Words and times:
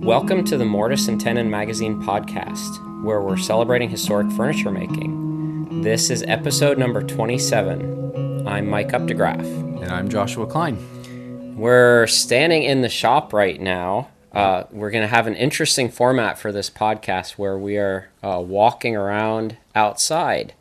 Welcome 0.00 0.44
to 0.44 0.56
the 0.56 0.64
Mortise 0.64 1.08
and 1.08 1.20
Tenon 1.20 1.50
Magazine 1.50 2.02
podcast, 2.02 3.02
where 3.02 3.20
we're 3.20 3.36
celebrating 3.36 3.90
historic 3.90 4.30
furniture 4.32 4.70
making. 4.70 5.82
This 5.82 6.08
is 6.08 6.22
episode 6.22 6.78
number 6.78 7.02
27. 7.02 8.46
I'm 8.46 8.68
Mike 8.68 8.90
Updegraff. 8.90 9.40
And 9.82 9.90
I'm 9.90 10.08
Joshua 10.08 10.46
Klein. 10.46 11.56
We're 11.56 12.06
standing 12.06 12.62
in 12.62 12.82
the 12.82 12.88
shop 12.88 13.32
right 13.32 13.60
now. 13.60 14.08
Uh, 14.32 14.64
we're 14.70 14.90
going 14.90 15.02
to 15.02 15.08
have 15.08 15.26
an 15.26 15.34
interesting 15.34 15.90
format 15.90 16.38
for 16.38 16.52
this 16.52 16.70
podcast 16.70 17.32
where 17.32 17.58
we 17.58 17.76
are 17.76 18.08
uh, 18.22 18.40
walking 18.40 18.96
around 18.96 19.56
outside. 19.74 20.54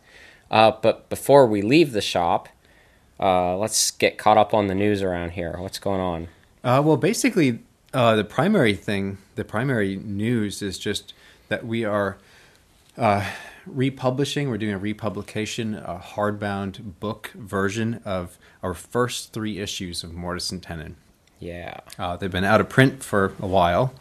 Uh, 0.49 0.71
but 0.81 1.09
before 1.09 1.45
we 1.45 1.61
leave 1.61 1.93
the 1.93 2.01
shop, 2.01 2.49
uh, 3.19 3.55
let's 3.55 3.91
get 3.91 4.17
caught 4.17 4.38
up 4.38 4.54
on 4.54 4.67
the 4.67 4.75
news 4.75 5.01
around 5.01 5.31
here. 5.31 5.57
What's 5.59 5.79
going 5.79 6.01
on? 6.01 6.27
Uh, 6.63 6.81
well, 6.83 6.97
basically, 6.97 7.59
uh, 7.93 8.15
the 8.15 8.23
primary 8.23 8.75
thing, 8.75 9.17
the 9.35 9.43
primary 9.43 9.95
news 9.95 10.62
is 10.62 10.77
just 10.77 11.13
that 11.49 11.66
we 11.66 11.85
are 11.85 12.17
uh, 12.98 13.25
republishing. 13.66 14.49
We're 14.49 14.57
doing 14.57 14.73
a 14.73 14.77
republication, 14.77 15.75
a 15.75 16.02
hardbound 16.03 16.99
book 16.99 17.31
version 17.35 18.02
of 18.05 18.38
our 18.63 18.73
first 18.73 19.34
three 19.34 19.59
issues 19.59 20.03
of 20.03 20.12
Mortise 20.13 20.52
and 20.52 20.62
Tenon. 20.62 20.95
Yeah. 21.39 21.79
Uh, 21.99 22.17
they've 22.17 22.31
been 22.31 22.43
out 22.43 22.59
of 22.59 22.70
print 22.70 23.03
for 23.03 23.34
a 23.39 23.48
while, 23.48 23.93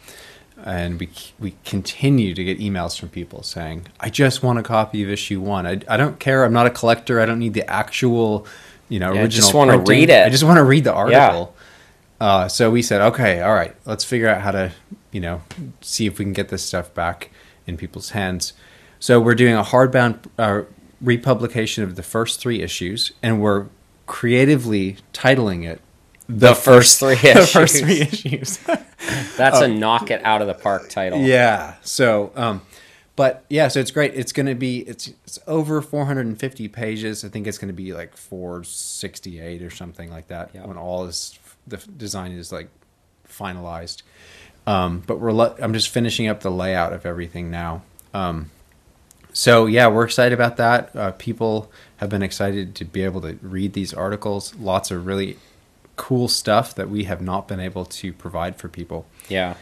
and 0.65 0.99
we 0.99 1.11
we 1.39 1.55
continue 1.65 2.35
to 2.35 2.43
get 2.43 2.59
emails 2.59 2.99
from 2.99 3.11
people 3.11 3.43
saying, 3.43 3.87
"I 4.01 4.09
just 4.09 4.43
want 4.43 4.59
a 4.59 4.63
copy 4.63 5.03
of 5.03 5.11
issue 5.11 5.41
one. 5.41 5.67
I, 5.67 5.81
I 5.89 5.97
don't 5.97 6.19
care. 6.19 6.45
I'm 6.45 6.55
not 6.55 6.67
a 6.67 6.71
collector. 6.71 7.21
I 7.21 7.27
don't 7.27 7.39
need 7.39 7.53
the 7.55 7.69
actual, 7.71 8.47
you 8.89 8.99
know, 8.99 9.13
Yeah, 9.13 9.25
I 9.25 9.27
just 9.27 9.53
wanna 9.53 9.79
read 9.79 10.09
it." 10.09 10.27
I 10.27 10.31
just 10.31 10.45
want 10.45 10.57
to 10.57 10.65
read 10.65 10.85
the 10.85 10.95
article." 10.95 11.55
Uh, 12.21 12.49
so 12.49 12.71
we 12.71 12.83
said, 12.83 13.01
okay, 13.01 13.43
all 13.43 13.55
right, 13.55 13.75
let's 13.85 14.05
figure 14.05 14.29
out 14.29 14.41
how 14.41 14.51
to, 14.51 14.73
you 15.13 15.21
know, 15.21 15.43
see 15.81 16.07
if 16.07 16.19
we 16.19 16.25
can 16.25 16.33
get 16.33 16.49
this 16.49 16.65
stuff 16.65 16.93
back 16.95 17.31
in 17.67 17.77
people's 17.77 18.11
hands. 18.11 18.53
So 18.99 19.21
we're 19.21 19.35
doing 19.35 19.55
a 19.55 19.63
hardbound 19.63 20.21
uh, 20.39 20.63
republication 21.01 21.85
of 21.85 21.97
the 21.97 22.03
first 22.03 22.41
three 22.41 22.63
issues, 22.63 23.13
and 23.23 23.41
we're 23.43 23.67
creatively 24.07 24.97
titling 25.13 25.67
it 25.67 25.81
The 26.29 26.55
first 26.55 26.99
three 27.01 27.13
issues. 27.15 27.35
the 27.35 27.47
first 27.47 27.77
three 27.85 28.01
issues. 28.01 28.59
That's 29.37 29.61
a 29.61 29.69
knock 29.69 30.11
it 30.11 30.25
out 30.25 30.41
of 30.41 30.47
the 30.49 30.55
park 30.55 30.89
title. 30.89 31.21
yeah. 31.21 31.75
So, 31.83 32.33
um, 32.35 32.63
but 33.15 33.45
yeah, 33.51 33.69
so 33.69 33.81
it's 33.81 33.91
great. 33.91 34.15
It's 34.15 34.33
going 34.33 34.47
to 34.47 34.55
be 34.55 34.79
it's 34.81 35.09
it's 35.25 35.39
over 35.47 35.81
450 35.83 36.69
pages. 36.69 37.25
I 37.25 37.29
think 37.29 37.47
it's 37.47 37.59
going 37.59 37.69
to 37.69 37.75
be 37.75 37.93
like 37.93 38.17
468 38.17 39.63
or 39.63 39.71
something 39.71 40.11
like 40.11 40.29
that 40.29 40.51
Yeah. 40.55 40.67
when 40.67 40.77
all 40.77 41.05
is 41.07 41.39
the 41.67 41.77
design 41.77 42.33
is 42.33 42.53
like 42.53 42.69
finalized. 43.29 44.03
Um, 44.67 45.03
but 45.07 45.21
we're 45.21 45.33
le- 45.33 45.55
I'm 45.61 45.73
just 45.73 45.89
finishing 45.89 46.27
up 46.29 46.41
the 46.41 46.51
layout 46.51 46.93
of 46.93 47.07
everything 47.07 47.51
now. 47.51 47.83
Um, 48.13 48.51
so 49.33 49.67
yeah, 49.67 49.87
we're 49.89 50.05
excited 50.05 50.33
about 50.33 50.57
that. 50.57 50.95
Uh, 50.97 51.13
people 51.13 51.71
have 51.99 52.09
been 52.09 52.23
excited 52.23 52.75
to 52.77 52.85
be 52.85 53.03
able 53.03 53.21
to 53.21 53.39
read 53.43 53.75
these 53.75 53.95
articles. 53.95 54.55
Lots 54.57 54.91
of 54.91 55.07
really 55.07 55.39
cool 55.97 56.29
stuff 56.29 56.75
that 56.75 56.91
we 56.91 57.05
have 57.05 57.21
not 57.21 57.49
been 57.49 57.61
able 57.61 57.85
to 57.85 58.13
provide 58.13 58.57
for 58.57 58.69
people. 58.69 59.07
Yeah. 59.29 59.55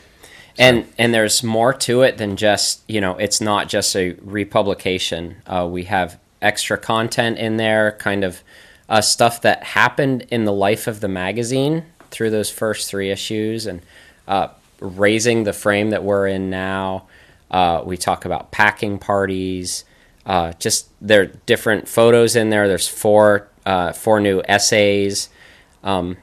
And 0.57 0.87
and 0.97 1.13
there's 1.13 1.43
more 1.43 1.75
to 1.75 2.03
it 2.03 2.19
than 2.19 2.37
just 2.37 2.83
you 2.87 3.01
know 3.01 3.17
it's 3.19 3.41
not 3.41 3.69
just 3.69 3.97
a 3.97 4.13
republication. 4.23 5.37
Uh, 5.47 5.69
we 5.71 5.85
have 5.85 6.21
extra 6.41 6.79
content 6.79 7.39
in 7.39 7.57
there, 7.57 7.93
kind 7.99 8.23
of 8.23 8.43
uh, 8.89 9.01
stuff 9.01 9.43
that 9.43 9.65
happened 9.65 10.27
in 10.31 10.45
the 10.45 10.53
life 10.53 10.87
of 10.87 11.01
the 11.01 11.09
magazine 11.09 11.85
through 12.15 12.31
those 12.31 12.51
first 12.51 12.89
three 12.89 13.11
issues, 13.11 13.67
and 13.67 13.83
uh, 14.29 14.49
raising 14.81 15.45
the 15.45 15.53
frame 15.53 15.91
that 15.91 16.05
we're 16.05 16.29
in 16.29 16.49
now. 16.49 17.07
Uh, 17.51 17.83
we 17.85 17.97
talk 17.97 18.25
about 18.25 18.51
packing 18.51 18.99
parties. 18.99 19.85
Uh, 20.25 20.53
just 20.55 20.89
there 21.01 21.23
are 21.23 21.27
different 21.27 21.89
photos 21.89 22.37
in 22.37 22.51
there. 22.51 22.69
There's 22.69 22.89
four 22.89 23.49
uh, 23.67 23.93
four 23.93 24.21
new 24.21 24.43
essays. 24.49 25.29
Um, 25.83 26.17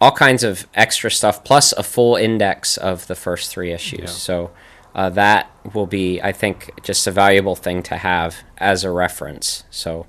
all 0.00 0.12
kinds 0.12 0.42
of 0.42 0.66
extra 0.74 1.10
stuff, 1.10 1.44
plus 1.44 1.72
a 1.72 1.82
full 1.82 2.16
index 2.16 2.76
of 2.76 3.06
the 3.06 3.14
first 3.14 3.50
three 3.50 3.72
issues. 3.72 4.00
Yeah. 4.00 4.06
So 4.06 4.50
uh, 4.94 5.10
that 5.10 5.50
will 5.72 5.86
be, 5.86 6.20
I 6.20 6.32
think, 6.32 6.82
just 6.82 7.06
a 7.06 7.10
valuable 7.10 7.56
thing 7.56 7.82
to 7.84 7.96
have 7.96 8.36
as 8.58 8.84
a 8.84 8.90
reference. 8.90 9.64
So 9.70 10.06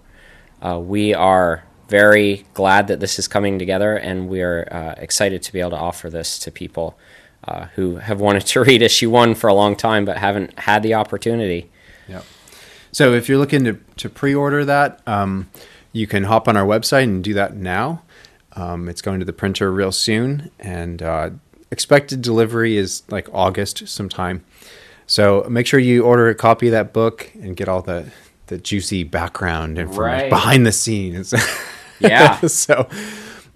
uh, 0.62 0.80
we 0.80 1.14
are 1.14 1.64
very 1.88 2.46
glad 2.54 2.88
that 2.88 3.00
this 3.00 3.20
is 3.20 3.28
coming 3.28 3.60
together, 3.60 3.96
and 3.96 4.28
we 4.28 4.42
are 4.42 4.68
uh, 4.72 4.96
excited 4.98 5.42
to 5.44 5.54
be 5.54 5.60
able 5.60 5.72
to 5.72 5.78
offer 5.78 6.10
this 6.10 6.40
to 6.40 6.52
people 6.52 6.98
uh, 7.48 7.66
who 7.76 7.98
have 7.98 8.20
wanted 8.20 8.46
to 8.48 8.60
read 8.64 8.82
issue 8.82 9.10
one 9.10 9.36
for 9.36 9.48
a 9.48 9.54
long 9.54 9.76
time 9.76 10.06
but 10.06 10.18
haven't 10.18 10.58
had 10.60 10.82
the 10.84 10.94
opportunity. 10.96 11.70
Yeah. 12.08 12.22
So 12.92 13.14
if 13.14 13.28
you're 13.30 13.38
looking 13.38 13.64
to, 13.66 13.80
to 13.98 14.10
pre-order 14.10 14.64
that, 14.66 15.02
um, 15.08 15.50
you 15.92 16.08
can 16.08 16.24
hop 16.26 16.48
on 16.48 16.58
our 16.58 16.66
website 16.66 17.04
and 17.04 17.24
do 17.24 17.34
that 17.36 17.56
now. 17.56 18.02
Um, 18.54 18.88
it's 18.90 19.02
going 19.02 19.20
to 19.20 19.26
the 19.26 19.34
printer 19.34 19.72
real 19.72 19.92
soon, 19.92 20.50
and 20.60 21.02
uh, 21.02 21.30
expected 21.72 22.22
delivery 22.22 22.78
is 22.78 23.04
like 23.10 23.28
August 23.34 23.88
sometime. 23.88 24.44
So 25.08 25.46
make 25.50 25.68
sure 25.68 25.80
you 25.80 26.04
order 26.04 26.30
a 26.30 26.36
copy 26.36 26.68
of 26.68 26.72
that 26.72 26.94
book 26.94 27.30
and 27.36 27.56
get 27.56 27.68
all 27.68 27.82
the 27.82 28.12
the 28.48 28.58
juicy 28.60 29.04
background 29.04 29.80
information 29.80 30.22
Right. 30.22 30.30
behind 30.30 30.66
the 30.68 30.72
scenes. 30.72 31.34
Yeah. 32.00 32.40
so, 32.48 32.90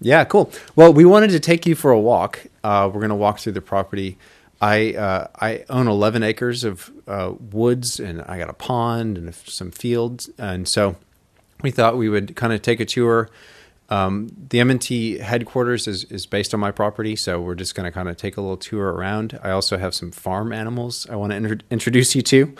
yeah, 0.01 0.23
cool. 0.23 0.51
Well, 0.75 0.93
we 0.93 1.05
wanted 1.05 1.31
to 1.31 1.39
take 1.39 1.65
you 1.65 1.75
for 1.75 1.91
a 1.91 1.99
walk. 1.99 2.45
Uh, 2.63 2.89
we're 2.91 3.01
going 3.01 3.09
to 3.09 3.15
walk 3.15 3.39
through 3.39 3.53
the 3.53 3.61
property. 3.61 4.17
I 4.61 4.93
uh, 4.93 5.27
I 5.39 5.65
own 5.69 5.87
11 5.87 6.21
acres 6.23 6.63
of 6.63 6.91
uh, 7.07 7.33
woods, 7.51 7.99
and 7.99 8.21
I 8.23 8.37
got 8.37 8.49
a 8.49 8.53
pond 8.53 9.17
and 9.17 9.33
some 9.33 9.71
fields, 9.71 10.29
and 10.37 10.67
so 10.67 10.97
we 11.61 11.71
thought 11.71 11.97
we 11.97 12.09
would 12.09 12.35
kind 12.35 12.51
of 12.51 12.61
take 12.61 12.79
a 12.79 12.85
tour. 12.85 13.29
Um, 13.89 14.29
the 14.49 14.59
M&T 14.59 15.17
headquarters 15.17 15.87
is, 15.87 16.03
is 16.05 16.25
based 16.27 16.53
on 16.53 16.59
my 16.59 16.71
property, 16.71 17.15
so 17.15 17.41
we're 17.41 17.55
just 17.55 17.73
going 17.73 17.85
to 17.85 17.91
kind 17.91 18.07
of 18.07 18.17
take 18.17 18.37
a 18.37 18.41
little 18.41 18.57
tour 18.57 18.89
around. 18.91 19.39
I 19.41 19.49
also 19.49 19.77
have 19.77 19.95
some 19.95 20.11
farm 20.11 20.53
animals 20.53 21.07
I 21.09 21.15
want 21.15 21.31
to 21.31 21.37
intro- 21.37 21.57
introduce 21.71 22.15
you 22.15 22.21
to. 22.21 22.55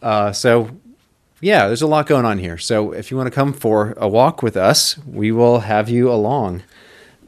Uh, 0.00 0.32
so 0.32 0.70
yeah, 1.40 1.66
there's 1.66 1.82
a 1.82 1.86
lot 1.86 2.06
going 2.06 2.24
on 2.24 2.38
here. 2.38 2.58
So 2.58 2.92
if 2.92 3.10
you 3.10 3.16
want 3.16 3.26
to 3.28 3.34
come 3.34 3.52
for 3.52 3.94
a 3.96 4.08
walk 4.08 4.42
with 4.42 4.56
us, 4.56 4.98
we 5.06 5.30
will 5.32 5.60
have 5.60 5.88
you 5.88 6.10
along. 6.10 6.62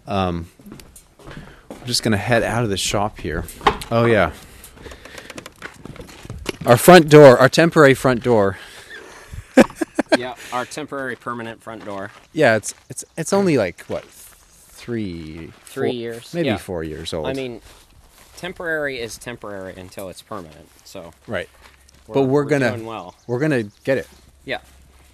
Um, 0.06 0.48
we're 1.70 1.86
just 1.86 2.02
going 2.02 2.12
to 2.12 2.18
head 2.18 2.42
out 2.42 2.64
of 2.64 2.70
the 2.70 2.76
shop 2.76 3.18
here. 3.18 3.44
Oh 3.90 4.04
yeah. 4.06 4.32
Our 6.66 6.76
front 6.76 7.08
door, 7.08 7.38
our 7.38 7.48
temporary 7.48 7.94
front 7.94 8.22
door. 8.22 8.58
yeah, 10.18 10.34
our 10.52 10.64
temporary 10.66 11.16
permanent 11.16 11.62
front 11.62 11.84
door. 11.84 12.10
Yeah, 12.32 12.56
it's 12.56 12.74
it's 12.90 13.04
it's 13.16 13.32
only 13.32 13.56
like 13.56 13.82
what 13.84 14.04
three 14.04 15.52
Three 15.64 15.88
four- 15.88 15.94
years, 15.94 16.34
maybe 16.34 16.48
yeah. 16.48 16.56
four 16.58 16.84
years 16.84 17.14
old. 17.14 17.26
I 17.28 17.32
mean, 17.32 17.62
temporary 18.36 18.98
is 19.00 19.16
temporary 19.16 19.74
until 19.76 20.08
it's 20.10 20.20
permanent. 20.20 20.68
So 20.84 21.12
right? 21.26 21.48
But 22.14 22.22
we're 22.24 22.44
gonna- 22.44 22.70
doing 22.70 22.86
well. 22.86 23.14
We're 23.26 23.38
gonna 23.38 23.64
get 23.84 23.98
it. 23.98 24.08
Yeah, 24.44 24.58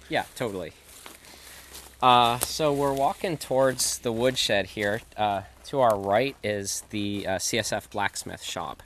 yeah, 0.09 0.23
totally. 0.35 0.73
Uh, 2.01 2.37
so 2.39 2.71
we're 2.71 2.93
walking 2.93 3.37
towards 3.37 3.99
the 3.99 4.11
woodshed 4.11 4.67
here. 4.67 5.01
Uh, 5.15 5.41
to 5.65 5.79
our 5.81 5.97
right 5.97 6.35
is 6.43 6.83
the 6.91 7.25
uh, 7.27 7.31
CSF 7.39 7.89
blacksmith 7.89 8.41
shop, 8.43 8.83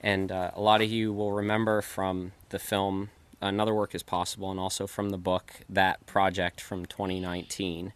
and 0.00 0.30
uh, 0.32 0.52
a 0.54 0.60
lot 0.60 0.80
of 0.80 0.88
you 0.90 1.12
will 1.12 1.32
remember 1.32 1.82
from 1.82 2.32
the 2.50 2.58
film 2.58 3.10
"Another 3.40 3.74
Work 3.74 3.94
Is 3.94 4.02
Possible" 4.02 4.50
and 4.50 4.58
also 4.60 4.86
from 4.86 5.10
the 5.10 5.18
book 5.18 5.52
that 5.68 6.04
project 6.06 6.60
from 6.60 6.86
2019. 6.86 7.92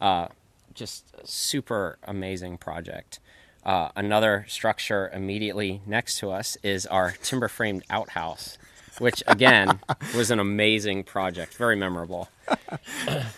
Uh, 0.00 0.28
just 0.74 1.04
super 1.26 1.98
amazing 2.04 2.58
project. 2.58 3.18
Uh, 3.64 3.88
another 3.96 4.44
structure 4.48 5.10
immediately 5.14 5.80
next 5.86 6.18
to 6.18 6.30
us 6.30 6.56
is 6.62 6.84
our 6.86 7.12
timber 7.22 7.48
framed 7.48 7.84
outhouse, 7.88 8.58
which 9.02 9.22
again 9.26 9.80
was 10.16 10.30
an 10.30 10.38
amazing 10.38 11.02
project, 11.04 11.54
very 11.54 11.76
memorable. 11.76 12.28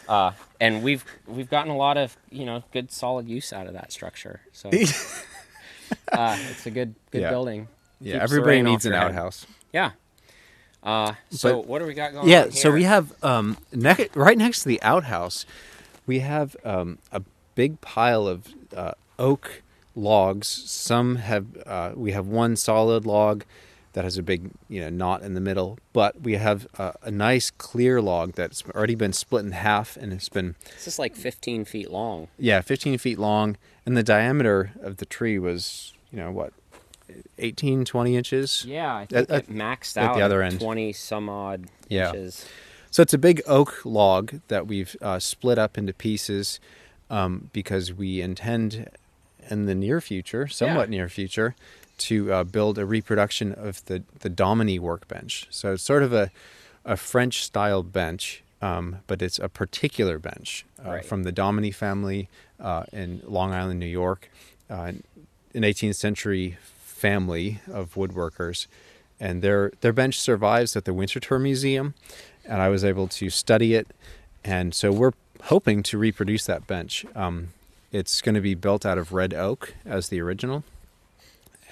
Uh, 0.09 0.33
and 0.61 0.83
we've 0.83 1.05
we've 1.27 1.49
gotten 1.51 1.71
a 1.71 1.77
lot 1.77 1.97
of 1.97 2.17
you 2.31 2.45
know 2.45 2.63
good 2.73 2.91
solid 2.93 3.27
use 3.29 3.53
out 3.53 3.67
of 3.67 3.73
that 3.73 3.91
structure. 3.93 4.41
So 4.53 4.69
uh, 6.13 6.37
it's 6.51 6.67
a 6.67 6.71
good 6.71 6.95
good 7.11 7.23
Yeah. 7.23 7.31
building. 7.31 7.69
Yeah, 8.01 8.15
Keeps 8.21 8.25
everybody 8.25 8.63
needs 8.63 8.87
an 8.87 8.93
head. 8.93 9.03
outhouse. 9.03 9.47
Yeah. 9.73 9.93
Uh, 10.83 11.15
so 11.31 11.57
But- 11.63 11.67
what 11.69 11.79
do 11.81 11.87
we 11.87 11.95
got 11.95 12.13
going? 12.13 12.29
Yeah, 12.29 12.51
so 12.51 12.71
we 12.71 12.83
have 12.85 13.13
um, 13.25 13.57
ne- 13.73 14.09
right 14.15 14.37
next 14.37 14.63
to 14.63 14.69
the 14.69 14.83
outhouse, 14.83 15.47
we 16.07 16.19
have 16.21 16.57
um, 16.65 16.99
a 17.11 17.23
big 17.55 17.81
pile 17.81 18.27
of 18.29 18.49
uh, 18.77 18.93
oak 19.19 19.63
logs. 19.97 20.47
Some 20.49 21.17
have 21.17 21.47
uh, 21.67 21.93
we 21.95 22.13
have 22.13 22.27
one 22.27 22.57
solid 22.57 23.07
log 23.07 23.45
that 23.95 24.05
has 24.05 24.17
a 24.19 24.23
big 24.23 24.51
you 24.69 24.81
know 24.81 24.91
knot 24.91 25.23
in 25.23 25.35
the 25.35 25.41
middle, 25.41 25.79
but 25.93 26.21
we 26.21 26.35
have 26.35 26.67
uh, 26.79 26.93
a 27.03 27.11
nice 27.11 27.51
clear 27.51 28.01
log 28.03 28.33
that's 28.35 28.63
already 28.75 28.95
been 28.95 29.13
split 29.13 29.45
in 29.45 29.53
half 29.53 29.97
and 29.97 30.13
it's 30.13 30.29
been 30.29 30.55
This 30.75 30.87
is 30.87 30.99
like 30.99 31.17
15 31.17 31.65
feet 31.65 31.91
long. 31.91 32.29
yeah 32.39 32.61
15 32.61 32.99
feet 32.99 33.19
long, 33.19 33.57
and 33.87 33.97
the 33.97 34.03
diameter 34.03 34.73
of 34.83 34.99
the 34.99 35.07
tree 35.07 35.39
was 35.39 35.93
you 36.13 36.19
know 36.19 36.31
what 36.31 36.53
18, 37.39 37.85
20 37.85 38.17
inches. 38.17 38.65
Yeah, 38.67 38.95
I 38.97 39.07
think 39.07 39.31
at- 39.31 39.45
it 39.45 39.51
maxed 39.51 39.97
at 39.97 40.05
out 40.11 40.17
the 40.17 40.23
other 40.23 40.43
end. 40.43 40.61
twenty 40.61 40.93
some 40.93 41.29
odd 41.29 41.67
Yeah. 41.89 42.09
inches. 42.09 42.47
So 42.91 43.03
it's 43.03 43.13
a 43.15 43.19
big 43.19 43.43
oak 43.47 43.85
log 43.85 44.41
that 44.49 44.67
we've 44.67 44.95
uh, 45.03 45.19
split 45.19 45.59
up 45.59 45.77
into 45.77 45.93
pieces 45.93 46.61
um, 47.11 47.51
because 47.53 47.93
we 47.93 48.21
intend 48.23 48.89
in 49.51 49.67
the 49.67 49.75
near 49.75 50.01
future, 50.01 50.47
somewhat 50.49 50.89
Yeah. 50.89 50.97
near 50.99 51.09
future, 51.09 51.55
to 51.99 52.33
uh, 52.33 52.45
build 52.45 52.79
a 52.79 52.87
reproduction 52.87 53.53
of 53.53 53.85
the, 53.87 54.03
the 54.21 54.29
Dominy 54.29 54.79
workbench. 54.79 55.47
So 55.51 55.73
it's 55.75 55.83
sort 55.83 56.03
of 56.03 56.13
a, 56.13 56.31
a 56.85 56.97
French 56.97 57.45
style 57.45 57.83
bench, 57.83 58.43
um, 58.61 58.99
but 59.07 59.23
it's 59.23 59.39
a 59.39 59.49
particular 59.49 60.19
bench 60.19 60.65
uh, 60.85 60.89
Right. 60.91 61.05
from 61.05 61.23
the 61.23 61.33
Dominy 61.33 61.71
family 61.71 62.29
uh, 62.61 62.85
in 62.93 63.23
Long 63.27 63.53
Island, 63.53 63.81
New 63.81 63.87
York, 63.87 64.31
uh, 64.71 64.93
an 65.55 65.63
18th 65.63 65.95
century 65.97 66.57
family 66.85 67.61
of 67.71 67.95
woodworkers. 67.95 68.67
And 69.21 69.43
their, 69.43 69.71
their 69.81 69.93
bench 69.93 70.19
survives 70.19 70.77
at 70.77 70.85
the 70.85 70.93
Winterthur 70.93 71.41
Museum, 71.41 71.95
and 72.45 72.61
I 72.61 72.69
was 72.69 72.85
able 72.85 73.07
to 73.09 73.31
study 73.31 73.75
it. 73.75 73.87
And 74.45 74.75
so 74.75 74.91
we're 74.93 75.13
hoping 75.45 75.83
to 75.85 75.99
reproduce 75.99 76.45
that 76.47 76.67
bench. 76.67 77.07
Um, 77.15 77.49
it's 77.93 78.21
going 78.21 78.35
to 78.35 78.41
be 78.41 78.55
built 78.55 78.85
out 78.85 78.99
of 78.99 79.13
red 79.13 79.33
oak 79.33 79.75
as 79.87 80.09
the 80.09 80.21
original, 80.21 80.65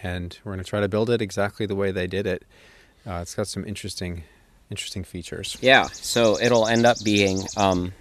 and 0.03 0.39
we're 0.45 0.53
going 0.53 0.65
to 0.65 0.69
try 0.69 0.81
to 0.81 0.89
build 0.89 1.11
it 1.11 1.21
exactly 1.23 1.67
the 1.67 1.75
way 1.77 1.91
they 1.91 2.07
did 2.07 2.27
it. 2.27 2.45
Uh, 3.07 3.21
it's 3.23 3.35
got 3.35 3.47
some 3.49 3.65
interesting, 3.67 4.25
interesting 4.71 5.05
features. 5.05 5.57
Yeah, 5.61 5.89
so 5.93 6.39
it'll 6.41 6.67
end 6.67 6.87
up 6.87 7.03
being 7.05 7.47
um, 7.57 7.93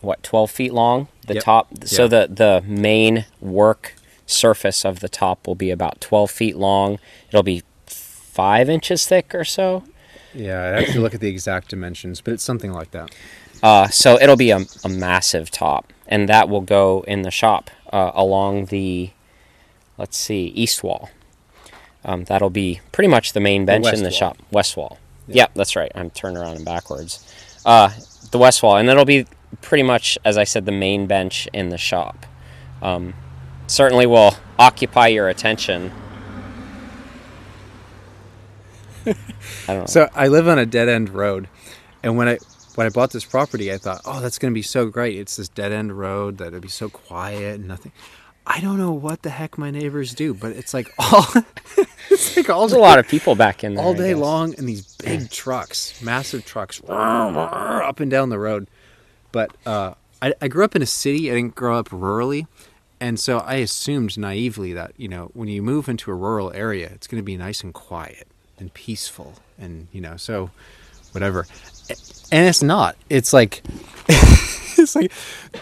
what 0.00 0.22
twelve 0.22 0.50
feet 0.50 0.72
long. 0.72 1.08
The 1.26 1.34
Yep. 1.34 1.42
top, 1.44 1.68
so 1.84 2.02
Yeah. 2.04 2.08
the 2.08 2.28
the 2.32 2.62
main 2.66 3.24
work 3.40 3.94
surface 4.26 4.84
of 4.84 5.00
the 5.00 5.08
top 5.08 5.46
will 5.46 5.54
be 5.54 5.70
about 5.70 6.00
twelve 6.00 6.30
feet 6.30 6.56
long. 6.56 6.98
It'll 7.28 7.42
be 7.42 7.62
five 7.86 8.68
inches 8.70 9.06
thick 9.06 9.34
or 9.34 9.44
so. 9.44 9.84
Yeah, 10.34 10.62
I 10.62 10.80
have 10.82 10.92
to 10.92 11.00
look 11.00 11.14
at 11.14 11.20
the 11.20 11.28
exact 11.28 11.70
dimensions, 11.70 12.20
but 12.20 12.32
it's 12.34 12.44
something 12.44 12.72
like 12.72 12.92
that. 12.92 13.10
Uh, 13.62 13.88
so 13.88 14.18
it'll 14.20 14.36
be 14.36 14.50
a, 14.52 14.60
a 14.84 14.88
massive 14.88 15.50
top, 15.50 15.92
and 16.06 16.28
that 16.28 16.48
will 16.48 16.60
go 16.60 17.04
in 17.08 17.22
the 17.22 17.30
shop 17.32 17.68
uh, 17.92 18.12
along 18.14 18.66
the, 18.66 19.10
let's 19.98 20.16
see, 20.16 20.46
east 20.54 20.84
wall. 20.84 21.10
Um, 22.04 22.24
that'll 22.24 22.50
be 22.50 22.80
pretty 22.92 23.08
much 23.08 23.32
the 23.32 23.40
main 23.40 23.64
bench 23.66 23.84
west 23.84 23.96
in 23.96 24.02
the 24.02 24.08
wall. 24.08 24.18
shop. 24.18 24.38
West 24.50 24.76
wall. 24.76 24.98
Yeah. 25.26 25.46
that's 25.54 25.76
right. 25.76 25.92
I'm 25.94 26.10
turning 26.10 26.38
around 26.38 26.56
and 26.56 26.64
backwards. 26.64 27.26
Uh, 27.64 27.90
the 28.30 28.38
west 28.38 28.62
wall, 28.62 28.76
and 28.76 28.88
that'll 28.88 29.04
be 29.04 29.26
pretty 29.60 29.82
much, 29.82 30.18
as 30.24 30.38
I 30.38 30.44
said, 30.44 30.66
the 30.66 30.72
main 30.72 31.06
bench 31.06 31.48
in 31.52 31.68
the 31.68 31.78
shop. 31.78 32.26
Um, 32.82 33.14
certainly 33.66 34.06
will 34.06 34.34
occupy 34.58 35.08
your 35.08 35.28
attention. 35.28 35.92
I 39.06 39.14
don't 39.66 39.80
know. 39.80 39.86
So 39.86 40.08
I 40.14 40.28
live 40.28 40.48
on 40.48 40.58
a 40.58 40.66
dead 40.66 40.88
end 40.88 41.10
road, 41.10 41.48
and 42.02 42.16
when 42.16 42.28
I 42.28 42.38
when 42.74 42.86
I 42.86 42.90
bought 42.90 43.10
this 43.10 43.24
property, 43.24 43.72
I 43.72 43.78
thought, 43.78 44.00
oh, 44.04 44.20
that's 44.20 44.38
going 44.38 44.52
to 44.52 44.54
be 44.54 44.62
so 44.62 44.86
great. 44.86 45.18
It's 45.18 45.36
this 45.36 45.48
dead 45.48 45.72
end 45.72 45.98
road 45.98 46.38
that 46.38 46.48
it'll 46.48 46.60
be 46.60 46.68
so 46.68 46.88
quiet 46.88 47.56
and 47.56 47.68
nothing. 47.68 47.92
I 48.46 48.60
don't 48.60 48.78
know 48.78 48.92
what 48.92 49.22
the 49.22 49.30
heck 49.30 49.58
my 49.58 49.70
neighbors 49.70 50.14
do, 50.14 50.34
but 50.34 50.52
it's 50.52 50.72
like 50.72 50.92
all 50.98 51.26
it's 52.26 52.36
like 52.36 52.50
all 52.50 52.66
There's 52.66 52.78
a 52.78 52.80
lot 52.80 52.98
of 52.98 53.08
people 53.08 53.34
back 53.34 53.64
in 53.64 53.74
there. 53.74 53.84
all 53.84 53.94
day 53.94 54.14
long, 54.14 54.54
and 54.58 54.68
these 54.68 54.94
big 54.96 55.30
trucks, 55.32 56.00
massive 56.02 56.44
trucks, 56.44 56.82
up 56.88 58.00
and 58.00 58.10
down 58.10 58.28
the 58.28 58.38
road. 58.38 58.68
But 59.32 59.56
uh, 59.64 59.94
I, 60.20 60.34
I 60.40 60.48
grew 60.48 60.64
up 60.64 60.76
in 60.76 60.82
a 60.82 60.86
city. 60.86 61.30
I 61.30 61.34
didn't 61.34 61.54
grow 61.54 61.78
up 61.78 61.88
rurally, 61.88 62.46
and 63.00 63.18
so 63.18 63.38
I 63.38 63.54
assumed 63.54 64.18
naively 64.18 64.72
that 64.74 64.92
you 64.96 65.08
know 65.08 65.30
when 65.32 65.48
you 65.48 65.62
move 65.62 65.88
into 65.88 66.10
a 66.10 66.14
rural 66.14 66.52
area, 66.52 66.90
it's 66.92 67.06
going 67.06 67.22
to 67.22 67.24
be 67.24 67.36
nice 67.36 67.62
and 67.62 67.72
quiet 67.72 68.26
and 68.58 68.72
peaceful, 68.74 69.34
and 69.58 69.88
you 69.92 70.00
know 70.02 70.16
so 70.16 70.50
whatever. 71.12 71.46
And 72.30 72.46
it's 72.46 72.62
not. 72.62 72.96
It's 73.08 73.32
like 73.32 73.62
it's 74.08 74.94
like 74.94 75.10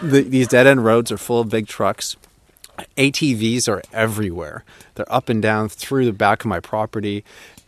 the, 0.02 0.22
these 0.22 0.48
dead 0.48 0.66
end 0.66 0.84
roads 0.84 1.12
are 1.12 1.18
full 1.18 1.40
of 1.40 1.48
big 1.48 1.66
trucks. 1.68 2.16
ATVs 2.96 3.68
are 3.68 3.82
everywhere. 3.92 4.64
They're 4.94 5.12
up 5.12 5.28
and 5.28 5.42
down 5.42 5.68
through 5.68 6.04
the 6.06 6.12
back 6.12 6.40
of 6.40 6.46
my 6.46 6.60
property. 6.60 7.24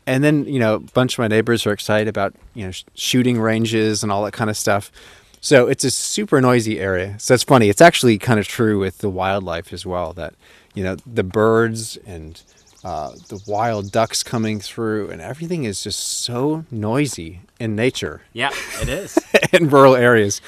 And 0.06 0.24
then, 0.24 0.44
you 0.46 0.58
know, 0.58 0.76
a 0.76 0.78
bunch 0.80 1.14
of 1.14 1.18
my 1.20 1.28
neighbors 1.28 1.66
are 1.66 1.72
excited 1.72 2.08
about, 2.08 2.34
you 2.54 2.64
know, 2.66 2.70
sh- 2.72 2.84
shooting 2.94 3.40
ranges 3.40 4.02
and 4.02 4.10
all 4.10 4.24
that 4.24 4.32
kind 4.32 4.50
of 4.50 4.56
stuff. 4.56 4.90
So 5.40 5.68
it's 5.68 5.84
a 5.84 5.90
super 5.90 6.40
noisy 6.40 6.80
area. 6.80 7.16
So 7.18 7.34
it's 7.34 7.44
funny. 7.44 7.68
It's 7.68 7.80
actually 7.80 8.18
kind 8.18 8.40
of 8.40 8.46
true 8.48 8.78
with 8.78 8.98
the 8.98 9.08
wildlife 9.10 9.72
as 9.72 9.86
well 9.86 10.12
that, 10.14 10.34
you 10.74 10.82
know, 10.84 10.96
the 11.06 11.22
birds 11.22 11.96
and 12.06 12.40
uh, 12.82 13.10
the 13.28 13.40
wild 13.46 13.92
ducks 13.92 14.22
coming 14.22 14.58
through 14.60 15.10
and 15.10 15.20
everything 15.20 15.64
is 15.64 15.82
just 15.82 16.00
so 16.00 16.64
noisy 16.70 17.40
in 17.58 17.76
nature 17.76 18.22
Yeah, 18.32 18.50
it 18.80 18.88
is. 18.88 19.18
in 19.52 19.68
rural 19.68 19.94
areas. 19.96 20.40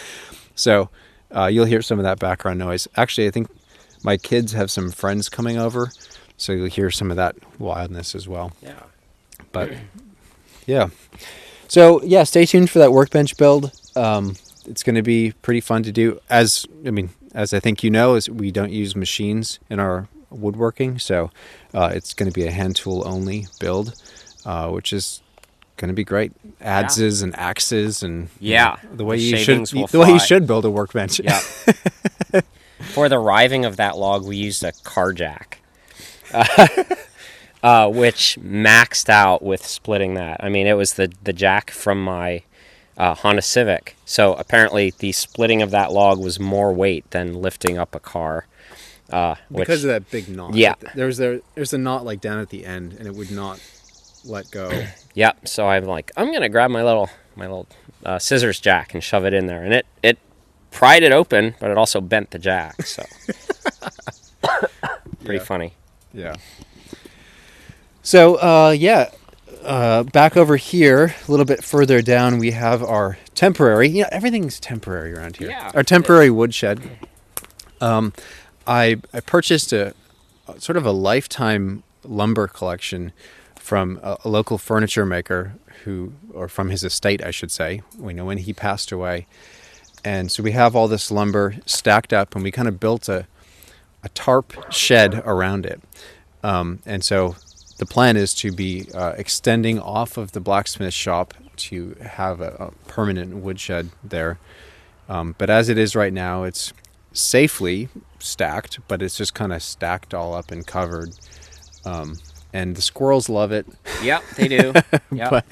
So 0.54 0.88
uh, 1.34 1.46
you'll 1.46 1.66
hear 1.66 1.82
some 1.82 1.98
of 1.98 2.04
that 2.04 2.18
background 2.18 2.58
noise. 2.58 2.88
Actually, 2.96 3.26
I 3.26 3.30
think 3.30 3.48
my 4.02 4.16
kids 4.16 4.52
have 4.52 4.70
some 4.70 4.90
friends 4.90 5.28
coming 5.28 5.58
over, 5.58 5.90
so 6.36 6.52
you'll 6.52 6.66
hear 6.68 6.90
some 6.90 7.10
of 7.10 7.16
that 7.16 7.36
wildness 7.58 8.14
as 8.14 8.26
well. 8.28 8.52
yeah. 8.62 8.74
But 9.52 9.70
yeah, 10.66 10.88
so 11.68 12.02
yeah, 12.02 12.24
stay 12.24 12.46
tuned 12.46 12.70
for 12.70 12.78
that 12.78 12.92
workbench 12.92 13.36
build. 13.36 13.70
Um, 13.94 14.36
it's 14.66 14.82
going 14.82 14.94
to 14.94 15.02
be 15.02 15.32
pretty 15.42 15.60
fun 15.60 15.82
to 15.82 15.92
do. 15.92 16.20
As 16.30 16.64
I 16.86 16.90
mean, 16.90 17.10
as 17.34 17.52
I 17.52 17.60
think 17.60 17.82
you 17.84 17.90
know, 17.90 18.14
is 18.14 18.30
we 18.30 18.50
don't 18.50 18.72
use 18.72 18.96
machines 18.96 19.58
in 19.68 19.78
our 19.78 20.08
woodworking, 20.30 20.98
so 20.98 21.30
uh, 21.74 21.90
it's 21.94 22.14
going 22.14 22.30
to 22.30 22.34
be 22.34 22.46
a 22.46 22.50
hand 22.50 22.76
tool 22.76 23.02
only 23.06 23.46
build, 23.60 23.94
uh, 24.46 24.70
which 24.70 24.92
is 24.94 25.20
going 25.76 25.88
to 25.88 25.94
be 25.94 26.04
great. 26.04 26.32
Adzes 26.60 27.22
and 27.22 27.36
axes 27.36 28.02
and 28.02 28.28
you 28.40 28.52
Yeah, 28.52 28.76
know, 28.84 28.96
the 28.96 29.04
way 29.04 29.16
the 29.16 29.22
you 29.22 29.36
should 29.36 29.66
the 29.66 29.98
way 29.98 30.12
you 30.12 30.18
should 30.20 30.46
build 30.46 30.64
a 30.64 30.70
workbench. 30.70 31.20
Yeah. 31.20 31.40
For 32.92 33.08
the 33.08 33.18
riving 33.18 33.64
of 33.64 33.76
that 33.76 33.96
log, 33.96 34.26
we 34.26 34.36
used 34.36 34.62
a 34.62 34.72
car 34.84 35.12
jack, 35.12 35.60
uh, 37.62 37.88
which 37.90 38.38
maxed 38.40 39.08
out 39.08 39.42
with 39.42 39.64
splitting 39.66 40.14
that. 40.14 40.42
I 40.44 40.48
mean, 40.48 40.66
it 40.66 40.74
was 40.74 40.94
the, 40.94 41.10
the 41.22 41.32
jack 41.32 41.70
from 41.70 42.02
my 42.02 42.42
uh, 42.98 43.14
Honda 43.14 43.42
Civic. 43.42 43.96
So 44.04 44.34
apparently, 44.34 44.92
the 44.98 45.12
splitting 45.12 45.62
of 45.62 45.70
that 45.70 45.92
log 45.92 46.18
was 46.18 46.38
more 46.38 46.72
weight 46.72 47.10
than 47.10 47.40
lifting 47.40 47.78
up 47.78 47.94
a 47.94 48.00
car. 48.00 48.46
Uh, 49.10 49.36
which, 49.48 49.66
because 49.66 49.84
of 49.84 49.88
that 49.88 50.10
big 50.10 50.28
knot. 50.28 50.54
Yeah. 50.54 50.74
there's 50.94 51.18
there 51.18 51.40
there's 51.54 51.72
a 51.72 51.78
knot 51.78 52.04
like 52.04 52.20
down 52.20 52.38
at 52.40 52.50
the 52.50 52.64
end, 52.64 52.94
and 52.94 53.06
it 53.06 53.14
would 53.14 53.30
not 53.30 53.60
let 54.24 54.50
go. 54.50 54.70
Yep. 55.14 55.46
So 55.46 55.68
I'm 55.68 55.84
like, 55.84 56.10
I'm 56.16 56.32
gonna 56.32 56.48
grab 56.48 56.70
my 56.70 56.82
little 56.82 57.10
my 57.36 57.44
little 57.44 57.66
uh, 58.02 58.18
scissors 58.18 58.58
jack 58.60 58.94
and 58.94 59.04
shove 59.04 59.26
it 59.26 59.34
in 59.34 59.44
there, 59.44 59.62
and 59.62 59.74
it 59.74 59.86
it 60.02 60.18
pried 60.72 61.02
it 61.04 61.12
open, 61.12 61.54
but 61.60 61.70
it 61.70 61.78
also 61.78 62.00
bent 62.00 62.30
the 62.32 62.38
jack. 62.40 62.82
So 62.86 63.04
pretty 65.24 65.38
Yeah. 65.38 65.44
funny. 65.44 65.74
Yeah. 66.12 66.34
So, 68.02 68.34
uh, 68.36 68.70
yeah, 68.76 69.10
uh, 69.62 70.02
back 70.02 70.36
over 70.36 70.56
here, 70.56 71.14
a 71.26 71.30
little 71.30 71.46
bit 71.46 71.62
further 71.62 72.02
down, 72.02 72.38
we 72.38 72.50
have 72.50 72.82
our 72.82 73.16
temporary. 73.34 73.88
You 73.88 74.02
know, 74.02 74.08
everything's 74.10 74.58
temporary 74.58 75.14
around 75.14 75.36
here. 75.36 75.50
Yeah. 75.50 75.70
Our 75.74 75.84
temporary 75.84 76.30
woodshed. 76.30 76.80
Um, 77.80 78.12
I 78.66 79.00
I 79.12 79.20
purchased 79.20 79.72
a, 79.72 79.94
sort 80.58 80.76
of 80.76 80.84
a 80.84 80.92
lifetime 80.92 81.82
lumber 82.04 82.48
collection 82.48 83.12
from 83.56 84.00
a, 84.02 84.18
a 84.24 84.28
local 84.28 84.58
furniture 84.58 85.06
maker 85.06 85.54
who, 85.84 86.12
or 86.34 86.48
from 86.48 86.70
his 86.70 86.82
estate, 86.84 87.22
I 87.24 87.30
should 87.30 87.50
say. 87.52 87.82
We 87.98 88.12
know 88.12 88.24
when 88.24 88.38
he 88.38 88.52
passed 88.52 88.90
away, 88.92 89.26
and 90.04 90.30
so 90.30 90.42
we 90.42 90.52
have 90.52 90.74
all 90.76 90.88
this 90.88 91.10
lumber 91.10 91.56
stacked 91.66 92.12
up, 92.12 92.34
and 92.34 92.42
we 92.44 92.50
kind 92.50 92.68
of 92.68 92.80
built 92.80 93.08
a 93.08 93.26
a 94.04 94.08
tarp 94.10 94.52
shed 94.72 95.22
around 95.24 95.64
it. 95.64 95.80
Um, 96.42 96.80
and 96.84 97.04
so 97.04 97.36
the 97.78 97.86
plan 97.86 98.16
is 98.16 98.34
to 98.34 98.50
be 98.50 98.88
uh, 98.94 99.12
extending 99.16 99.78
off 99.78 100.16
of 100.16 100.32
the 100.32 100.40
blacksmith 100.40 100.92
shop 100.92 101.34
to 101.56 101.94
have 102.00 102.40
a, 102.40 102.48
a 102.58 102.70
permanent 102.88 103.36
woodshed 103.36 103.90
there. 104.02 104.38
Um, 105.08 105.36
but 105.38 105.50
as 105.50 105.68
it 105.68 105.78
is 105.78 105.94
right 105.94 106.12
now, 106.12 106.42
it's 106.42 106.72
safely 107.12 107.88
stacked, 108.18 108.80
but 108.88 109.02
it's 109.02 109.16
just 109.16 109.34
kind 109.34 109.52
of 109.52 109.62
stacked 109.62 110.14
all 110.14 110.34
up 110.34 110.50
and 110.50 110.66
covered. 110.66 111.10
Um, 111.84 112.18
and 112.52 112.74
the 112.76 112.82
squirrels 112.82 113.28
love 113.28 113.52
it, 113.52 113.66
Yep, 114.02 114.22
they 114.36 114.48
do. 114.48 114.72
Yep. 115.12 115.30
but 115.30 115.44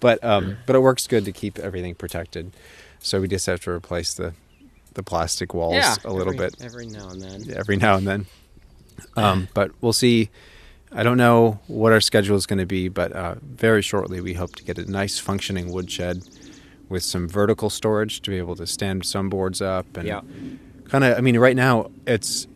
but 0.00 0.24
um, 0.24 0.56
but 0.66 0.76
it 0.76 0.80
works 0.80 1.06
good 1.06 1.24
to 1.26 1.32
keep 1.32 1.58
everything 1.58 1.94
protected. 1.94 2.52
So 3.00 3.20
we 3.20 3.28
just 3.28 3.46
have 3.46 3.60
to 3.62 3.70
replace 3.70 4.14
the 4.14 4.34
the 4.94 5.02
plastic 5.02 5.54
walls 5.54 5.74
yeah, 5.74 5.94
a 6.04 6.12
little 6.12 6.32
every- 6.34 6.46
bit 6.50 6.56
every 6.60 6.86
now 6.86 7.08
and 7.10 7.22
then. 7.22 7.54
every 7.56 7.76
now 7.76 7.94
and 7.96 8.06
then. 8.06 8.26
Um, 9.16 9.48
but 9.54 9.70
we'll 9.80 9.92
see. 9.92 10.28
I 10.90 11.02
don't 11.02 11.18
know 11.18 11.60
what 11.68 11.92
our 11.92 12.00
schedule 12.00 12.36
is 12.36 12.46
going 12.46 12.58
to 12.58 12.66
be, 12.66 12.88
but 12.88 13.12
uh, 13.12 13.34
very 13.42 13.82
shortly 13.82 14.20
we 14.20 14.34
hope 14.34 14.56
to 14.56 14.64
get 14.64 14.78
a 14.78 14.90
nice 14.90 15.18
functioning 15.18 15.70
woodshed 15.70 16.22
with 16.88 17.02
some 17.04 17.28
vertical 17.28 17.68
storage 17.70 18.22
to 18.22 18.30
be 18.30 18.38
able 18.38 18.56
to 18.56 18.66
stand 18.66 19.04
some 19.04 19.28
boards 19.28 19.60
up 19.62 19.96
and 19.96 20.08
Yeah. 20.08 20.22
kind 20.88 21.04
of. 21.04 21.16
I 21.16 21.20
mean, 21.20 21.38
right 21.38 21.54
now 21.56 21.90
it's 22.06 22.46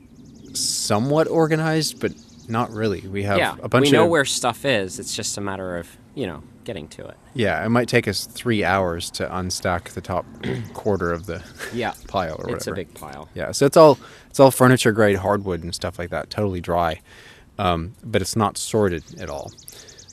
somewhat 0.55 1.29
organized, 1.29 2.01
but 2.01 2.13
not 2.49 2.73
really. 2.73 3.03
We 3.03 3.23
have 3.25 3.39
yeah, 3.39 3.57
a 3.63 3.69
bunch 3.69 3.87
of 3.87 3.93
we 3.93 3.97
know 3.99 4.05
of 4.05 4.11
where 4.11 4.25
stuff 4.25 4.65
is. 4.65 4.99
It's 4.99 5.15
just 5.15 5.37
a 5.39 5.41
matter 5.41 5.77
of 5.77 5.89
you 6.15 6.27
know 6.27 6.43
getting 6.65 6.89
to 6.89 7.07
it. 7.07 7.17
yeah. 7.35 7.65
It 7.65 7.69
might 7.71 7.89
take 7.89 8.07
us 8.07 8.25
three 8.27 8.63
hours 8.65 9.11
to 9.13 9.27
unstack 9.29 9.91
the 9.91 10.01
top 10.01 10.25
quarter 10.75 11.13
of 11.13 11.27
the 11.27 11.43
Yeah, 11.73 11.93
pile 12.09 12.35
or 12.35 12.45
whatever. 12.45 12.57
it's 12.57 12.67
a 12.67 12.73
big 12.73 12.95
pile. 12.95 13.29
Yeah, 13.35 13.53
so 13.53 13.67
it's 13.67 13.77
all 13.77 13.99
it's 14.31 14.39
all 14.41 14.51
furniture 14.51 14.93
grade 14.93 15.17
hardwood 15.17 15.63
and 15.63 15.75
stuff 15.75 15.99
like 15.99 16.11
that, 16.11 16.31
totally 16.31 16.61
dry, 16.61 17.01
um, 17.59 17.95
but 18.05 18.23
it's 18.23 18.37
not 18.37 18.57
sorted 18.59 19.05
at 19.21 19.29
all. 19.29 19.51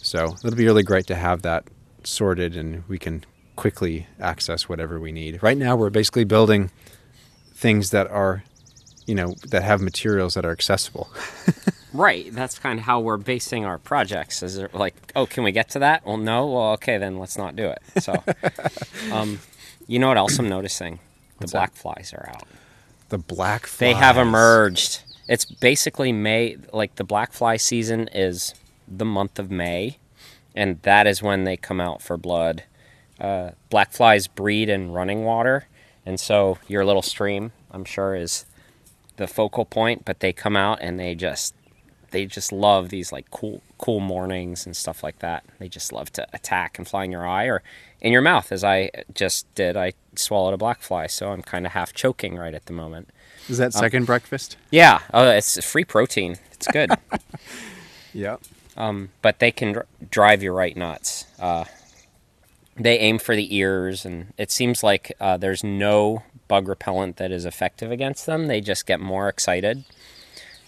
So 0.02 0.36
it'll 0.44 0.56
be 0.58 0.66
really 0.66 0.84
great 0.84 1.08
to 1.08 1.16
have 1.16 1.42
that 1.44 1.66
sorted, 2.04 2.56
and 2.58 2.84
we 2.88 2.98
can 2.98 3.24
quickly 3.56 4.08
access 4.20 4.68
whatever 4.70 5.00
we 5.00 5.12
need. 5.12 5.44
Right 5.44 5.58
now, 5.58 5.76
we're 5.76 5.90
basically 5.90 6.24
building 6.24 6.72
things 7.54 7.92
that 7.92 8.08
are, 8.08 8.44
you 9.10 9.16
know, 9.16 9.34
that 9.48 9.64
have 9.64 9.82
materials 9.82 10.36
that 10.36 10.46
are 10.46 10.52
accessible. 10.52 11.10
Right. 11.92 12.32
That's 12.32 12.60
kind 12.60 12.78
of 12.80 12.86
how 12.86 13.00
we're 13.00 13.18
basing 13.18 13.66
our 13.66 13.80
projects. 13.80 14.44
Is 14.44 14.58
it 14.58 14.76
like, 14.76 14.94
oh, 15.16 15.26
can 15.26 15.44
we 15.44 15.52
get 15.52 15.70
to 15.72 15.80
that? 15.80 16.06
Well, 16.06 16.18
no. 16.18 16.46
Well, 16.46 16.72
okay, 16.74 17.00
then 17.00 17.18
let's 17.18 17.36
not 17.36 17.56
do 17.56 17.66
it. 17.68 17.82
So, 18.04 18.24
um, 19.12 19.40
you 19.88 19.98
know 19.98 20.10
what 20.10 20.18
else 20.18 20.38
I'm 20.38 20.48
noticing? 20.48 20.98
The 21.40 21.46
What's 21.46 21.52
black 21.52 21.74
that? 21.74 21.80
flies 21.80 22.14
are 22.14 22.30
out. 22.30 22.44
The 23.10 23.18
black 23.18 23.68
They 23.70 23.94
have 23.94 24.18
emerged. 24.18 25.02
It's 25.28 25.46
basically 25.46 26.12
May. 26.12 26.58
Like 26.72 26.96
the 26.96 27.04
black 27.04 27.34
fly 27.34 27.58
season 27.58 28.08
is 28.14 28.54
the 28.88 29.06
month 29.06 29.40
of 29.40 29.50
May, 29.50 29.98
and 30.56 30.80
that 30.84 31.08
is 31.08 31.24
when 31.24 31.44
they 31.44 31.58
come 31.58 31.82
out 31.82 32.04
for 32.04 32.18
blood. 32.18 32.66
Uh, 33.20 33.52
black 33.72 33.92
flies 33.94 34.28
breed 34.28 34.70
in 34.70 34.92
running 34.92 35.24
water, 35.24 35.66
and 36.06 36.20
so 36.20 36.60
your 36.68 36.86
little 36.86 37.02
stream, 37.02 37.52
I'm 37.72 37.84
sure, 37.84 38.14
is 38.14 38.46
the 39.20 39.28
focal 39.28 39.66
point. 39.66 40.04
But 40.06 40.20
they 40.20 40.34
come 40.34 40.56
out 40.58 40.80
and 40.82 41.00
they 41.00 41.14
just 41.14 41.54
they 42.12 42.26
just 42.26 42.52
love 42.52 42.90
these 42.90 43.12
like 43.12 43.30
cool 43.30 43.62
cool 43.78 44.00
mornings 44.00 44.66
and 44.66 44.76
stuff 44.76 45.04
like 45.04 45.20
that. 45.20 45.44
They 45.60 45.70
just 45.70 45.94
love 45.94 46.12
to 46.14 46.28
attack 46.34 46.78
and 46.80 46.88
fly 46.88 47.04
in 47.04 47.12
your 47.12 47.28
eye 47.28 47.46
or 47.46 47.62
in 48.02 48.12
your 48.12 48.22
mouth, 48.22 48.52
as 48.52 48.64
I 48.64 48.90
just 49.14 49.54
did. 49.56 49.78
I 49.78 49.94
swallowed 50.16 50.54
a 50.54 50.58
black 50.58 50.82
fly, 50.82 51.08
so 51.08 51.32
I'm 51.32 51.42
kind 51.44 51.66
of 51.66 51.74
half 51.74 51.94
choking 51.94 52.36
right 52.36 52.54
at 52.54 52.66
the 52.66 52.74
moment. 52.74 53.10
Is 53.48 53.58
that 53.58 53.74
second 53.74 54.06
breakfast? 54.06 54.58
Yeah, 54.72 55.00
uh, 55.14 55.34
it's 55.36 55.64
free 55.64 55.86
protein. 55.86 56.38
It's 56.54 56.68
good. 56.68 56.92
Yeah. 58.12 58.38
um, 58.76 59.10
but 59.22 59.38
they 59.38 59.52
can 59.52 59.74
dr- 59.74 59.86
drive 60.10 60.42
you 60.42 60.52
right 60.52 60.76
nuts. 60.76 61.26
Uh, 61.40 61.66
they 62.76 62.98
aim 62.98 63.20
for 63.20 63.36
the 63.36 63.56
ears, 63.56 64.04
and 64.04 64.34
it 64.38 64.50
seems 64.52 64.84
like 64.84 65.12
uh, 65.20 65.38
there's 65.38 65.64
no 65.64 66.24
bug 66.50 66.68
repellent 66.68 67.16
that 67.16 67.32
is 67.32 67.46
effective 67.46 67.90
against 67.92 68.26
them. 68.26 68.48
They 68.48 68.60
just 68.60 68.86
get 68.86 69.00
more 69.00 69.30
excited 69.30 69.86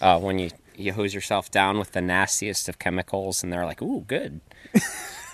uh, 0.00 0.18
when 0.18 0.38
you, 0.38 0.50
you 0.74 0.94
hose 0.94 1.12
yourself 1.12 1.50
down 1.50 1.78
with 1.78 1.92
the 1.92 2.00
nastiest 2.00 2.70
of 2.70 2.78
chemicals, 2.78 3.42
and 3.42 3.52
they're 3.52 3.66
like, 3.66 3.82
ooh, 3.82 4.00
good. 4.06 4.40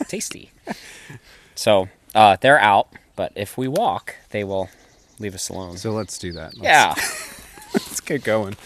Tasty. 0.09 0.51
So 1.55 1.89
uh, 2.17 2.37
they're 2.41 2.59
out, 2.59 2.89
but 3.15 3.33
if 3.37 3.57
we 3.57 3.69
walk, 3.69 4.17
they 4.31 4.43
will 4.43 4.69
leave 5.21 5.35
us 5.37 5.49
alone. 5.49 5.77
So 5.77 5.93
let's 5.93 6.19
do 6.19 6.33
that. 6.33 6.57
Let's- 6.59 6.63
yeah. 6.65 6.95
let's 7.75 8.01
get 8.01 8.25
going. 8.25 8.57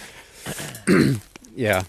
yeah. 1.55 1.83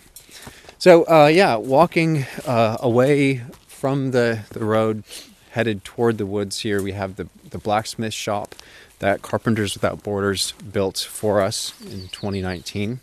So 0.80 1.04
uh, 1.08 1.28
yeah, 1.28 1.56
walking 1.56 2.26
uh, 2.46 2.78
away 2.82 3.44
from 3.68 4.12
the 4.12 4.42
the 4.52 4.66
road, 4.66 5.04
headed 5.52 5.84
toward 5.86 6.18
the 6.18 6.26
woods. 6.26 6.60
Here 6.60 6.82
we 6.82 6.92
have 6.92 7.16
the 7.16 7.30
the 7.50 7.58
blacksmith 7.58 8.14
shop 8.14 8.56
that 9.04 9.22
Carpenters 9.22 9.74
Without 9.74 10.02
Borders 10.02 10.54
built 10.54 10.98
for 10.98 11.42
us 11.42 11.74
in 11.82 12.08
2019. 12.08 13.02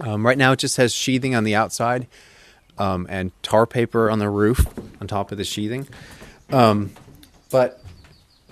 Um, 0.00 0.26
right 0.26 0.36
now, 0.36 0.50
it 0.50 0.58
just 0.58 0.78
has 0.78 0.92
sheathing 0.92 1.36
on 1.36 1.44
the 1.44 1.54
outside 1.54 2.08
um, 2.76 3.06
and 3.08 3.30
tar 3.40 3.64
paper 3.64 4.10
on 4.10 4.18
the 4.18 4.28
roof 4.28 4.66
on 5.00 5.06
top 5.06 5.30
of 5.30 5.38
the 5.38 5.44
sheathing. 5.44 5.86
Um, 6.50 6.90
but 7.52 7.80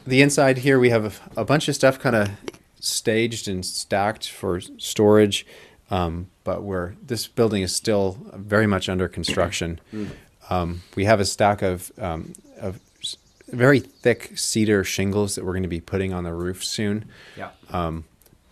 the 0.06 0.22
inside 0.22 0.58
here, 0.58 0.78
we 0.78 0.90
have 0.90 1.04
a, 1.36 1.40
a 1.40 1.44
bunch 1.44 1.66
of 1.66 1.74
stuff 1.74 1.98
kind 1.98 2.14
of 2.14 2.30
staged 2.78 3.48
and 3.48 3.66
stacked 3.66 4.28
for 4.28 4.60
storage. 4.60 5.44
Um, 5.90 6.28
but 6.44 6.62
we're 6.62 6.92
this 7.04 7.26
building 7.26 7.62
is 7.62 7.74
still 7.74 8.16
very 8.32 8.68
much 8.68 8.88
under 8.88 9.08
construction. 9.08 9.80
Um, 10.48 10.82
we 10.94 11.04
have 11.04 11.18
a 11.18 11.24
stack 11.24 11.62
of 11.62 11.90
um, 11.98 12.32
of 12.60 12.78
very 13.52 13.80
thick 13.80 14.32
cedar 14.36 14.84
shingles 14.84 15.34
that 15.34 15.44
we're 15.44 15.52
going 15.52 15.62
to 15.62 15.68
be 15.68 15.80
putting 15.80 16.12
on 16.12 16.24
the 16.24 16.32
roof 16.34 16.64
soon. 16.64 17.06
Yeah. 17.36 17.50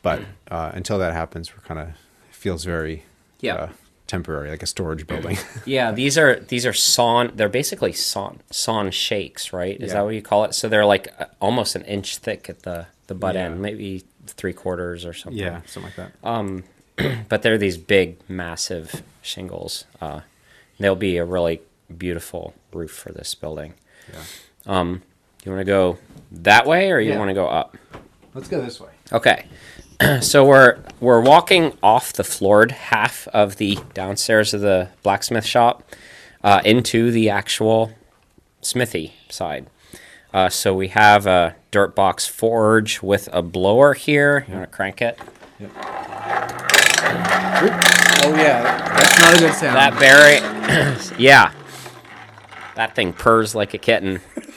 But 0.02 0.22
uh, 0.50 0.70
until 0.74 0.98
that 0.98 1.12
happens, 1.12 1.52
we're 1.54 1.62
kind 1.62 1.80
of 1.80 1.88
feels 2.30 2.64
very 2.64 3.02
Yeah. 3.40 3.54
uh, 3.54 3.68
temporary, 4.06 4.48
like 4.50 4.62
a 4.62 4.66
storage 4.66 5.06
building. 5.06 5.36
Yeah, 5.66 5.90
these 5.92 6.16
are 6.16 6.40
these 6.40 6.64
are 6.64 6.72
sawn. 6.72 7.32
They're 7.34 7.48
basically 7.48 7.92
sawn 7.92 8.40
sawn 8.50 8.90
shakes, 8.90 9.52
right? 9.52 9.76
Is 9.80 9.88
Yeah. 9.88 9.94
that 9.94 10.04
what 10.04 10.14
you 10.14 10.22
call 10.22 10.44
it? 10.44 10.54
So 10.54 10.68
they're 10.68 10.86
like 10.86 11.08
uh, 11.18 11.26
almost 11.40 11.74
an 11.74 11.82
inch 11.82 12.18
thick 12.18 12.48
at 12.48 12.62
the 12.62 12.86
the 13.08 13.14
butt 13.14 13.34
Yeah. 13.34 13.46
end, 13.46 13.60
maybe 13.60 14.04
three 14.26 14.52
quarters 14.52 15.04
or 15.04 15.12
something. 15.14 15.38
yeah, 15.42 15.60
something 15.66 15.92
like 15.96 16.12
that. 16.22 16.62
But 17.28 17.42
they're 17.42 17.58
these 17.58 17.76
big, 17.78 18.16
massive 18.28 19.02
shingles. 19.22 19.84
Uh, 20.00 20.20
they'll 20.80 20.96
be 20.96 21.16
a 21.16 21.24
really 21.24 21.60
beautiful 21.96 22.54
roof 22.72 22.90
for 22.90 23.12
this 23.12 23.34
building. 23.36 23.74
yeah. 24.12 24.22
Um, 24.68 25.02
you 25.44 25.50
want 25.50 25.60
to 25.62 25.64
go 25.64 25.98
that 26.30 26.66
way, 26.66 26.90
or 26.92 27.00
you 27.00 27.12
Yeah. 27.12 27.18
want 27.18 27.30
to 27.30 27.34
go 27.34 27.46
up? 27.48 27.76
Let's 28.34 28.48
go 28.48 28.60
this 28.60 28.78
way. 28.80 28.90
Okay. 29.12 29.46
so 30.20 30.44
we're 30.44 30.78
we're 31.00 31.20
walking 31.20 31.76
off 31.82 32.12
the 32.12 32.22
floored 32.22 32.70
half 32.70 33.26
of 33.28 33.56
the 33.56 33.78
downstairs 33.94 34.54
of 34.54 34.60
the 34.60 34.90
blacksmith 35.02 35.44
shop 35.46 35.82
uh, 36.44 36.60
into 36.64 37.10
the 37.10 37.28
actual 37.30 37.92
smithy 38.60 39.14
side. 39.28 39.66
Uh, 40.32 40.48
so 40.50 40.74
we 40.74 40.88
have 40.88 41.26
a 41.26 41.56
dirt 41.70 41.94
box 41.96 42.26
forge 42.26 43.02
with 43.02 43.28
a 43.32 43.40
blower 43.42 43.94
here. 43.94 44.44
You 44.46 44.54
want 44.54 44.70
to 44.70 44.76
crank 44.76 45.00
it? 45.02 45.18
Yep. 45.58 45.70
Oh 48.20 48.34
yeah, 48.36 48.62
that's 48.96 49.18
not 49.20 49.34
a 49.34 49.38
good 49.38 49.54
sound. 49.54 49.76
That 49.76 49.98
berry, 49.98 51.18
yeah. 51.18 51.52
That 52.76 52.94
thing 52.94 53.12
purrs 53.12 53.54
like 53.54 53.74
a 53.74 53.78
kitten. 53.78 54.20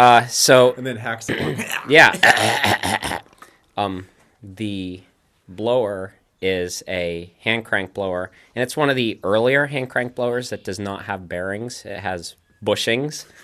Uh, 0.00 0.26
so 0.28 0.72
and 0.78 0.86
then 0.86 0.96
hacks 0.96 1.26
the. 1.26 1.78
Yeah. 1.88 3.20
um, 3.76 4.08
the 4.42 5.02
blower 5.46 6.14
is 6.40 6.82
a 6.88 7.30
hand 7.40 7.66
crank 7.66 7.92
blower, 7.92 8.30
and 8.54 8.62
it's 8.62 8.78
one 8.78 8.88
of 8.88 8.96
the 8.96 9.20
earlier 9.22 9.66
hand 9.66 9.90
crank 9.90 10.14
blowers 10.14 10.48
that 10.48 10.64
does 10.64 10.78
not 10.78 11.04
have 11.04 11.28
bearings. 11.28 11.84
It 11.84 12.00
has 12.00 12.36
bushings. 12.64 13.26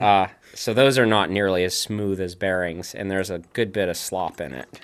Uh, 0.00 0.26
so 0.54 0.74
those 0.74 0.98
are 0.98 1.06
not 1.06 1.30
nearly 1.30 1.62
as 1.62 1.76
smooth 1.76 2.20
as 2.20 2.34
bearings, 2.34 2.94
and 2.94 3.10
there's 3.10 3.30
a 3.30 3.38
good 3.52 3.72
bit 3.72 3.88
of 3.88 3.96
slop 3.96 4.40
in 4.40 4.52
it, 4.52 4.80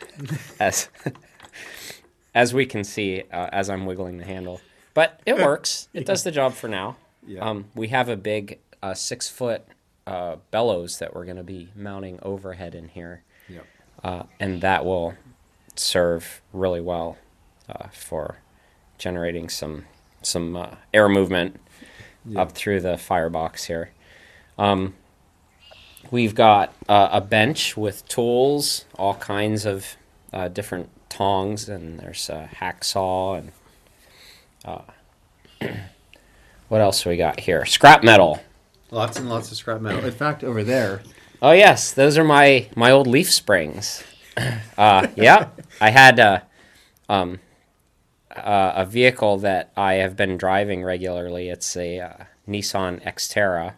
as 0.60 0.88
as 2.34 2.54
we 2.54 2.64
can 2.66 2.84
see 2.84 3.22
uh, 3.32 3.48
as 3.50 3.70
I'm 3.70 3.86
wiggling 3.86 4.18
the 4.18 4.24
handle. 4.24 4.60
But 4.94 5.20
it 5.26 5.36
works. 5.36 5.88
It 5.92 6.06
does 6.06 6.22
the 6.22 6.30
job 6.30 6.54
for 6.54 6.68
now. 6.68 6.96
Yeah. 7.26 7.40
Um, 7.40 7.66
we 7.74 7.88
have 7.88 8.08
a 8.08 8.16
big 8.16 8.60
uh, 8.82 8.94
six 8.94 9.28
foot 9.28 9.66
uh, 10.06 10.36
bellows 10.50 10.98
that 10.98 11.14
we're 11.14 11.24
going 11.24 11.36
to 11.36 11.42
be 11.42 11.68
mounting 11.74 12.18
overhead 12.22 12.74
in 12.74 12.88
here, 12.88 13.22
Yep. 13.48 13.66
uh, 14.02 14.22
and 14.38 14.60
that 14.60 14.84
will 14.84 15.14
serve 15.76 16.42
really 16.52 16.80
well 16.80 17.16
uh, 17.68 17.88
for 17.92 18.38
generating 18.98 19.48
some 19.48 19.84
some 20.22 20.56
uh, 20.56 20.74
air 20.94 21.08
movement 21.08 21.60
up 22.36 22.52
through 22.52 22.80
the 22.80 22.96
firebox 22.96 23.64
here. 23.64 23.90
Um, 24.58 24.94
we've 26.10 26.34
got 26.34 26.72
uh, 26.88 27.08
a 27.12 27.20
bench 27.20 27.76
with 27.76 28.06
tools, 28.08 28.86
all 28.98 29.14
kinds 29.16 29.66
of 29.66 29.96
uh, 30.32 30.48
different 30.48 30.88
tongs, 31.10 31.68
and 31.68 31.98
there's 32.00 32.28
a 32.30 32.48
hacksaw 32.60 33.38
and 33.38 33.52
uh, 34.64 34.82
what 36.68 36.80
else 36.80 37.04
we 37.04 37.16
got 37.16 37.40
here? 37.40 37.64
Scrap 37.66 38.02
metal. 38.02 38.40
Lots 38.94 39.18
and 39.18 39.28
lots 39.28 39.50
of 39.50 39.56
scrap 39.56 39.80
metal. 39.80 40.04
In 40.04 40.12
fact, 40.12 40.44
over 40.44 40.62
there, 40.62 41.02
Oh 41.42 41.50
yes, 41.50 41.92
those 41.92 42.16
are 42.16 42.24
my 42.24 42.68
my 42.74 42.90
old 42.90 43.06
leaf 43.06 43.30
springs. 43.30 44.02
Uh, 44.76 45.06
yeah, 45.14 45.50
I 45.80 45.90
had 45.90 46.18
uh, 46.18 46.40
um, 47.08 47.38
uh, 48.34 48.72
a 48.74 48.84
vehicle 48.84 49.38
that 49.38 49.70
I 49.76 49.94
have 49.94 50.16
been 50.16 50.36
driving 50.36 50.82
regularly. 50.82 51.48
It's 51.50 51.76
a 51.76 52.00
uh, 52.00 52.24
Nissan 52.48 53.00
Xterra, 53.04 53.74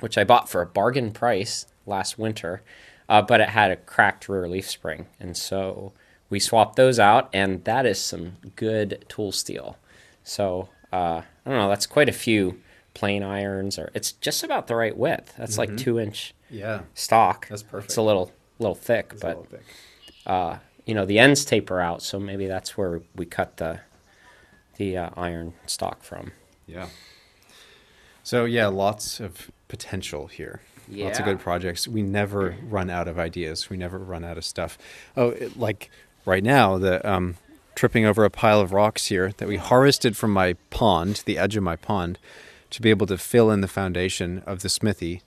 which 0.00 0.18
I 0.18 0.24
bought 0.24 0.48
for 0.48 0.60
a 0.60 0.66
bargain 0.66 1.12
price 1.12 1.66
last 1.86 2.18
winter, 2.18 2.62
uh, 3.08 3.22
but 3.22 3.40
it 3.40 3.50
had 3.50 3.70
a 3.70 3.76
cracked 3.76 4.28
rear 4.28 4.48
leaf 4.48 4.68
spring, 4.68 5.06
and 5.20 5.36
so 5.36 5.92
we 6.28 6.40
swapped 6.40 6.74
those 6.74 6.98
out, 6.98 7.30
and 7.32 7.62
that 7.62 7.86
is 7.86 8.00
some 8.00 8.32
good 8.56 9.04
tool 9.08 9.30
steel. 9.30 9.76
So 10.24 10.70
uh, 10.92 11.22
I 11.46 11.48
don't 11.48 11.58
know, 11.58 11.68
that's 11.68 11.86
quite 11.86 12.08
a 12.08 12.12
few 12.12 12.58
plane 12.98 13.22
irons, 13.22 13.78
or 13.78 13.90
it's 13.94 14.10
just 14.12 14.42
about 14.42 14.66
the 14.66 14.74
right 14.74 14.96
width. 14.96 15.34
That's 15.38 15.56
like 15.56 15.76
two 15.76 16.00
inch 16.00 16.34
yeah, 16.50 16.80
stock. 16.94 17.46
That's 17.48 17.62
perfect. 17.62 17.90
It's 17.90 17.96
a 17.96 18.02
little 18.02 18.32
little 18.58 18.74
thick, 18.74 19.10
it's 19.12 19.22
but 19.22 19.28
little 19.28 19.44
thick. 19.44 19.64
uh, 20.26 20.56
you 20.84 20.94
know 20.94 21.06
the 21.06 21.20
ends 21.20 21.44
taper 21.44 21.80
out, 21.80 22.02
so 22.02 22.18
maybe 22.18 22.46
that's 22.46 22.76
where 22.76 23.00
we 23.14 23.24
cut 23.24 23.58
the 23.58 23.80
the 24.78 24.96
uh, 24.96 25.10
iron 25.16 25.54
stock 25.66 26.02
from. 26.02 26.32
Yeah. 26.66 26.88
So 28.24 28.44
yeah, 28.44 28.66
lots 28.66 29.20
of 29.20 29.50
potential 29.68 30.26
here. 30.26 30.60
Yeah. 30.88 31.04
Lots 31.06 31.20
of 31.20 31.24
good 31.24 31.38
projects. 31.38 31.86
We 31.86 32.02
never 32.02 32.56
run 32.68 32.90
out 32.90 33.06
of 33.06 33.18
ideas. 33.18 33.70
We 33.70 33.76
never 33.76 33.98
run 33.98 34.24
out 34.24 34.38
of 34.38 34.44
stuff. 34.44 34.76
Oh, 35.16 35.28
it, 35.28 35.56
like 35.56 35.90
right 36.24 36.42
now, 36.42 36.78
the 36.78 37.08
um, 37.08 37.36
tripping 37.76 38.04
over 38.04 38.24
a 38.24 38.30
pile 38.30 38.60
of 38.60 38.72
rocks 38.72 39.06
here 39.06 39.32
that 39.36 39.46
we 39.46 39.56
harvested 39.56 40.16
from 40.16 40.32
my 40.32 40.54
pond, 40.70 41.22
the 41.26 41.38
edge 41.38 41.56
of 41.56 41.62
my 41.62 41.76
pond, 41.76 42.18
to 42.70 42.82
be 42.82 42.90
able 42.90 43.06
to 43.06 43.18
fill 43.18 43.50
in 43.50 43.60
the 43.60 43.68
foundation 43.68 44.42
of 44.46 44.60
the 44.60 44.68
smithy. 44.68 45.22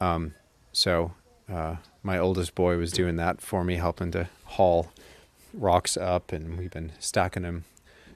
Um, 0.00 0.34
so 0.72 1.12
uh, 1.52 1.76
my 2.02 2.18
oldest 2.18 2.54
boy 2.54 2.76
was 2.76 2.92
doing 2.92 3.16
that 3.16 3.40
for 3.40 3.64
me, 3.64 3.76
helping 3.76 4.10
to 4.12 4.28
haul 4.44 4.90
rocks 5.54 5.96
up, 5.96 6.32
and 6.32 6.58
we've 6.58 6.70
been 6.70 6.92
stacking 6.98 7.42
them. 7.42 7.64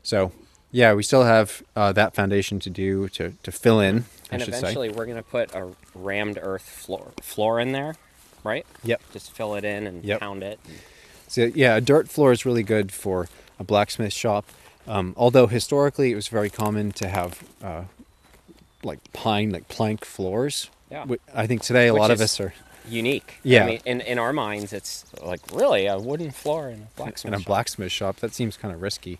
So 0.02 0.32
yeah, 0.70 0.94
we 0.94 1.02
still 1.02 1.24
have 1.24 1.62
uh, 1.74 1.92
that 1.92 2.14
foundation 2.14 2.60
to 2.60 2.70
do 2.70 3.08
to 3.10 3.32
to 3.42 3.52
fill 3.52 3.80
in. 3.80 4.04
I 4.30 4.34
And 4.36 4.42
eventually, 4.42 4.88
say. 4.90 4.94
we're 4.94 5.06
gonna 5.06 5.22
put 5.22 5.54
a 5.54 5.72
rammed 5.94 6.38
earth 6.40 6.62
floor 6.68 7.12
floor 7.22 7.58
in 7.60 7.72
there, 7.72 7.96
right? 8.44 8.64
Yep. 8.84 9.00
Just 9.12 9.32
fill 9.32 9.54
it 9.56 9.64
in 9.64 9.86
and 9.86 10.04
Yep. 10.04 10.20
pound 10.20 10.42
it. 10.42 10.60
So 11.26 11.50
yeah, 11.54 11.76
a 11.76 11.80
dirt 11.80 12.08
floor 12.08 12.30
is 12.32 12.44
really 12.46 12.62
good 12.62 12.92
for 12.92 13.28
a 13.58 13.64
blacksmith 13.64 14.12
shop. 14.12 14.44
Um, 14.86 15.14
although 15.16 15.46
historically 15.46 16.10
it 16.12 16.14
was 16.14 16.28
very 16.28 16.50
common 16.50 16.92
to 16.92 17.08
have 17.08 17.42
uh, 17.62 17.82
like 18.82 19.12
pine, 19.12 19.50
like 19.50 19.68
plank 19.68 20.04
floors. 20.04 20.70
Yeah. 20.90 21.06
I 21.34 21.46
think 21.46 21.62
today 21.62 21.88
a 21.88 21.92
Which 21.92 22.00
lot 22.00 22.10
of 22.10 22.20
us 22.20 22.40
are 22.40 22.52
Unique. 22.88 23.38
Yeah. 23.42 23.64
I 23.64 23.66
mean, 23.66 23.80
in 23.84 24.00
in 24.00 24.18
our 24.18 24.32
minds, 24.32 24.72
it's 24.72 25.04
like 25.22 25.40
really 25.52 25.86
a 25.86 25.98
wooden 25.98 26.30
floor 26.30 26.68
in 26.70 26.82
a 26.82 26.96
blacksmith. 26.96 27.32
in 27.32 27.34
a 27.34 27.38
shop. 27.38 27.46
blacksmith 27.46 27.92
shop. 27.92 28.16
That 28.16 28.34
seems 28.34 28.56
kind 28.56 28.74
of 28.74 28.82
risky. 28.82 29.18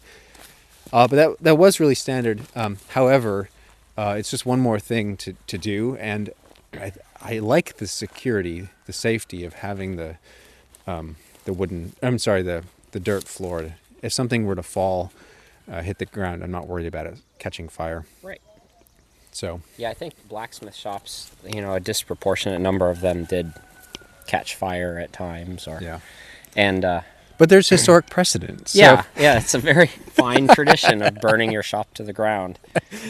Uh, 0.93 1.07
but 1.07 1.17
that 1.17 1.37
that 1.41 1.59
was 1.59 1.79
really 1.79 1.95
standard. 1.95 2.41
Um, 2.57 2.79
however, 2.89 3.49
uh, 3.97 4.17
it's 4.19 4.31
just 4.31 4.47
one 4.47 4.61
more 4.61 4.81
thing 4.81 5.17
to, 5.19 5.35
to 5.47 5.59
do, 5.59 5.97
and 5.97 6.31
I 6.75 6.93
I 7.21 7.39
like 7.39 7.77
the 7.77 7.87
security, 7.87 8.69
the 8.87 8.93
safety 8.93 9.45
of 9.45 9.55
having 9.55 9.97
the 9.97 10.17
um, 10.87 11.17
the 11.45 11.53
wooden. 11.53 11.93
I'm 12.03 12.19
sorry, 12.19 12.43
the 12.43 12.65
the 12.93 13.01
dirt 13.01 13.25
floor. 13.25 13.75
If 14.03 14.13
something 14.13 14.47
were 14.47 14.57
to 14.57 14.63
fall, 14.63 15.13
uh, 15.71 15.83
hit 15.83 15.99
the 15.99 16.07
ground, 16.07 16.43
I'm 16.43 16.51
not 16.51 16.67
worried 16.67 16.87
about 16.87 17.07
it 17.07 17.19
catching 17.39 17.69
fire. 17.69 18.07
Right. 18.23 18.41
So 19.33 19.61
Yeah, 19.77 19.91
I 19.91 19.95
think 19.95 20.15
blacksmith 20.29 20.75
shops, 20.75 21.31
you 21.47 21.61
know, 21.61 21.75
a 21.75 21.81
disproportionate 21.81 22.61
number 22.61 22.91
of 22.91 23.01
them 23.01 23.25
did 23.25 23.53
catch 24.27 24.55
fire 24.55 24.99
at 24.99 25.13
times, 25.13 25.67
or 25.67 25.79
yeah, 25.83 26.01
and 26.57 26.85
uh, 26.85 27.01
but 27.39 27.49
there's 27.49 27.69
historic 27.69 28.11
precedent. 28.11 28.69
So, 28.69 28.79
yeah, 28.79 29.05
yeah, 29.19 29.39
it's 29.39 29.55
a 29.55 29.59
very 29.59 29.87
fine 29.87 30.47
tradition 30.49 31.01
of 31.03 31.15
burning 31.17 31.51
your 31.53 31.63
shop 31.63 31.95
to 31.95 32.03
the 32.03 32.13
ground 32.13 32.59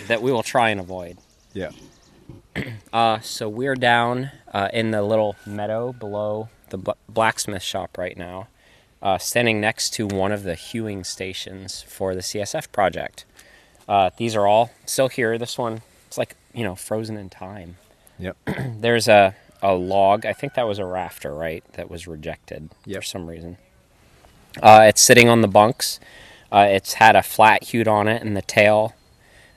that 0.08 0.22
we 0.22 0.30
will 0.30 0.42
try 0.42 0.70
and 0.70 0.80
avoid. 0.80 1.18
yeah, 1.52 1.70
Uh, 2.92 3.20
so 3.20 3.48
we're 3.48 3.76
down 3.76 4.30
uh, 4.52 4.68
in 4.72 4.90
the 4.90 5.02
little 5.02 5.36
meadow 5.46 5.92
below 5.92 6.48
the 6.70 6.78
bl- 6.78 6.90
blacksmith 7.08 7.62
shop 7.62 7.96
right 7.96 8.16
now, 8.16 8.48
uh, 9.02 9.18
standing 9.18 9.60
next 9.60 9.90
to 9.94 10.06
one 10.06 10.32
of 10.32 10.42
the 10.42 10.54
hewing 10.56 11.04
stations 11.04 11.82
for 11.82 12.14
the 12.14 12.20
CSF 12.20 12.70
project. 12.72 13.24
Uh, 13.88 14.10
these 14.16 14.34
are 14.36 14.46
all 14.46 14.70
still 14.84 15.08
here. 15.08 15.38
This 15.38 15.56
one, 15.58 15.82
it's 16.10 16.18
like 16.18 16.34
you 16.52 16.64
know, 16.64 16.74
frozen 16.74 17.16
in 17.16 17.30
time. 17.30 17.76
yep, 18.18 18.36
There's 18.80 19.06
a 19.06 19.36
a 19.62 19.74
log. 19.74 20.26
I 20.26 20.32
think 20.32 20.54
that 20.54 20.66
was 20.66 20.80
a 20.80 20.84
rafter, 20.84 21.32
right? 21.32 21.62
That 21.74 21.88
was 21.88 22.08
rejected 22.08 22.70
Yep. 22.84 23.02
for 23.02 23.06
some 23.06 23.26
reason. 23.28 23.58
Uh, 24.60 24.86
it's 24.88 25.00
sitting 25.00 25.28
on 25.28 25.40
the 25.42 25.46
bunks. 25.48 26.00
Uh, 26.50 26.66
it's 26.68 26.94
had 26.94 27.14
a 27.14 27.22
flat 27.22 27.62
hewed 27.62 27.86
on 27.86 28.08
it, 28.08 28.22
and 28.22 28.36
the 28.36 28.42
tail 28.42 28.94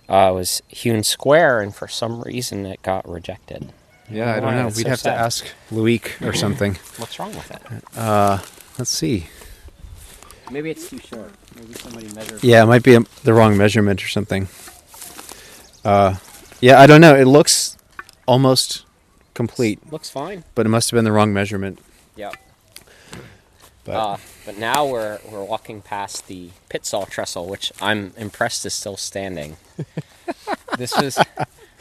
uh, 0.07 0.29
was 0.31 0.61
hewn 0.67 1.01
square, 1.01 1.59
and 1.59 1.73
for 1.73 1.87
some 1.87 2.21
reason 2.21 2.67
it 2.67 2.83
got 2.83 3.09
rejected. 3.09 3.73
yeah. 4.07 4.33
I 4.33 4.35
don't 4.35 4.43
Why? 4.45 4.55
know. 4.61 4.67
It's 4.67 4.77
We'd 4.77 4.83
so 4.83 4.89
have 4.89 4.99
sad. 4.99 5.15
to 5.15 5.19
ask 5.21 5.45
Luik 5.71 6.21
or 6.21 6.33
something. 6.45 6.75
What's 6.97 7.17
wrong 7.17 7.33
with 7.33 7.49
it? 7.49 7.61
Let's 8.77 8.91
see. 8.91 9.25
Maybe 10.51 10.69
it's 10.69 10.87
too 10.87 10.99
short. 10.99 11.31
Maybe 11.55 11.73
somebody 11.73 12.13
measured. 12.13 12.43
Yeah, 12.43 12.61
it 12.61 12.67
might 12.67 12.83
be 12.83 12.93
a, 12.95 12.99
the 13.23 13.33
wrong 13.33 13.57
measurement 13.57 14.03
or 14.03 14.07
something. 14.09 14.47
Yeah, 16.63 16.79
I 16.79 16.87
don't 16.87 17.01
know. 17.01 17.13
It 17.13 17.25
looks 17.25 17.75
almost 18.25 18.85
complete, 19.33 19.91
Looks 19.91 20.09
fine. 20.09 20.45
but 20.55 20.65
it 20.65 20.69
must 20.69 20.89
have 20.91 20.97
been 20.97 21.03
the 21.03 21.11
wrong 21.11 21.33
measurement. 21.33 21.77
Yep. 22.15 22.37
But 23.83 23.91
Uh, 23.91 24.17
but 24.45 24.57
now 24.57 24.85
we're 24.85 25.19
we're 25.29 25.43
walking 25.43 25.81
past 25.81 26.27
the 26.27 26.51
pit 26.69 26.85
saw 26.85 27.03
trestle, 27.03 27.47
which 27.47 27.73
I'm 27.81 28.13
impressed 28.15 28.65
is 28.65 28.73
still 28.73 28.95
standing. 28.95 29.57
this 30.77 30.95
was 30.95 31.19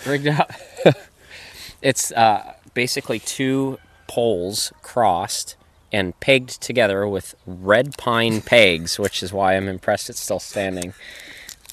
rigged 0.05 0.27
up. 0.27 0.51
it's 1.81 2.11
uh, 2.11 2.55
basically 2.75 3.21
two 3.21 3.79
poles 4.09 4.73
crossed 4.83 5.55
and 5.93 6.19
pegged 6.19 6.61
together 6.61 7.07
with 7.07 7.37
red 7.47 7.97
pine 7.99 8.41
pegs, 8.41 8.99
which 8.99 9.23
is 9.23 9.33
why 9.33 9.55
I'm 9.55 9.69
impressed 9.69 10.11
it's 10.11 10.19
still 10.19 10.41
standing. 10.41 10.93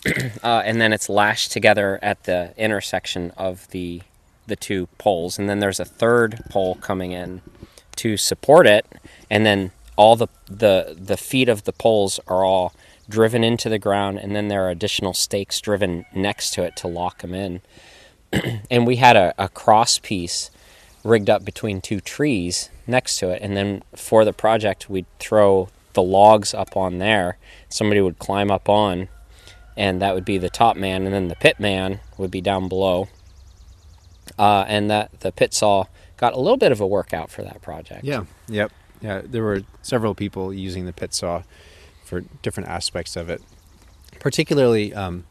uh, 0.44 0.62
and 0.66 0.80
then 0.80 0.94
it's 0.94 1.10
lashed 1.10 1.52
together 1.52 2.00
at 2.02 2.24
the 2.24 2.54
intersection 2.58 3.32
of 3.38 3.68
the 3.70 4.02
the 4.48 4.56
two 4.56 4.88
poles, 4.98 5.38
and 5.38 5.48
then 5.48 5.60
there's 5.60 5.80
a 5.80 5.86
third 5.86 6.42
pole 6.50 6.76
coming 6.76 7.12
in 7.12 7.42
to 7.98 8.18
support 8.18 8.66
it, 8.66 8.86
and 9.30 9.46
then 9.46 9.72
all 9.96 10.16
the 10.16 10.28
the 10.48 10.96
the 11.00 11.18
feet 11.18 11.50
of 11.50 11.66
the 11.66 11.74
poles 11.74 12.20
are 12.28 12.44
all 12.44 12.74
driven 13.08 13.44
into 13.44 13.70
the 13.70 13.80
ground, 13.80 14.20
and 14.20 14.36
then 14.36 14.48
there 14.48 14.66
are 14.66 14.70
additional 14.70 15.14
stakes 15.14 15.60
driven 15.60 16.06
next 16.14 16.52
to 16.54 16.64
it 16.64 16.76
to 16.78 16.88
lock 16.88 17.20
them 17.20 17.34
in. 17.34 17.62
and 18.72 18.86
we 18.86 18.98
had 18.98 19.16
a, 19.16 19.34
a 19.38 19.50
cross 19.50 20.00
piece 20.00 20.52
rigged 21.04 21.30
up 21.30 21.44
between 21.44 21.82
two 21.82 22.00
trees 22.00 22.70
next 22.86 23.18
to 23.18 23.30
it, 23.30 23.42
and 23.42 23.58
then 23.58 23.84
for 23.96 24.24
the 24.24 24.34
project 24.34 24.90
we'd 24.90 25.06
throw 25.20 25.70
the 25.94 26.04
logs 26.04 26.54
up 26.54 26.78
on 26.78 27.00
there. 27.00 27.38
Somebody 27.68 28.02
would 28.02 28.20
climb 28.20 28.52
up 28.52 28.70
on, 28.70 29.10
and 29.80 30.02
that 30.02 30.14
would 30.14 30.26
be 30.26 30.38
the 30.38 30.50
top 30.50 30.76
man, 30.76 31.06
and 31.06 31.14
then 31.14 31.30
the 31.30 31.36
pit 31.38 31.58
man 31.58 32.02
would 32.18 32.30
be 32.30 32.42
down 32.42 32.68
below. 32.68 33.08
Uh, 34.38 34.66
and 34.68 34.92
that 34.92 35.22
the 35.22 35.32
pit 35.32 35.54
saw 35.54 35.86
got 36.18 36.34
a 36.34 36.40
little 36.40 36.58
bit 36.58 36.74
of 36.74 36.82
a 36.82 36.86
workout 36.86 37.32
for 37.32 37.44
that 37.44 37.62
project. 37.62 38.04
yeah, 38.04 38.26
yep, 38.50 38.74
yeah. 39.02 39.22
There 39.24 39.42
were 39.42 39.64
several 39.82 40.14
people 40.14 40.54
using 40.54 40.86
the 40.86 40.92
pit 40.92 41.14
saw 41.14 41.44
for 42.04 42.22
different 42.42 42.68
aspects 42.68 43.16
of 43.16 43.30
it, 43.30 43.42
particularly 44.20 44.94
um, 44.94 45.24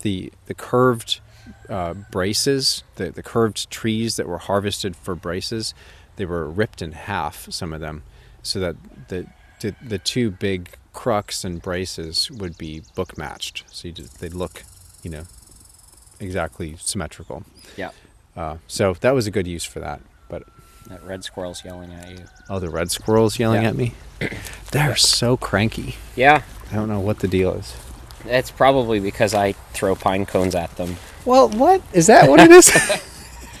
the 0.00 0.32
the 0.46 0.54
curved 0.54 1.20
uh, 1.68 1.92
braces, 2.10 2.82
the 2.94 3.10
the 3.10 3.22
curved 3.22 3.70
trees 3.70 4.16
that 4.16 4.26
were 4.26 4.38
harvested 4.38 4.96
for 4.96 5.14
braces. 5.14 5.74
They 6.16 6.24
were 6.24 6.48
ripped 6.48 6.80
in 6.80 6.92
half, 6.92 7.46
some 7.52 7.74
of 7.74 7.80
them, 7.82 8.04
so 8.42 8.58
that 8.58 8.76
the 9.08 9.26
the, 9.60 9.74
the 9.82 9.98
two 9.98 10.30
big 10.30 10.70
crux 10.96 11.44
and 11.44 11.62
braces 11.62 12.28
would 12.32 12.58
be 12.58 12.82
book 12.96 13.16
matched. 13.16 13.62
So 13.70 13.86
you 13.88 13.94
just, 13.94 14.18
they'd 14.18 14.34
look, 14.34 14.64
you 15.04 15.10
know, 15.10 15.24
exactly 16.18 16.74
symmetrical. 16.80 17.44
Yeah. 17.76 17.90
Uh, 18.36 18.56
so 18.66 18.94
that 18.94 19.14
was 19.14 19.26
a 19.28 19.30
good 19.30 19.46
use 19.46 19.62
for 19.64 19.78
that. 19.80 20.00
But 20.28 20.42
That 20.88 21.04
red 21.04 21.22
squirrel's 21.22 21.64
yelling 21.64 21.92
at 21.92 22.10
you. 22.10 22.24
oh, 22.50 22.58
the 22.58 22.70
red 22.70 22.90
squirrels 22.90 23.38
yelling 23.38 23.62
Yeah. 23.62 23.68
at 23.68 23.76
me. 23.76 23.94
They're 24.72 24.96
so 24.96 25.36
cranky. 25.36 25.94
Yeah, 26.16 26.42
I 26.72 26.74
don't 26.74 26.88
know 26.88 27.00
what 27.00 27.20
the 27.20 27.28
deal 27.28 27.52
is. 27.52 27.76
it's 28.24 28.50
probably 28.50 28.98
because 28.98 29.34
I 29.34 29.52
throw 29.72 29.94
pine 29.94 30.26
cones 30.26 30.54
at 30.54 30.74
them. 30.76 30.96
Well, 31.24 31.48
what 31.50 31.82
is 31.92 32.06
that? 32.08 32.28
What 32.28 32.40
it 32.40 32.50
is? 32.50 32.70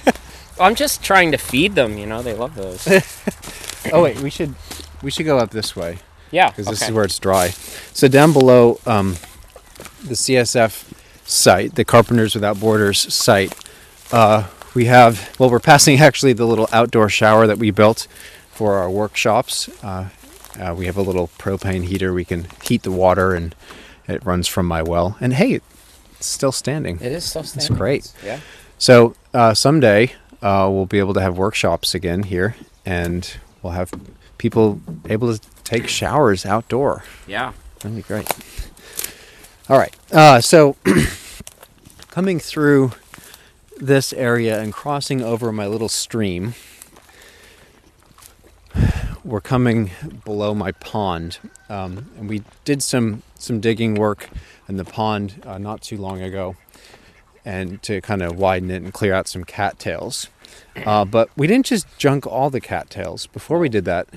I'm 0.60 0.74
just 0.74 1.04
trying 1.04 1.30
to 1.32 1.38
feed 1.38 1.74
them. 1.74 1.98
You 1.98 2.06
know, 2.06 2.22
they 2.22 2.32
love 2.34 2.54
those. 2.54 2.86
oh 3.92 4.02
wait, 4.02 4.18
we 4.20 4.30
should 4.30 4.54
we 5.02 5.10
should 5.10 5.26
go 5.26 5.38
up 5.38 5.50
this 5.50 5.76
way 5.76 5.98
Yeah. 6.30 6.50
because 6.50 6.66
this 6.66 6.82
okay. 6.82 6.90
is 6.90 6.94
where 6.94 7.04
it's 7.04 7.18
dry. 7.18 7.48
So 7.92 8.08
down 8.08 8.32
below 8.32 8.78
um, 8.86 9.16
the 10.04 10.14
CSF 10.14 10.92
site, 11.28 11.74
the 11.74 11.84
Carpenters 11.84 12.34
Without 12.34 12.60
Borders 12.60 13.12
site, 13.12 13.54
uh, 14.12 14.46
we 14.74 14.84
have 14.86 15.34
well, 15.38 15.50
we're 15.50 15.60
passing 15.60 15.98
actually 16.00 16.32
the 16.32 16.46
little 16.46 16.68
outdoor 16.72 17.08
shower 17.08 17.46
that 17.46 17.58
we 17.58 17.70
built 17.70 18.06
for 18.50 18.74
our 18.74 18.90
workshops. 18.90 19.68
Uh, 19.82 20.08
uh, 20.58 20.74
we 20.76 20.86
have 20.86 20.96
a 20.96 21.02
little 21.02 21.28
propane 21.38 21.84
heater. 21.84 22.12
We 22.12 22.24
can 22.24 22.46
heat 22.62 22.82
the 22.82 22.90
water, 22.90 23.34
and 23.34 23.54
it 24.08 24.24
runs 24.24 24.48
from 24.48 24.66
my 24.66 24.82
well. 24.82 25.16
And 25.20 25.34
hey, 25.34 25.60
it's 26.18 26.26
still 26.26 26.52
standing. 26.52 26.96
It 27.00 27.12
is 27.12 27.24
still 27.24 27.42
standing. 27.42 27.72
It's 27.72 27.78
great. 27.78 28.12
Yeah. 28.24 28.40
So 28.78 29.14
uh, 29.34 29.54
someday 29.54 30.12
uh, 30.42 30.68
we'll 30.70 30.86
be 30.86 30.98
able 30.98 31.14
to 31.14 31.20
have 31.20 31.36
workshops 31.36 31.94
again 31.94 32.22
here, 32.22 32.56
and 32.84 33.36
we'll 33.62 33.72
have 33.72 33.92
people 34.38 34.80
able 35.08 35.36
to 35.36 35.40
take 35.66 35.88
showers 35.88 36.46
outdoor. 36.46 37.02
Yeah. 37.26 37.52
That'd 37.80 37.96
be 37.96 38.02
great. 38.02 38.30
All 39.68 39.76
right. 39.76 39.94
Uh, 40.12 40.40
so 40.40 40.76
coming 42.10 42.38
through 42.38 42.92
this 43.76 44.12
area 44.12 44.60
and 44.60 44.72
crossing 44.72 45.22
over 45.22 45.52
my 45.52 45.66
little 45.66 45.88
stream, 45.88 46.54
we're 49.24 49.40
coming 49.40 49.90
below 50.24 50.54
my 50.54 50.72
pond, 50.72 51.38
um, 51.68 52.10
and 52.16 52.28
we 52.28 52.42
did 52.64 52.82
some 52.82 53.22
some 53.34 53.60
digging 53.60 53.96
work 53.96 54.30
in 54.68 54.76
the 54.76 54.84
pond 54.84 55.42
uh, 55.44 55.58
not 55.58 55.82
too 55.82 55.96
long 55.96 56.22
ago, 56.22 56.56
and 57.44 57.82
to 57.82 58.00
kind 58.00 58.22
of 58.22 58.36
widen 58.36 58.70
it 58.70 58.82
and 58.82 58.92
clear 58.94 59.12
out 59.12 59.26
some 59.28 59.44
cattails. 59.44 60.28
Uh, 60.84 61.04
but 61.04 61.28
we 61.36 61.46
didn't 61.46 61.66
just 61.66 61.86
junk 61.98 62.26
all 62.26 62.50
the 62.50 62.60
cattails. 62.60 63.26
Before 63.26 63.58
we 63.58 63.68
did 63.68 63.84
that, 63.86 64.08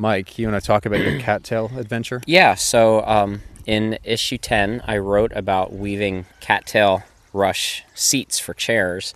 Mike, 0.00 0.38
you 0.38 0.48
want 0.48 0.58
to 0.58 0.66
talk 0.66 0.86
about 0.86 1.00
your 1.00 1.20
cattail 1.20 1.70
adventure? 1.76 2.22
Yeah, 2.24 2.54
so 2.54 3.04
um, 3.04 3.42
in 3.66 3.98
issue 4.02 4.38
10, 4.38 4.82
I 4.86 4.96
wrote 4.96 5.30
about 5.34 5.74
weaving 5.74 6.24
cattail 6.40 7.02
rush 7.34 7.84
seats 7.94 8.38
for 8.38 8.54
chairs, 8.54 9.12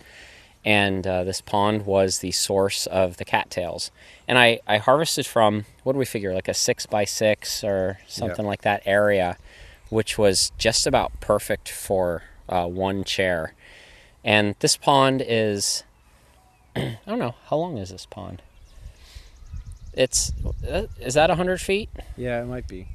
and 0.63 1.07
uh, 1.07 1.23
this 1.23 1.41
pond 1.41 1.87
was 1.87 2.19
the 2.19 2.29
source 2.29 2.85
of 2.85 3.17
the 3.17 3.25
cattails. 3.25 3.89
And 4.27 4.37
I, 4.37 4.59
I 4.67 4.77
harvested 4.77 5.25
from, 5.25 5.65
what 5.81 5.93
do 5.93 5.99
we 5.99 6.05
figure, 6.05 6.35
like 6.35 6.47
a 6.47 6.53
six 6.53 6.85
by 6.85 7.03
six 7.03 7.63
or 7.63 7.97
something 8.05 8.45
like 8.45 8.61
that 8.61 8.83
area, 8.85 9.37
which 9.89 10.19
was 10.19 10.51
just 10.59 10.85
about 10.85 11.19
perfect 11.19 11.67
for 11.67 12.21
uh, 12.47 12.67
one 12.67 13.03
chair. 13.03 13.55
And 14.23 14.53
this 14.59 14.77
pond 14.77 15.23
is, 15.25 15.83
I 16.75 16.99
don't 17.07 17.17
know, 17.17 17.33
how 17.47 17.55
long 17.57 17.79
is 17.79 17.89
this 17.89 18.05
pond? 18.05 18.43
It's, 19.95 20.31
uh, 20.69 20.83
is 20.99 21.13
that 21.15 21.29
100 21.29 21.59
feet? 21.61 21.89
Yeah, 22.17 22.41
it 22.41 22.45
might 22.45 22.67
be. 22.67 22.87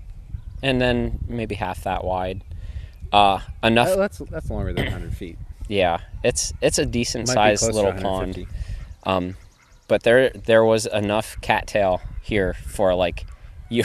and 0.62 0.80
then 0.80 1.18
maybe 1.26 1.54
half 1.54 1.82
that 1.84 2.04
wide. 2.04 2.42
Uh, 3.12 3.40
enough. 3.64 3.88
Oh, 3.90 3.96
that's 3.96 4.18
that's 4.18 4.50
longer 4.50 4.72
than 4.72 4.84
100 4.84 5.16
feet. 5.16 5.36
yeah, 5.68 5.98
it's 6.22 6.52
it's 6.60 6.78
a 6.78 6.86
decent 6.86 7.26
be 7.26 7.32
sized 7.32 7.72
little 7.72 7.92
pond. 7.94 8.46
Um, 9.04 9.36
but 9.88 10.02
there 10.04 10.30
there 10.30 10.64
was 10.64 10.86
enough 10.86 11.36
cattail 11.40 12.02
here 12.22 12.54
for 12.54 12.94
like 12.94 13.26
you. 13.68 13.84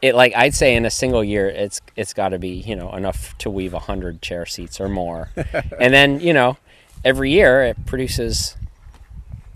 It 0.00 0.14
like 0.14 0.34
I'd 0.36 0.54
say 0.54 0.74
in 0.76 0.84
a 0.86 0.90
single 0.90 1.24
year, 1.24 1.48
it's 1.48 1.80
it's 1.96 2.14
got 2.14 2.28
to 2.30 2.38
be 2.38 2.48
you 2.50 2.76
know 2.76 2.94
enough 2.94 3.36
to 3.38 3.50
weave 3.50 3.74
a 3.74 3.78
hundred 3.80 4.22
chair 4.22 4.46
seats 4.46 4.80
or 4.80 4.88
more, 4.88 5.30
and 5.80 5.92
then 5.92 6.20
you 6.20 6.32
know 6.32 6.56
every 7.04 7.30
year 7.32 7.62
it 7.64 7.84
produces 7.86 8.56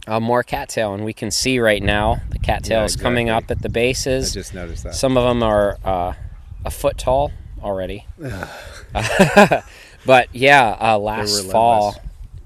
uh, 0.09 0.19
more 0.19 0.43
cattail, 0.43 0.95
and 0.95 1.05
we 1.05 1.13
can 1.13 1.31
see 1.31 1.59
right 1.59 1.83
now 1.83 2.23
the 2.31 2.39
cattails 2.39 2.97
coming 2.97 3.29
exactly. 3.29 3.45
up 3.45 3.59
at 3.59 3.63
the 3.63 3.69
bases. 3.69 4.33
I 4.33 4.41
just 4.41 4.55
noticed 4.55 4.85
that. 4.85 4.95
Some 4.95 5.17
of 5.17 5.25
them 5.25 5.43
are 5.43 5.79
uh, 5.85 6.15
a 6.65 6.71
foot 6.71 6.97
tall 6.97 7.31
already. 7.63 8.07
but 10.07 10.29
yeah, 10.33 10.77
uh, 10.81 10.99
last 10.99 11.51
fall 11.51 11.95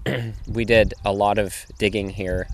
we 0.48 0.64
did 0.64 0.94
a 1.05 1.12
lot 1.12 1.38
of 1.38 1.66
digging 1.79 2.11
here 2.11 2.48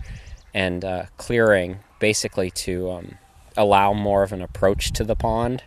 and 0.52 0.84
uh, 0.84 1.04
clearing, 1.16 1.78
basically 1.98 2.50
to 2.50 2.90
um, 2.90 3.18
allow 3.56 3.92
more 3.92 4.22
of 4.22 4.32
an 4.32 4.42
approach 4.42 4.92
to 4.92 5.04
the 5.04 5.16
pond, 5.16 5.62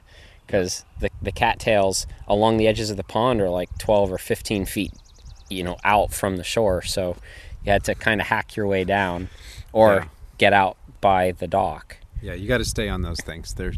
because 0.45 0.85
the 0.99 1.09
the 1.21 1.31
cattails 1.31 2.05
along 2.27 2.57
the 2.57 2.67
edges 2.67 2.91
of 2.91 2.97
the 2.97 3.03
pond 3.03 3.41
are 3.41 3.49
like 3.49 3.75
12 3.79 4.11
or 4.11 4.17
15 4.17 4.65
feet, 4.65 4.93
you 5.49 5.63
know, 5.63 5.77
out 5.83 6.13
from 6.13 6.37
the 6.37 6.43
shore. 6.43 6.81
So 6.83 7.17
you 7.63 7.71
had 7.71 7.83
to 7.85 7.95
kind 7.95 8.21
of 8.21 8.27
hack 8.27 8.55
your 8.55 8.67
way 8.67 8.83
down, 8.83 9.29
or 9.73 9.93
Yeah. 9.95 10.05
get 10.37 10.53
out 10.53 10.77
by 10.99 11.31
the 11.31 11.47
dock. 11.47 11.97
yeah, 12.21 12.33
you 12.33 12.47
got 12.47 12.59
to 12.59 12.65
stay 12.65 12.87
on 12.89 13.01
those 13.01 13.19
things. 13.21 13.53
They're 13.53 13.73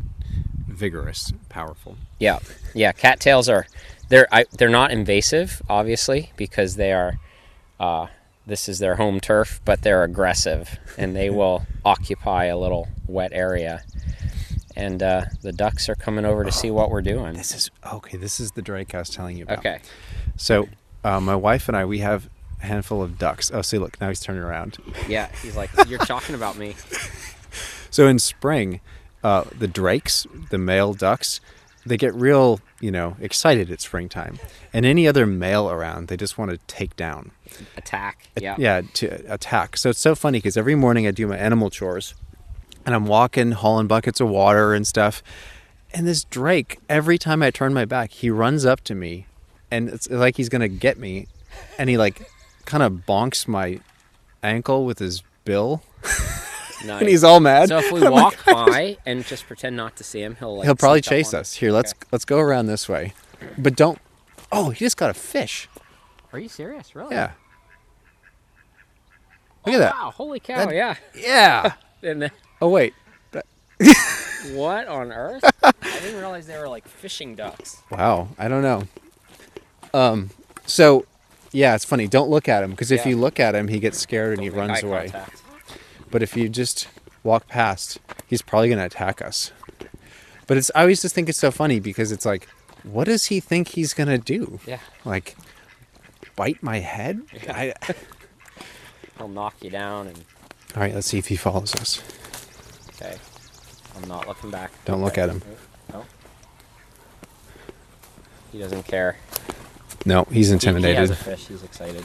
vigorous, 0.68 1.32
powerful. 1.50 1.98
Yeah, 2.20 2.40
yeah. 2.74 2.92
Cattails 2.92 3.48
are 3.50 3.66
they're 4.10 4.28
I, 4.32 4.46
they're 4.58 4.70
not 4.70 4.92
invasive, 4.92 5.62
obviously, 5.70 6.32
because 6.38 6.76
they 6.76 6.92
are. 6.94 7.20
Uh, 7.80 8.08
this 8.46 8.68
is 8.68 8.80
their 8.80 8.96
home 8.96 9.20
turf, 9.22 9.62
but 9.64 9.82
they're 9.84 10.04
aggressive 10.04 10.78
and 10.98 11.16
they 11.16 11.30
will 11.40 11.66
occupy 11.86 12.46
a 12.46 12.58
little 12.58 12.90
wet 13.08 13.32
area. 13.34 13.84
And 14.76 15.02
uh, 15.04 15.26
the 15.42 15.54
ducks 15.54 15.88
are 15.88 15.96
coming 15.96 16.26
over 16.26 16.44
to 16.44 16.52
see 16.52 16.70
what 16.72 16.90
we're 16.90 17.02
doing. 17.02 17.34
This 17.36 17.54
is 17.56 17.70
okay. 17.94 18.18
This 18.18 18.40
is 18.40 18.52
the 18.52 18.62
Drake 18.62 18.94
I 18.96 19.00
was 19.00 19.10
telling 19.10 19.38
you 19.38 19.44
about. 19.44 19.60
Okay. 19.60 19.80
So, 20.36 20.68
uh, 21.04 21.20
my 21.22 21.36
wife 21.36 21.68
and 21.70 21.78
I, 21.78 21.86
we 21.86 22.00
have 22.00 22.28
handful 22.64 23.02
of 23.02 23.18
ducks. 23.18 23.52
Oh, 23.54 23.62
see, 23.62 23.78
look, 23.78 24.00
now 24.02 24.10
he's 24.10 24.20
turning 24.20 24.42
around. 24.42 24.78
Yeah, 25.08 25.30
he's 25.42 25.56
like, 25.56 25.70
you're 25.88 26.00
talking 26.06 26.36
about 26.36 26.58
me. 26.58 26.76
So 27.90 28.08
in 28.08 28.20
spring, 28.20 28.82
uh, 29.24 29.44
the 29.58 29.68
drakes, 29.68 30.26
the 30.50 30.58
male 30.58 30.94
ducks, 30.94 31.40
they 31.86 31.98
get 31.98 32.14
real, 32.16 32.60
you 32.80 32.92
know, 32.92 33.18
excited 33.20 33.70
at 33.70 33.82
springtime. 33.82 34.40
And 34.72 34.86
any 34.86 35.08
other 35.08 35.26
male 35.26 35.70
around, 35.70 36.08
they 36.08 36.18
just 36.18 36.38
want 36.38 36.52
to 36.52 36.58
take 36.68 36.96
down. 36.96 37.32
Attack. 37.78 38.30
Yeah. 38.40 38.56
Yeah, 38.58 38.82
to 38.96 39.34
attack. 39.34 39.78
So 39.78 39.90
it's 39.90 40.00
so 40.00 40.16
funny 40.16 40.40
because 40.40 40.58
every 40.58 40.76
morning 40.76 41.06
I 41.06 41.12
do 41.12 41.28
my 41.28 41.38
animal 41.38 41.70
chores, 41.70 42.16
and 42.86 42.96
I'm 42.96 43.06
walking, 43.06 43.52
hauling 43.52 43.88
buckets 43.88 44.20
of 44.20 44.30
water 44.30 44.74
and 44.74 44.88
stuff. 44.88 45.22
And 45.94 46.08
this 46.08 46.24
drake, 46.24 46.80
every 46.90 47.18
time 47.18 47.44
I 47.44 47.52
turn 47.52 47.74
my 47.74 47.86
back, 47.86 48.12
he 48.12 48.30
runs 48.30 48.66
up 48.66 48.82
to 48.86 48.96
me, 48.96 49.28
and 49.70 49.90
it's 49.90 50.10
like 50.10 50.38
he's 50.38 50.50
gonna 50.50 50.68
get 50.68 50.98
me, 50.98 51.28
and 51.78 51.90
he 51.90 51.98
like 51.98 52.28
kind 52.66 52.84
of 52.84 53.06
bonks 53.08 53.48
my 53.48 53.80
ankle 54.42 54.86
with 54.86 55.00
his 55.00 55.24
bill, 55.46 55.84
Nice. 56.04 56.84
and 57.02 57.08
he's 57.08 57.24
all 57.24 57.40
mad. 57.40 57.70
so 57.70 57.78
if 57.80 57.92
we 57.92 58.02
walk 58.10 58.44
by 58.46 58.98
and 59.06 59.26
just 59.26 59.48
pretend 59.48 59.76
not 59.78 59.96
to 59.98 60.04
see 60.04 60.22
him, 60.22 60.36
he'll 60.40 60.58
like 60.58 60.66
He'll 60.66 60.76
probably 60.76 61.02
chase 61.02 61.34
on 61.34 61.42
us. 61.42 61.54
Here, 61.56 61.72
let's 61.72 61.92
Okay. 61.94 62.08
let's 62.12 62.26
go 62.26 62.40
around 62.40 62.66
this 62.68 62.88
way, 62.90 63.14
but 63.58 63.76
don't. 63.76 64.00
Oh, 64.52 64.70
he 64.70 64.86
just 64.86 64.98
got 64.98 65.10
a 65.10 65.14
fish. 65.14 65.68
Are 66.32 66.40
you 66.40 66.50
serious? 66.50 66.96
Really? 66.96 67.16
Yeah. 67.16 67.32
Oh, 69.66 69.72
Look 69.72 69.76
at 69.76 69.80
that. 69.80 69.94
Wow! 69.96 70.12
Holy 70.12 70.40
cow! 70.40 70.66
That- 70.66 70.76
yeah. 70.76 70.96
Yeah. 71.16 71.74
And 72.04 72.22
then, 72.22 72.32
Oh 72.62 72.68
wait. 72.68 72.94
what 74.52 74.90
on 74.90 75.14
earth? 75.14 75.42
I 75.64 75.72
didn't 76.02 76.18
realize 76.20 76.48
they 76.48 76.58
were 76.58 76.68
like 76.68 76.86
fishing 76.86 77.34
ducks. 77.36 77.82
Wow. 77.90 78.28
I 78.38 78.50
don't 78.50 78.62
know. 78.62 78.84
Um. 79.94 80.32
So, 80.66 81.06
yeah, 81.54 81.76
it's 81.76 81.86
funny. 81.86 82.08
Don't 82.08 82.30
look 82.30 82.50
at 82.50 82.64
him 82.64 82.72
because 82.72 82.92
if 82.92 83.06
Yeah. 83.06 83.10
you 83.12 83.18
look 83.18 83.40
at 83.40 83.56
him, 83.56 83.70
he 83.70 83.80
gets 83.80 83.98
scared 84.00 84.34
and 84.34 84.44
he 84.44 84.50
Don't 84.50 84.58
make 84.60 84.70
runs 84.70 84.84
away. 84.84 85.10
contact. 85.10 85.42
But 86.12 86.22
if 86.22 86.36
you 86.36 86.50
just 86.50 86.88
walk 87.24 87.48
past, 87.48 88.00
he's 88.28 88.42
probably 88.42 88.70
gonna 88.70 88.86
attack 88.86 89.22
us. 89.22 89.52
But 90.48 90.58
it's 90.58 90.70
I 90.76 90.82
always 90.82 91.02
just 91.02 91.16
think 91.16 91.30
it's 91.30 91.40
so 91.40 91.52
funny 91.52 91.80
because 91.80 92.12
it's 92.12 92.26
like, 92.26 92.48
what 92.84 93.06
does 93.06 93.26
he 93.26 93.40
think 93.40 93.70
he's 93.70 93.94
gonna 93.94 94.18
do? 94.18 94.60
Yeah. 94.68 94.80
Like, 95.06 95.36
bite 96.36 96.62
my 96.62 96.80
head? 96.80 97.22
I, 97.50 97.74
He'll 99.18 99.28
knock 99.30 99.56
you 99.62 99.70
down 99.70 100.08
and 100.08 100.18
all 100.76 100.82
right. 100.82 100.94
Let's 100.94 101.08
see 101.08 101.18
if 101.20 101.28
he 101.28 101.36
follows 101.36 101.74
us. 101.76 102.02
okay. 102.96 103.16
I'm 103.96 104.08
not 104.10 104.28
looking 104.28 104.50
back. 104.50 104.72
Don't 104.86 105.02
look 105.04 105.18
at 105.20 105.30
him. 105.30 105.42
No. 105.94 106.04
He 108.52 108.58
doesn't 108.60 108.84
care. 108.88 109.18
No, 110.06 110.26
he's 110.26 110.48
He- 110.48 110.52
He, 110.52 110.54
intimidated. 110.54 110.98
has 110.98 111.10
a 111.12 111.16
fish. 111.16 111.48
He's 111.48 111.64
excited. 111.64 112.04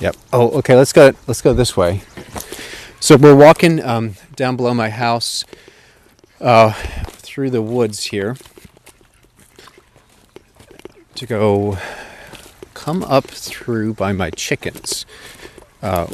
Yep. 0.00 0.16
Oh, 0.32 0.50
okay. 0.58 0.76
Let's 0.76 0.92
go. 0.92 1.12
Let's 1.26 1.42
go 1.42 1.52
this 1.52 1.76
way. 1.76 2.02
So 3.00 3.16
we're 3.16 3.34
walking 3.34 3.82
um, 3.84 4.14
down 4.36 4.56
below 4.56 4.74
my 4.74 4.90
house, 4.90 5.44
uh, 6.40 6.72
through 6.72 7.50
the 7.50 7.62
woods 7.62 8.04
here, 8.06 8.36
to 11.14 11.26
go 11.26 11.78
come 12.74 13.02
up 13.04 13.24
through 13.26 13.94
by 13.94 14.12
my 14.12 14.30
chickens. 14.30 15.06
Uh, 15.82 16.06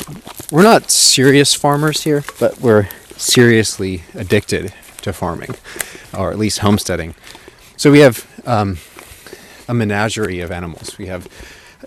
we're 0.53 0.63
not 0.63 0.91
serious 0.91 1.55
farmers 1.55 2.05
here, 2.05 2.25
but 2.39 2.61
we're 2.61 2.89
seriously 3.17 4.03
addicted 4.15 4.73
to 5.03 5.13
farming, 5.13 5.51
or 6.17 6.31
at 6.31 6.39
least 6.39 6.61
homesteading. 6.61 7.15
So 7.77 7.91
we 7.91 7.99
have 8.01 8.27
um, 8.47 8.79
a 9.69 9.75
menagerie 9.75 10.41
of 10.41 10.51
animals. 10.51 10.99
We 10.99 11.07
have 11.07 11.29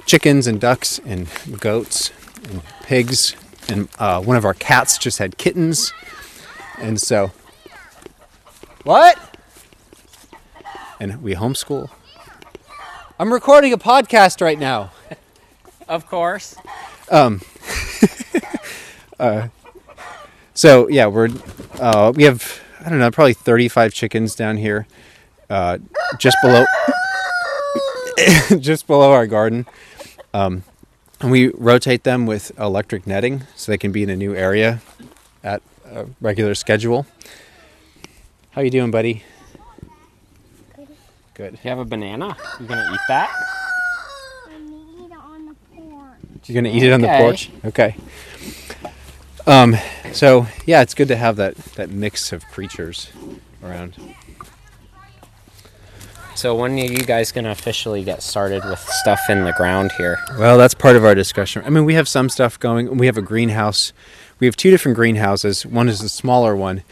chickens 0.06 0.48
and 0.48 0.60
ducks 0.60 1.00
and 1.06 1.28
goats 1.60 2.12
and 2.50 2.62
pigs, 2.84 3.36
and 3.68 3.88
uh, 4.00 4.22
one 4.22 4.38
of 4.38 4.46
our 4.46 4.54
cats 4.54 4.98
just 4.98 5.18
had 5.18 5.38
kittens, 5.38 5.94
and 6.78 7.00
so 7.00 7.32
what? 8.84 9.18
And 11.00 11.22
we 11.22 11.36
homeschool. 11.36 11.90
I'm 13.20 13.32
recording 13.34 13.74
a 13.74 13.78
podcast 13.78 14.42
right 14.42 14.60
now. 14.60 14.92
Of 15.88 16.06
course. 16.06 16.56
Um, 17.10 17.42
uh, 19.20 19.48
So 20.54 20.88
yeah, 20.88 21.08
we're 21.08 21.30
uh, 21.80 22.14
we 22.16 22.26
have 22.26 22.62
I 22.86 22.90
don't 22.90 23.00
know 23.00 23.10
probably 23.10 23.34
35 23.34 23.92
chickens 23.92 24.36
down 24.36 24.58
here, 24.58 24.86
uh, 25.50 25.80
just 26.20 26.38
below 26.44 26.64
just 28.60 28.88
below 28.88 29.12
our 29.12 29.28
garden, 29.28 29.66
um, 30.34 30.64
and 31.22 31.32
we 31.32 31.50
rotate 31.50 32.04
them 32.04 32.26
with 32.26 32.52
electric 32.60 33.06
netting 33.08 33.44
so 33.56 33.72
they 33.72 33.78
can 33.78 33.92
be 33.92 34.04
in 34.04 34.10
a 34.10 34.16
new 34.16 34.36
area 34.36 34.82
at 35.44 35.62
a 35.86 36.06
regular 36.22 36.56
schedule. 36.56 37.06
How 38.52 38.62
you 38.62 38.70
doing, 38.70 38.92
buddy? 38.92 39.24
Good. 41.34 41.54
You 41.64 41.70
have 41.70 41.80
a 41.80 41.86
banana. 41.86 42.36
You 42.60 42.68
gonna 42.68 42.90
eat 42.94 43.00
that? 43.08 43.30
I 44.50 44.58
need 44.60 45.06
it 45.06 45.14
on 45.14 45.46
the 45.46 45.56
porch. 45.74 46.50
You're 46.50 46.62
gonna 46.62 46.76
eat 46.76 46.84
it 46.84 46.92
on 46.92 47.02
the 47.02 47.08
porch. 47.08 47.50
Okay. 47.66 47.96
Um. 49.48 49.78
So 50.12 50.48
yeah, 50.66 50.82
it's 50.82 50.94
good 50.94 51.08
to 51.08 51.16
have 51.16 51.38
that 51.38 51.56
that 51.76 51.90
mix 51.90 52.34
of 52.34 52.44
creatures 52.48 53.10
around. 53.64 53.96
So 56.40 56.56
when 56.56 56.72
are 56.80 56.86
you 56.86 57.00
guys 57.00 57.34
gonna 57.34 57.52
officially 57.52 58.02
get 58.02 58.24
started 58.24 58.64
with 58.64 58.80
stuff 58.80 59.20
in 59.28 59.44
the 59.44 59.52
ground 59.52 59.92
here? 59.98 60.18
Well, 60.38 60.58
that's 60.58 60.74
part 60.74 60.96
of 60.96 61.04
our 61.04 61.14
discussion. 61.14 61.64
I 61.66 61.70
mean, 61.70 61.84
we 61.84 61.96
have 61.96 62.08
some 62.08 62.30
stuff 62.30 62.58
going. 62.58 62.98
We 62.98 63.08
have 63.08 63.18
a 63.18 63.22
greenhouse. 63.22 63.92
We 64.40 64.48
have 64.48 64.56
two 64.56 64.72
different 64.72 64.96
greenhouses. 64.96 65.66
One 65.66 65.90
is 65.90 66.00
the 66.00 66.08
smaller 66.08 66.56
one, 66.56 66.84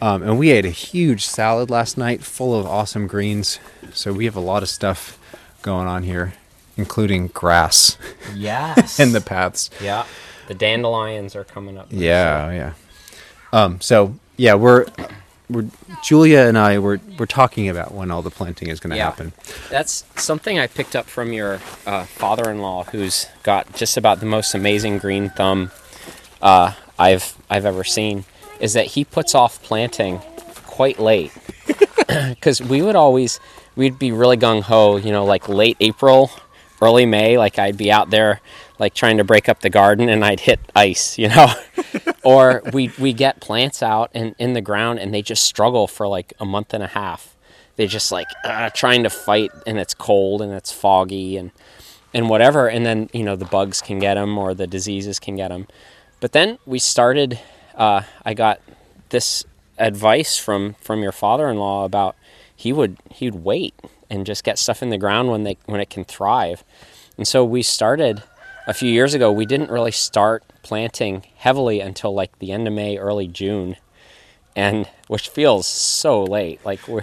um, 0.00 0.22
and 0.22 0.38
we 0.38 0.52
ate 0.52 0.64
a 0.64 0.70
huge 0.70 1.26
salad 1.26 1.70
last 1.70 1.98
night, 1.98 2.22
full 2.22 2.56
of 2.56 2.66
awesome 2.66 3.08
greens. 3.08 3.58
So 3.92 4.12
we 4.12 4.26
have 4.26 4.36
a 4.36 4.40
lot 4.40 4.62
of 4.62 4.68
stuff 4.68 5.18
going 5.62 5.88
on 5.88 6.04
here, 6.04 6.34
including 6.76 7.26
grass 7.28 7.98
Yes. 8.32 9.00
in 9.04 9.10
the 9.10 9.20
paths. 9.20 9.70
yeah, 9.82 10.06
the 10.46 10.54
dandelions 10.54 11.34
are 11.34 11.42
coming 11.42 11.76
up. 11.78 11.88
Yeah, 11.90 12.52
yeah. 12.52 12.72
Um, 13.52 13.80
so 13.80 14.14
yeah, 14.36 14.54
we're 14.54 14.86
we're 15.50 15.66
Julia 16.02 16.40
and 16.40 16.56
I 16.56 16.78
were 16.78 17.00
we're 17.18 17.26
talking 17.26 17.68
about 17.68 17.92
when 17.92 18.10
all 18.10 18.22
the 18.22 18.30
planting 18.30 18.68
is 18.68 18.80
going 18.80 18.90
to 18.92 18.96
Yeah. 18.96 19.04
happen. 19.06 19.32
That's 19.70 20.04
something 20.16 20.58
I 20.58 20.66
picked 20.66 20.96
up 20.96 21.06
from 21.06 21.32
your 21.32 21.60
uh, 21.86 22.04
father-in-law, 22.04 22.84
who's 22.84 23.26
got 23.42 23.74
just 23.74 23.96
about 23.96 24.20
the 24.20 24.26
most 24.26 24.54
amazing 24.54 24.98
green 24.98 25.30
thumb 25.30 25.70
uh, 26.40 26.72
I've 26.98 27.34
I've 27.50 27.66
ever 27.66 27.84
seen. 27.84 28.24
Is 28.60 28.72
that 28.74 28.86
he 28.88 29.04
puts 29.04 29.34
off 29.34 29.62
planting 29.62 30.20
quite 30.66 30.98
late 30.98 31.32
because 32.08 32.60
we 32.62 32.80
would 32.82 32.96
always 32.96 33.38
we'd 33.76 33.98
be 33.98 34.12
really 34.12 34.36
gung 34.36 34.62
ho, 34.62 34.96
you 34.96 35.10
know, 35.12 35.24
like 35.24 35.48
late 35.48 35.76
April, 35.80 36.30
early 36.80 37.04
May. 37.06 37.36
Like 37.36 37.58
I'd 37.58 37.76
be 37.76 37.90
out 37.92 38.10
there 38.10 38.40
like 38.78 38.94
trying 38.94 39.18
to 39.18 39.24
break 39.24 39.48
up 39.48 39.60
the 39.60 39.70
garden 39.70 40.08
and 40.08 40.24
I'd 40.24 40.40
hit 40.40 40.60
ice, 40.74 41.18
you 41.18 41.28
know. 41.28 41.46
or 42.24 42.62
we 42.72 42.90
we 42.98 43.12
get 43.12 43.40
plants 43.40 43.82
out 43.82 44.10
and 44.14 44.34
in 44.38 44.54
the 44.54 44.60
ground 44.60 44.98
and 44.98 45.12
they 45.12 45.22
just 45.22 45.44
struggle 45.44 45.86
for 45.86 46.08
like 46.08 46.32
a 46.40 46.44
month 46.44 46.74
and 46.74 46.82
a 46.82 46.88
half. 46.88 47.36
They 47.76 47.86
just 47.86 48.12
like 48.12 48.28
uh, 48.44 48.70
trying 48.70 49.02
to 49.02 49.10
fight 49.10 49.50
and 49.66 49.78
it's 49.78 49.94
cold 49.94 50.42
and 50.42 50.52
it's 50.52 50.72
foggy 50.72 51.36
and 51.36 51.50
and 52.12 52.28
whatever 52.28 52.68
and 52.68 52.86
then 52.86 53.10
you 53.12 53.22
know 53.22 53.36
the 53.36 53.44
bugs 53.44 53.80
can 53.80 53.98
get 53.98 54.14
them 54.14 54.38
or 54.38 54.54
the 54.54 54.66
diseases 54.66 55.18
can 55.18 55.36
get 55.36 55.48
them. 55.48 55.66
But 56.20 56.32
then 56.32 56.58
we 56.66 56.78
started. 56.78 57.38
Uh, 57.74 58.02
I 58.24 58.34
got 58.34 58.60
this 59.10 59.44
advice 59.78 60.38
from 60.38 60.74
from 60.80 61.02
your 61.02 61.12
father-in-law 61.12 61.84
about 61.84 62.16
he 62.54 62.72
would 62.72 62.96
he'd 63.10 63.34
wait 63.34 63.74
and 64.08 64.24
just 64.24 64.44
get 64.44 64.58
stuff 64.58 64.82
in 64.82 64.90
the 64.90 64.98
ground 64.98 65.30
when 65.30 65.42
they 65.42 65.58
when 65.66 65.80
it 65.80 65.90
can 65.90 66.04
thrive. 66.04 66.64
And 67.16 67.28
so 67.28 67.44
we 67.44 67.62
started 67.62 68.22
a 68.66 68.74
few 68.74 68.90
years 68.90 69.14
ago. 69.14 69.30
We 69.32 69.46
didn't 69.46 69.70
really 69.70 69.90
start 69.92 70.42
planting 70.62 71.24
heavily 71.36 71.80
until 71.80 72.14
like 72.14 72.38
the 72.38 72.52
end 72.52 72.66
of 72.66 72.72
May, 72.74 72.96
early 72.96 73.28
June, 73.28 73.76
and 74.56 74.88
which 75.08 75.28
feels 75.28 75.66
so 75.66 76.22
late. 76.24 76.60
Like 76.64 76.86
we're, 76.88 77.02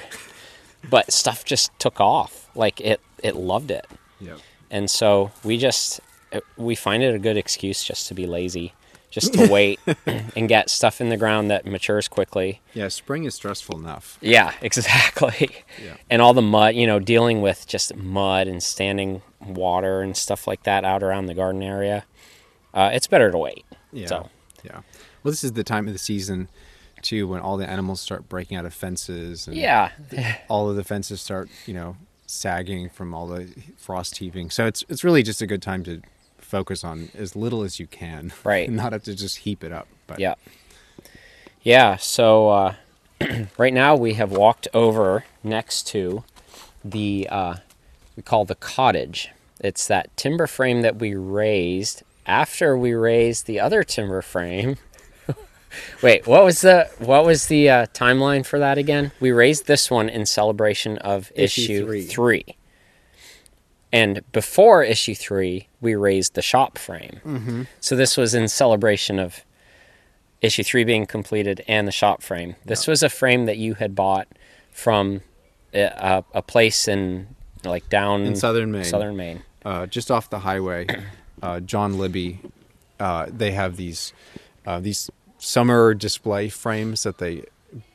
but 0.89 1.12
stuff 1.12 1.45
just 1.45 1.78
took 1.80 2.00
off. 2.00 2.50
Like 2.56 2.80
it 2.82 3.00
it 3.24 3.36
loved 3.36 3.71
it, 3.71 3.86
Yeah. 4.19 4.38
and 4.69 4.89
so 4.89 5.32
we 5.43 5.58
just 5.58 6.00
we 6.58 6.76
find 6.76 7.04
it 7.04 7.13
a 7.13 7.19
good 7.19 7.38
excuse 7.38 7.84
just 7.84 8.08
to 8.08 8.13
be 8.13 8.26
lazy, 8.26 8.74
just 9.12 9.34
to 9.34 9.47
wait 9.52 9.80
and 10.36 10.50
get 10.50 10.69
stuff 10.69 11.00
in 11.00 11.10
the 11.10 11.17
ground 11.17 11.52
that 11.52 11.65
matures 11.65 12.08
quickly. 12.08 12.62
Yeah, 12.74 12.88
spring 12.88 13.26
is 13.26 13.36
stressful 13.36 13.78
enough. 13.78 14.17
Yeah, 14.21 14.54
exactly. 14.62 15.50
Yeah. 15.84 15.97
And 16.10 16.21
all 16.21 16.34
the 16.34 16.41
mud, 16.41 16.74
you 16.76 16.88
know, 16.88 16.97
dealing 17.00 17.41
with 17.41 17.67
just 17.67 17.95
mud 17.95 18.47
and 18.47 18.63
standing 18.63 19.21
water 19.45 20.02
and 20.02 20.17
stuff 20.17 20.47
like 20.47 20.63
that 20.63 20.84
out 20.84 21.04
around 21.04 21.28
the 21.28 21.34
garden 21.36 21.62
area. 21.62 22.06
Uh, 22.74 22.89
it's 22.93 23.06
better 23.06 23.30
to 23.30 23.38
wait. 23.38 23.65
Yeah. 23.91 24.08
So, 24.08 24.30
Yeah. 24.63 24.82
Well, 25.24 25.32
this 25.32 25.43
is 25.43 25.54
the 25.54 25.63
time 25.63 25.88
of 25.88 25.93
the 25.93 26.00
season 26.00 26.47
too 27.02 27.28
when 27.28 27.41
all 27.41 27.58
the 27.58 27.67
animals 27.67 28.00
start 28.00 28.30
breaking 28.30 28.58
out 28.58 28.65
of 28.65 28.74
fences 28.74 29.47
and 29.47 29.58
yeah. 29.58 29.89
all 30.47 30.69
of 30.69 30.76
the 30.76 30.84
fences 30.84 31.21
start, 31.21 31.50
you 31.65 31.74
know, 31.74 31.97
sagging 32.28 32.89
from 32.89 33.13
all 33.13 33.28
the 33.28 33.54
frost 33.76 34.17
heaving. 34.19 34.50
So 34.50 34.65
it's 34.65 34.86
it's 34.88 35.04
really 35.04 35.21
just 35.24 35.41
a 35.41 35.47
good 35.47 35.62
time 35.62 35.84
to 35.84 36.02
focus 36.51 36.83
on 36.83 37.09
as 37.15 37.35
little 37.35 37.63
as 37.63 37.79
you 37.79 37.87
can. 37.87 38.33
Right. 38.43 38.69
Not 38.69 38.91
have 38.91 39.03
to 39.03 39.15
just 39.15 39.39
heap 39.39 39.63
it 39.63 39.71
up. 39.71 39.87
But 40.05 40.19
Yeah. 40.19 40.35
Yeah, 41.63 41.95
so 41.97 42.49
uh, 42.49 42.73
right 43.57 43.73
now 43.73 43.95
we 43.95 44.15
have 44.15 44.31
walked 44.31 44.67
over 44.73 45.25
next 45.43 45.87
to 45.87 46.23
the, 46.83 47.27
uh, 47.29 47.55
we 48.17 48.23
call 48.23 48.45
the 48.45 48.55
cottage. 48.55 49.29
It's 49.59 49.87
that 49.87 50.15
timber 50.17 50.47
frame 50.47 50.81
that 50.81 50.97
we 50.97 51.13
raised 51.15 52.01
after 52.25 52.75
we 52.75 52.93
raised 52.93 53.45
the 53.45 53.59
other 53.59 53.83
timber 53.83 54.21
frame. 54.23 54.77
Wait, 56.01 56.25
what 56.25 56.43
was 56.43 56.61
the 56.61 56.89
what 56.97 57.23
was 57.23 57.45
the 57.45 57.69
uh, 57.69 57.85
timeline 57.93 58.43
for 58.45 58.57
that 58.59 58.77
again? 58.79 59.11
We 59.19 59.31
raised 59.31 59.67
this 59.67 59.89
one 59.91 60.09
in 60.09 60.25
celebration 60.25 60.97
of 60.97 61.31
Issue 61.35 61.61
issue, 61.61 61.85
three. 61.85 62.05
three. 62.05 62.45
And 63.93 64.21
before 64.32 64.84
issue 64.84 65.15
three, 65.15 65.67
we 65.82 65.95
raised 65.95 66.34
the 66.36 66.41
shop 66.41 66.77
frame. 66.77 67.19
Mm-hmm. 67.25 67.63
So 67.80 67.95
this 67.95 68.15
was 68.17 68.34
in 68.34 68.47
celebration 68.47 69.19
of 69.19 69.43
issue 70.41 70.63
three 70.63 70.84
being 70.84 71.06
completed 71.06 71.63
and 71.67 71.88
the 71.88 71.91
shop 71.91 72.23
frame. 72.23 72.56
This 72.65 72.88
was 72.88 73.04
a 73.04 73.10
frame 73.10 73.45
that 73.45 73.58
you 73.58 73.75
had 73.75 73.93
bought 73.95 74.27
from 74.71 75.21
a, 75.73 75.84
a, 75.84 76.23
a 76.36 76.41
place 76.41 76.88
in 76.88 77.27
like 77.63 77.89
down 77.89 78.21
In 78.23 78.36
southern 78.36 78.71
Maine. 78.71 78.84
Southern 78.86 79.15
Maine. 79.15 79.43
uh, 79.65 79.86
just 79.86 80.10
off 80.10 80.30
the 80.30 80.39
highway, 80.39 80.88
uh, 81.43 81.60
John 81.60 81.97
Libby, 81.99 82.39
uh, 82.99 83.27
they 83.30 83.51
have 83.51 83.77
these 83.77 84.13
uh, 84.65 84.80
these 84.80 85.10
summer 85.38 85.93
display 85.93 86.49
frames 86.49 87.04
that 87.04 87.17
they 87.17 87.43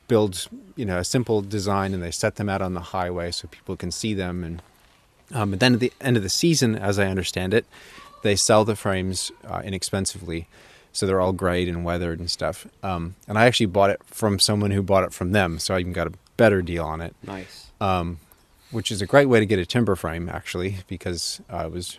build, 0.07 0.47
you 0.75 0.85
know, 0.85 0.99
a 0.99 1.03
simple 1.03 1.41
design 1.41 1.93
and 1.93 2.01
they 2.01 2.11
set 2.11 2.35
them 2.35 2.47
out 2.49 2.61
on 2.61 2.73
the 2.73 2.81
highway 2.81 3.31
so 3.31 3.47
people 3.47 3.75
can 3.75 3.91
see 3.91 4.13
them. 4.13 4.43
And 4.43 4.61
um, 5.33 5.51
but 5.51 5.59
then 5.59 5.73
at 5.75 5.79
the 5.79 5.91
end 6.01 6.17
of 6.17 6.23
the 6.23 6.29
season, 6.29 6.75
as 6.75 6.97
I 6.99 7.07
understand 7.07 7.53
it, 7.53 7.65
they 8.23 8.35
sell 8.35 8.65
the 8.65 8.75
frames 8.75 9.31
uh, 9.45 9.61
inexpensively. 9.63 10.47
So 10.93 11.05
they're 11.05 11.21
all 11.21 11.33
grayed 11.33 11.67
and 11.67 11.85
weathered 11.85 12.19
and 12.19 12.29
stuff. 12.31 12.65
Um, 12.81 13.15
and 13.27 13.37
I 13.37 13.45
actually 13.45 13.67
bought 13.67 13.91
it 13.91 14.01
from 14.05 14.39
someone 14.39 14.71
who 14.71 14.81
bought 14.81 15.03
it 15.03 15.13
from 15.13 15.31
them, 15.31 15.59
so 15.59 15.75
I 15.75 15.79
even 15.79 15.93
got 15.93 16.07
a 16.07 16.13
better 16.37 16.61
deal 16.61 16.85
on 16.85 17.01
it 17.01 17.15
Nice. 17.23 17.71
which 18.71 18.91
is 18.91 19.01
a 19.01 19.05
great 19.07 19.25
way 19.25 19.39
to 19.39 19.45
get 19.45 19.57
a 19.59 19.65
timber 19.65 19.95
frame 19.95 20.29
actually 20.29 20.77
because 20.87 21.41
uh, 21.51 21.65
it 21.65 21.71
was 21.71 21.97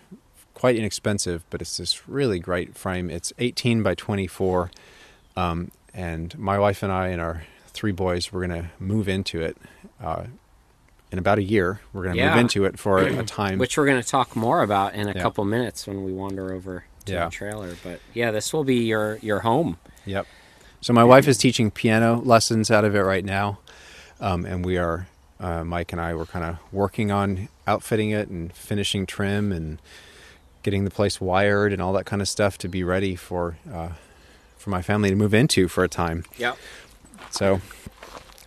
quite 0.54 0.76
inexpensive 0.76 1.42
but 1.50 1.60
it's 1.60 1.76
this 1.76 2.08
really 2.08 2.38
great 2.38 2.76
frame 2.76 3.10
it's 3.10 3.32
18 3.40 3.82
by 3.82 3.94
24 3.96 4.70
um, 5.36 5.72
and 5.92 6.38
my 6.38 6.56
wife 6.56 6.84
and 6.84 6.92
i 6.92 7.08
and 7.08 7.20
our 7.20 7.42
three 7.66 7.90
boys 7.90 8.32
we're 8.32 8.46
going 8.46 8.62
to 8.62 8.68
move 8.78 9.08
into 9.08 9.40
it 9.40 9.56
uh, 10.00 10.24
in 11.10 11.18
about 11.18 11.38
a 11.38 11.42
year 11.42 11.80
we're 11.92 12.02
going 12.04 12.16
to 12.16 12.26
move 12.28 12.36
into 12.36 12.64
it 12.64 12.78
for 12.78 12.98
a 12.98 13.22
time 13.24 13.58
Which 13.58 13.76
we're 13.78 13.86
going 13.86 14.00
to 14.02 14.06
talk 14.08 14.36
more 14.36 14.62
about 14.62 14.94
in 14.94 15.08
a 15.08 15.12
Yeah. 15.14 15.22
couple 15.22 15.44
minutes 15.44 15.86
when 15.86 16.04
we 16.04 16.12
wander 16.12 16.52
over 16.52 16.84
to 17.06 17.12
Yeah. 17.12 17.24
the 17.26 17.30
trailer. 17.30 17.74
But 17.82 18.00
yeah, 18.14 18.30
this 18.30 18.52
will 18.52 18.64
be 18.64 18.76
your 18.84 19.16
your 19.22 19.40
home. 19.40 19.78
Yep. 20.04 20.26
So 20.80 20.92
my 20.92 21.04
wife 21.04 21.26
is 21.26 21.38
teaching 21.38 21.70
piano 21.70 22.20
lessons 22.24 22.70
out 22.70 22.84
of 22.84 22.94
it 22.94 23.00
right 23.00 23.24
now, 23.24 23.58
um, 24.20 24.44
and 24.44 24.64
we 24.64 24.76
are 24.78 25.08
uh, 25.40 25.64
Mike 25.64 25.92
and 25.92 26.00
I 26.00 26.14
were 26.14 26.26
kind 26.26 26.44
of 26.44 26.58
working 26.72 27.10
on 27.10 27.48
outfitting 27.66 28.10
it 28.10 28.28
and 28.28 28.52
finishing 28.52 29.06
trim 29.06 29.50
and 29.52 29.78
getting 30.62 30.84
the 30.84 30.90
place 30.90 31.20
wired 31.20 31.72
and 31.72 31.80
all 31.80 31.92
that 31.94 32.04
kind 32.06 32.20
of 32.20 32.28
stuff 32.28 32.58
to 32.58 32.68
be 32.68 32.82
ready 32.84 33.14
for 33.16 33.56
uh, 33.72 33.90
for 34.58 34.70
my 34.70 34.82
family 34.82 35.08
to 35.10 35.16
move 35.16 35.32
into 35.34 35.68
for 35.68 35.84
a 35.84 35.88
time. 35.88 36.24
Yep. 36.36 36.56
So 37.30 37.60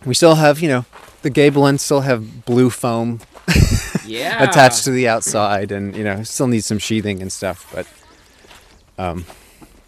we 0.04 0.14
still 0.14 0.34
have 0.36 0.60
you 0.60 0.68
know 0.68 0.84
the 1.22 1.30
gable 1.30 1.66
ends 1.66 1.82
still 1.82 2.00
have 2.00 2.44
blue 2.44 2.70
foam 2.70 3.20
Yeah. 4.04 4.42
attached 4.48 4.84
to 4.84 4.90
the 4.90 5.08
outside, 5.08 5.72
and 5.72 5.94
you 5.96 6.04
know 6.04 6.22
still 6.22 6.46
need 6.48 6.64
some 6.64 6.78
sheathing 6.78 7.22
and 7.22 7.30
stuff, 7.32 7.70
but 7.74 7.86
um, 9.02 9.24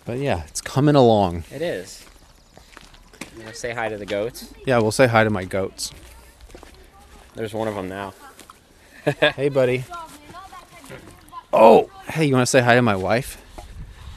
but 0.05 0.19
yeah, 0.19 0.45
it's 0.47 0.61
coming 0.61 0.95
along. 0.95 1.45
It 1.53 1.63
is. 1.63 2.05
You 3.37 3.43
want 3.43 3.55
to 3.55 3.61
say 3.61 3.73
hi 3.73 3.89
to 3.89 3.97
the 3.99 4.07
goats? 4.07 4.53
Yeah, 4.67 4.79
we'll 4.79 4.93
say 4.93 5.07
hi 5.07 5.25
to 5.25 5.31
my 5.31 5.45
goats. 5.45 5.93
There's 7.35 7.53
one 7.53 7.69
of 7.69 7.75
them 7.75 7.89
now. 7.89 8.15
Hey, 9.37 9.49
buddy. 9.51 9.85
Oh, 11.53 11.91
hey, 12.09 12.25
you 12.25 12.33
want 12.35 12.43
to 12.43 12.51
say 12.51 12.61
hi 12.63 12.75
to 12.75 12.83
my 12.83 12.97
wife? 12.97 13.41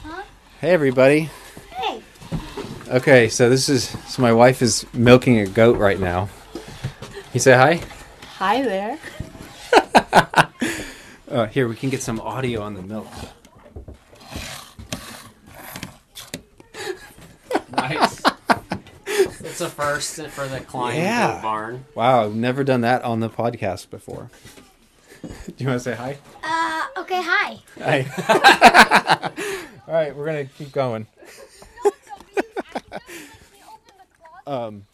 Huh? 0.02 0.22
Hey, 0.60 0.70
everybody. 0.70 1.28
Hey. 2.88 2.96
Okay, 2.96 3.28
so 3.28 3.48
this 3.50 3.68
is 3.68 3.88
so 4.08 4.22
my 4.22 4.32
wife 4.32 4.62
is 4.62 4.86
milking 4.92 5.38
a 5.40 5.46
goat 5.46 5.78
right 5.78 5.98
now. 6.00 6.28
You 7.32 7.40
say 7.40 7.52
hi? 7.52 7.80
Hi 8.38 8.62
there. 8.62 8.98
Uh, 11.30 11.46
here, 11.50 11.68
we 11.68 11.76
can 11.76 11.90
get 11.90 12.02
some 12.02 12.20
audio 12.20 12.62
on 12.62 12.74
the 12.74 12.82
milk. 12.82 13.06
Nice. 17.76 18.22
it's 19.06 19.60
a 19.60 19.68
first 19.68 20.20
for 20.28 20.48
the 20.48 20.60
Klein 20.60 20.96
Yeah. 20.96 21.34
goat 21.34 21.42
barn. 21.42 21.84
Wow, 21.94 22.24
I've 22.24 22.34
never 22.34 22.64
done 22.64 22.80
that 22.82 23.02
on 23.02 23.20
the 23.20 23.28
podcast 23.28 23.90
before. 23.90 24.30
Do 25.22 25.28
you 25.58 25.66
want 25.68 25.80
to 25.80 25.84
say 25.84 25.94
hi? 25.94 26.16
Uh, 26.42 27.00
okay, 27.02 27.20
hi. 27.22 27.58
Hi. 27.80 29.72
All 29.88 29.94
right, 29.94 30.14
we're 30.16 30.26
gonna 30.26 30.44
keep 30.46 30.72
going. 30.72 31.06
Um, 34.46 34.84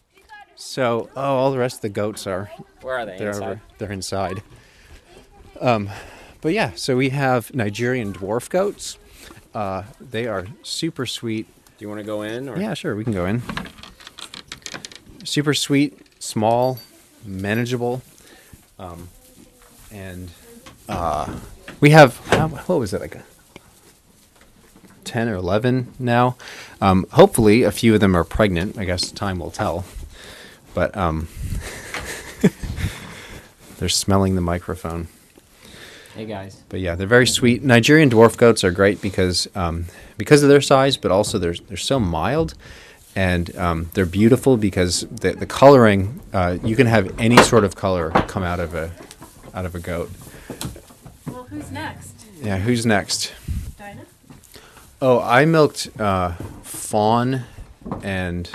So, 0.57 1.11
oh, 1.17 1.21
all 1.23 1.51
the 1.53 1.59
rest 1.59 1.77
of 1.77 1.83
the 1.83 1.89
goats 1.91 2.27
are 2.27 2.51
Where 2.83 2.97
are 2.99 3.07
they? 3.07 3.19
they're 3.19 3.29
Inside? 3.31 3.45
over, 3.51 3.61
they're 3.79 3.93
inside. 3.93 4.43
Um, 5.61 5.91
but 6.41 6.53
yeah, 6.53 6.73
so 6.75 6.97
we 6.97 7.11
have 7.11 7.55
Nigerian 7.55 8.13
dwarf 8.13 8.49
goats. 8.49 8.99
Uh, 9.55 9.85
they 10.01 10.27
are 10.27 10.47
super 10.63 11.07
sweet. 11.07 11.47
Do 11.79 11.85
you 11.85 11.89
want 11.89 12.01
to 12.01 12.05
go 12.07 12.23
in? 12.23 12.49
Or? 12.49 12.59
Yeah, 12.59 12.75
sure, 12.75 12.95
we 12.97 13.05
can 13.05 13.13
go 13.13 13.27
in. 13.27 13.43
Super 15.25 15.55
sweet, 15.55 15.99
small, 16.23 16.79
manageable, 17.25 18.03
um, 18.79 19.09
and 19.91 20.31
uh, 20.89 21.35
we 21.81 21.91
have 21.91 22.19
how, 22.27 22.49
what 22.49 22.79
was 22.79 22.93
it 22.93 23.01
like 23.01 23.15
a 23.15 23.23
ten 25.05 25.29
or 25.29 25.35
eleven 25.35 25.93
now. 25.99 26.37
Um, 26.81 27.07
hopefully, 27.13 27.63
a 27.63 27.71
few 27.71 27.95
of 27.95 28.01
them 28.01 28.17
are 28.17 28.25
pregnant. 28.25 28.79
I 28.79 28.85
guess 28.85 29.11
time 29.11 29.39
will 29.39 29.51
tell. 29.51 29.85
But 30.75 30.97
um, 30.97 31.29
they're 33.79 33.89
smelling 33.89 34.35
the 34.35 34.41
microphone. 34.41 35.09
Hey 36.15 36.27
guys. 36.27 36.63
But 36.69 36.79
yeah, 36.81 36.95
they're 36.95 37.09
very 37.09 37.27
sweet. 37.27 37.65
Nigerian 37.65 38.09
dwarf 38.09 38.37
goats 38.37 38.63
are 38.63 38.71
great 38.71 39.03
because 39.03 39.49
um, 39.57 39.87
because 40.17 40.43
of 40.45 40.49
their 40.49 40.61
size, 40.61 40.97
but 40.97 41.11
also 41.11 41.39
they're 41.39 41.55
they're 41.55 41.77
so 41.77 41.99
mild, 41.99 42.55
and 43.17 43.55
um, 43.57 43.91
they're 43.95 44.07
beautiful 44.07 44.57
because 44.57 45.01
the 45.11 45.33
the 45.33 45.47
coloring 45.47 46.21
uh, 46.33 46.59
you 46.63 46.77
can 46.77 46.87
have 46.87 47.19
any 47.19 47.39
sort 47.39 47.65
of 47.65 47.75
color 47.75 48.11
come 48.29 48.45
out 48.45 48.61
of 48.61 48.75
a 48.75 48.93
out 49.55 49.67
of 49.67 49.75
a 49.75 49.81
goat. 49.81 50.11
Well, 51.27 51.45
who's 51.45 51.71
next? 51.73 52.13
Yeah, 52.41 52.59
who's 52.59 52.87
next? 52.87 53.33
Dinah? 53.77 54.07
Oh, 55.07 55.21
I 55.21 55.45
milked 55.45 55.91
uh, 56.01 56.33
Fawn 56.63 57.43
and 58.03 58.49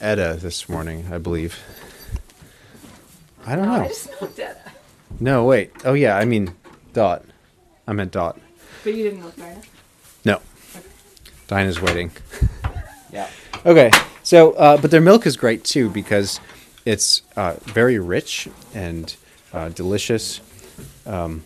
Etta 0.00 0.38
this 0.40 0.68
morning, 0.68 1.08
I 1.10 1.18
believe. 1.18 1.58
I 3.44 3.56
don't 3.56 3.66
know. 3.66 3.82
I 3.82 3.88
just 3.88 4.08
milked 4.20 4.38
it. 4.38 4.56
No, 5.18 5.46
wait. 5.46 5.72
Oh 5.84 5.94
yeah, 5.94 6.16
I 6.16 6.24
mean 6.24 6.54
Dot. 6.92 7.24
I 7.88 7.92
meant 7.92 8.12
Dot. 8.12 8.38
But 8.84 8.94
you 8.94 9.02
didn't 9.02 9.24
look 9.24 9.34
Dinah? 9.34 9.62
No. 10.24 10.40
Dinah's 11.48 11.80
waiting. 11.82 12.12
Yeah. 13.12 13.28
Okay, 13.64 13.90
so 14.22 14.52
uh, 14.52 14.76
but 14.76 14.90
their 14.92 15.00
milk 15.00 15.26
is 15.26 15.36
great 15.36 15.64
too 15.64 15.88
because 15.90 16.40
it's 16.84 17.22
uh, 17.36 17.54
very 17.62 17.98
rich 17.98 18.48
and 18.74 19.14
uh, 19.52 19.68
delicious, 19.70 20.40
um, 21.06 21.44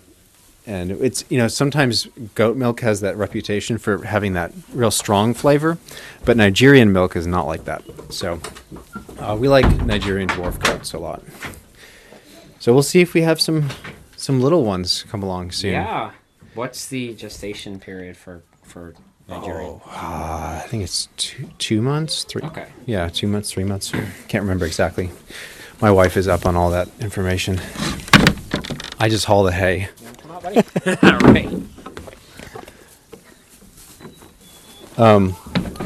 and 0.69 0.91
it's 0.91 1.25
you 1.31 1.39
know 1.39 1.49
sometimes 1.49 2.07
goat 2.35 2.57
milk 2.57 2.81
has 2.81 3.01
that 3.01 3.17
reputation 3.17 3.79
for 3.79 4.05
having 4.05 4.35
that 4.35 4.53
real 4.73 4.91
strong 4.91 5.33
flavor, 5.33 5.79
but 6.27 6.37
Nigerian 6.37 6.93
milk 6.93 7.17
is 7.17 7.27
not 7.27 7.47
like 7.47 7.65
that. 7.65 7.83
So 8.11 8.39
uh, 9.19 9.37
we 9.41 9.49
like 9.49 9.65
Nigerian 9.85 10.29
dwarf 10.29 10.63
goats 10.63 10.93
a 10.93 10.99
lot. 10.99 11.23
So 12.61 12.75
we'll 12.75 12.83
see 12.83 13.01
if 13.01 13.15
we 13.15 13.23
have 13.23 13.41
some 13.41 13.71
some 14.17 14.43
little 14.43 14.63
ones 14.63 15.05
come 15.09 15.23
along 15.23 15.53
soon. 15.53 15.73
Yeah. 15.73 16.13
What's 16.55 16.87
the 16.87 17.15
gestation 17.15 17.81
period 17.81 18.19
for 18.19 18.43
for 18.63 18.95
Nigerian? 19.27 19.81
Uh, 19.87 20.61
I 20.63 20.67
think 20.69 20.85
it's 20.85 21.09
two 21.17 21.49
two 21.57 21.81
months, 21.81 22.25
three. 22.25 22.43
Okay. 22.43 22.67
Yeah, 22.85 23.09
two 23.09 23.27
months, 23.27 23.51
three 23.51 23.65
months. 23.65 23.91
Can't 24.29 24.43
remember 24.43 24.67
exactly. 24.67 25.11
My 25.81 25.91
wife 25.91 26.19
is 26.19 26.29
up 26.29 26.45
on 26.45 26.57
all 26.57 26.71
that 26.73 26.89
information. 27.01 27.59
I 28.99 29.09
just 29.09 29.25
haul 29.25 29.45
the 29.45 29.53
hay. 29.53 29.89
Come 30.55 30.99
on, 31.03 31.19
buddy. 31.19 31.63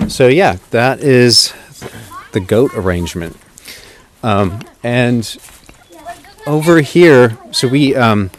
So 0.08 0.28
yeah, 0.28 0.56
that 0.70 1.00
is 1.00 1.52
the 2.32 2.40
goat 2.40 2.72
arrangement. 2.74 3.36
Um, 4.22 4.60
and 4.82 5.36
over 6.46 6.80
here, 6.80 7.38
so 7.50 7.68
we. 7.68 7.94
Um, 7.94 8.30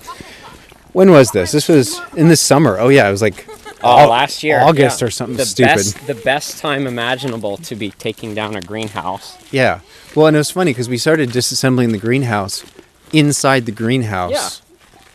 when 0.93 1.09
was 1.09 1.31
this? 1.31 1.51
This 1.51 1.67
was 1.67 1.99
in 2.15 2.27
the 2.27 2.35
summer. 2.35 2.77
Oh 2.79 2.89
yeah, 2.89 3.07
it 3.07 3.11
was 3.11 3.21
like 3.21 3.47
Oh, 3.83 4.07
last 4.07 4.43
year, 4.43 4.61
August 4.61 5.01
yeah. 5.01 5.07
or 5.07 5.09
something 5.11 5.35
the 5.37 5.45
stupid. 5.45 5.75
Best, 5.75 6.07
the 6.07 6.15
best 6.15 6.59
time 6.59 6.87
imaginable 6.87 7.57
to 7.57 7.75
be 7.75 7.91
taking 7.91 8.33
down 8.33 8.55
a 8.55 8.61
greenhouse. 8.61 9.35
Yeah. 9.51 9.81
Well, 10.15 10.27
and 10.27 10.35
it 10.35 10.39
was 10.39 10.51
funny 10.51 10.71
because 10.71 10.87
we 10.87 10.97
started 10.97 11.31
disassembling 11.31 11.91
the 11.91 11.97
greenhouse 11.97 12.63
inside 13.11 13.65
the 13.65 13.71
greenhouse 13.73 14.61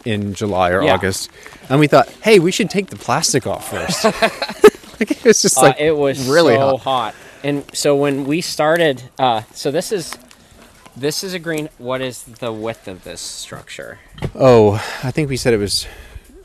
in 0.05 0.35
July 0.35 0.71
or 0.71 0.83
Yeah. 0.83 0.95
August, 0.95 1.31
and 1.69 1.81
we 1.81 1.87
thought, 1.87 2.09
hey, 2.23 2.39
we 2.39 2.51
should 2.53 2.71
take 2.71 2.89
the 2.89 2.97
plastic 2.97 3.47
off 3.47 3.69
first. 3.71 4.05
like, 5.01 5.11
it 5.11 5.25
was 5.25 5.43
just 5.43 5.59
Uh, 5.59 5.63
like 5.63 5.81
it 5.81 5.97
was 5.97 6.27
really 6.29 6.55
so 6.57 6.77
hot. 6.77 6.81
hot. 6.81 7.15
And 7.45 7.65
so 7.73 7.95
when 7.95 8.25
we 8.25 8.41
started, 8.41 9.03
uh, 9.19 9.43
so 9.55 9.71
this 9.71 9.93
is 9.93 10.13
this 10.97 11.23
is 11.23 11.35
a 11.35 11.39
green. 11.39 11.69
What 11.79 12.01
is 12.01 12.25
the 12.25 12.53
width 12.53 12.89
of 12.89 13.05
this 13.05 13.21
structure? 13.21 14.01
Oh, 14.35 14.75
I 15.05 15.13
think 15.13 15.29
we 15.31 15.37
said 15.37 15.55
it 15.55 15.59
was 15.59 15.87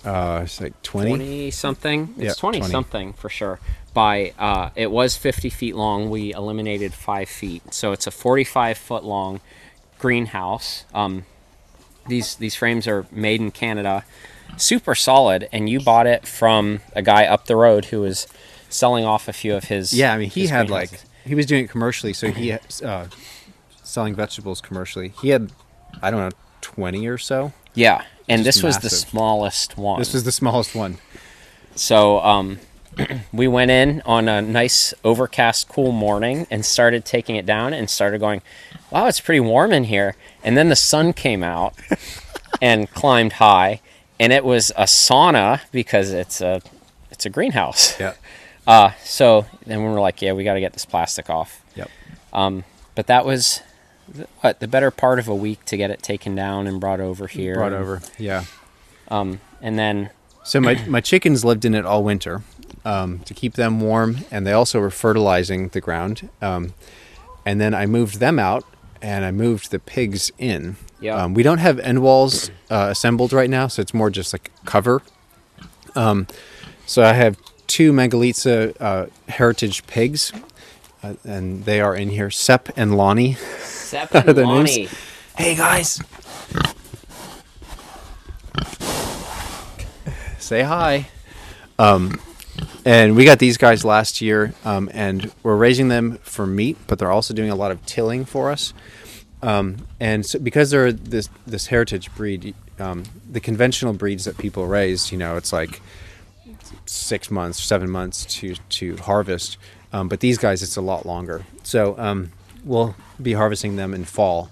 uh, 0.06 0.42
it's 0.44 0.62
like 0.62 0.80
twenty. 0.84 1.10
Twenty 1.10 1.52
something. 1.52 2.14
It's 2.18 2.24
Yeah, 2.26 2.34
twenty 2.34 2.60
20. 2.60 2.72
something 2.72 3.14
for 3.14 3.30
sure. 3.30 3.60
By 3.96 4.34
uh, 4.38 4.70
it 4.76 4.92
was 4.92 5.16
fifty 5.18 5.50
feet 5.50 5.76
long. 5.76 6.12
We 6.12 6.32
eliminated 6.34 6.94
five 6.94 7.28
feet, 7.30 7.74
so 7.74 7.92
it's 7.92 8.06
a 8.06 8.12
forty-five 8.12 8.78
foot 8.78 9.04
long 9.04 9.40
greenhouse. 10.00 10.86
Um, 10.94 11.26
these 12.08 12.36
these 12.36 12.56
frames 12.56 12.88
are 12.88 13.06
made 13.12 13.42
in 13.42 13.52
Canada, 13.52 14.06
super 14.58 14.96
solid. 14.96 15.48
And 15.52 15.70
you 15.70 15.80
bought 15.80 16.08
it 16.08 16.28
from 16.28 16.82
a 16.96 17.02
guy 17.02 17.26
up 17.26 17.46
the 17.46 17.56
road 17.56 17.86
who 17.86 18.02
was 18.02 18.28
selling 18.70 19.06
off 19.06 19.28
a 19.28 19.34
few 19.34 19.56
of 19.56 19.66
his. 19.66 19.94
Yeah, 19.94 20.14
I 20.14 20.18
mean, 20.18 20.30
he 20.30 20.48
had 20.48 20.70
like 20.70 21.02
he 21.26 21.36
was 21.36 21.46
doing 21.46 21.66
it 21.66 21.70
commercially, 21.70 22.14
so 22.14 22.32
he 22.32 22.52
uh, 22.52 23.08
selling 23.84 24.16
vegetables 24.16 24.62
commercially. 24.62 25.14
He 25.22 25.30
had 25.30 25.52
I 26.02 26.12
don't 26.12 26.20
know 26.20 26.36
twenty 26.62 27.08
or 27.08 27.18
so. 27.18 27.54
Yeah, 27.74 28.04
and 28.30 28.46
this 28.46 28.62
was 28.62 28.80
the 28.80 28.90
smallest 28.90 29.78
one. 29.78 30.00
This 30.00 30.14
was 30.14 30.24
the 30.24 30.32
smallest 30.32 30.76
one. 30.76 30.98
so 31.76 32.20
um, 32.22 32.60
we 33.34 33.48
went 33.48 33.72
in 33.72 34.02
on 34.06 34.28
a 34.28 34.42
nice 34.42 34.94
overcast, 35.04 35.68
cool 35.70 35.92
morning 35.92 36.48
and 36.52 36.66
started 36.66 37.06
taking 37.06 37.36
it 37.36 37.46
down 37.46 37.74
and 37.74 37.90
started 37.90 38.20
going, 38.20 38.42
"Wow, 38.92 39.08
it's 39.08 39.20
pretty 39.20 39.40
warm 39.40 39.72
in 39.72 39.86
here." 39.86 40.16
And 40.44 40.58
then 40.58 40.70
the 40.70 40.76
sun 40.76 41.14
came 41.14 41.44
out 41.44 41.74
and 42.62 42.90
climbed 42.92 43.34
high, 43.34 43.82
and 44.20 44.32
it 44.34 44.44
was 44.46 44.72
a 44.72 44.84
sauna 44.84 45.62
because 45.72 46.12
it's 46.12 46.42
a 46.42 46.62
it's 47.12 47.26
a 47.26 47.30
greenhouse. 47.30 48.00
Yeah. 48.00 48.14
Uh, 48.66 48.92
so 49.04 49.46
then 49.66 49.80
we 49.84 49.90
were 49.90 50.00
like, 50.00 50.22
"Yeah, 50.22 50.32
we 50.32 50.46
got 50.46 50.54
to 50.54 50.62
get 50.62 50.72
this 50.72 50.86
plastic 50.86 51.30
off." 51.30 51.62
Yep. 51.76 51.90
um, 52.32 52.64
But 52.96 53.08
that 53.08 53.26
was 53.26 53.60
th- 54.16 54.26
what 54.40 54.62
the 54.62 54.70
better 54.70 54.90
part 54.90 55.20
of 55.20 55.28
a 55.28 55.36
week 55.36 55.66
to 55.66 55.76
get 55.76 55.92
it 55.92 56.02
taken 56.02 56.34
down 56.34 56.66
and 56.66 56.80
brought 56.80 57.02
over 57.02 57.28
here. 57.28 57.56
Brought 57.56 57.74
and- 57.74 57.82
over. 57.82 58.02
Yeah. 58.18 58.46
Um, 59.10 59.42
and 59.62 59.78
then 59.78 60.12
So 60.46 60.62
my 60.62 60.76
my 60.88 61.02
chickens 61.02 61.44
lived 61.44 61.66
in 61.66 61.76
it 61.76 61.86
all 61.86 62.06
winter 62.06 62.44
um, 62.86 63.20
to 63.20 63.34
keep 63.34 63.54
them 63.54 63.80
warm, 63.80 64.18
and 64.32 64.46
they 64.46 64.52
also 64.54 64.80
were 64.80 64.90
fertilizing 64.90 65.70
the 65.70 65.82
ground. 65.82 66.30
Um, 66.42 66.74
and 67.46 67.60
then 67.60 67.74
I 67.74 67.86
moved 67.86 68.20
them 68.20 68.40
out, 68.40 68.64
and 69.02 69.26
I 69.26 69.32
moved 69.32 69.72
the 69.72 69.80
pigs 69.80 70.32
in. 70.38 70.78
Yeah. 71.00 71.16
Um, 71.16 71.34
we 71.34 71.44
don't 71.44 71.58
have 71.58 71.80
end 71.80 72.02
walls 72.02 72.50
uh, 72.70 72.88
assembled 72.92 73.34
right 73.34 73.50
now, 73.50 73.68
so 73.68 73.82
it's 73.82 73.94
more 73.94 74.10
just 74.10 74.34
like 74.34 74.52
cover. 74.66 75.02
Um, 75.96 76.28
so 76.86 77.04
I 77.04 77.14
have 77.14 77.38
two 77.68 77.92
Mangalitsa 77.92 78.76
uh, 78.80 79.08
heritage 79.28 79.86
pigs, 79.88 80.32
uh, 81.04 81.16
and 81.24 81.66
they 81.66 81.82
are 81.82 81.96
in 81.96 82.10
here. 82.10 82.30
Sep 82.30 82.70
and 82.78 82.96
Lonnie. 82.96 83.34
Sep 83.34 84.14
and 84.16 84.30
their 84.30 84.46
names? 84.46 84.78
Lonnie. 84.78 84.90
Hey 85.38 85.56
guys. 85.56 86.02
Say 90.40 90.62
hi. 90.62 91.08
Um, 91.80 92.20
and 92.86 93.16
we 93.16 93.26
got 93.26 93.40
these 93.40 93.58
guys 93.58 93.86
last 93.86 94.22
year, 94.22 94.54
um, 94.66 94.90
and 94.94 95.32
we're 95.42 95.56
raising 95.56 95.88
them 95.88 96.18
for 96.24 96.46
meat, 96.46 96.78
but 96.88 97.00
they're 97.00 97.12
also 97.12 97.34
doing 97.34 97.50
a 97.50 97.56
lot 97.56 97.72
of 97.72 97.86
tilling 97.86 98.26
for 98.26 98.52
us. 98.52 98.74
Um, 99.42 99.88
and 100.00 100.26
so 100.26 100.40
because 100.40 100.72
they're 100.72 100.92
this 100.92 101.30
this 101.46 101.68
heritage 101.68 102.14
breed, 102.16 102.56
um, 102.80 103.04
the 103.30 103.40
conventional 103.40 103.94
breeds 103.94 104.26
that 104.26 104.38
people 104.38 104.68
raise, 104.68 105.12
you 105.12 105.18
know, 105.18 105.36
it's 105.36 105.52
like 105.52 105.82
six 106.86 107.30
months, 107.30 107.62
seven 107.62 107.90
months 107.90 108.26
to 108.26 108.56
to 108.70 108.98
harvest. 108.98 109.58
Um, 109.92 110.08
but 110.08 110.22
these 110.22 110.38
guys, 110.38 110.64
it's 110.64 110.76
a 110.78 110.82
lot 110.82 111.06
longer. 111.06 111.46
So 111.64 111.96
um, 112.00 112.32
we'll 112.64 112.96
be 113.22 113.34
harvesting 113.34 113.76
them 113.76 113.94
in 113.94 114.06
fall. 114.06 114.50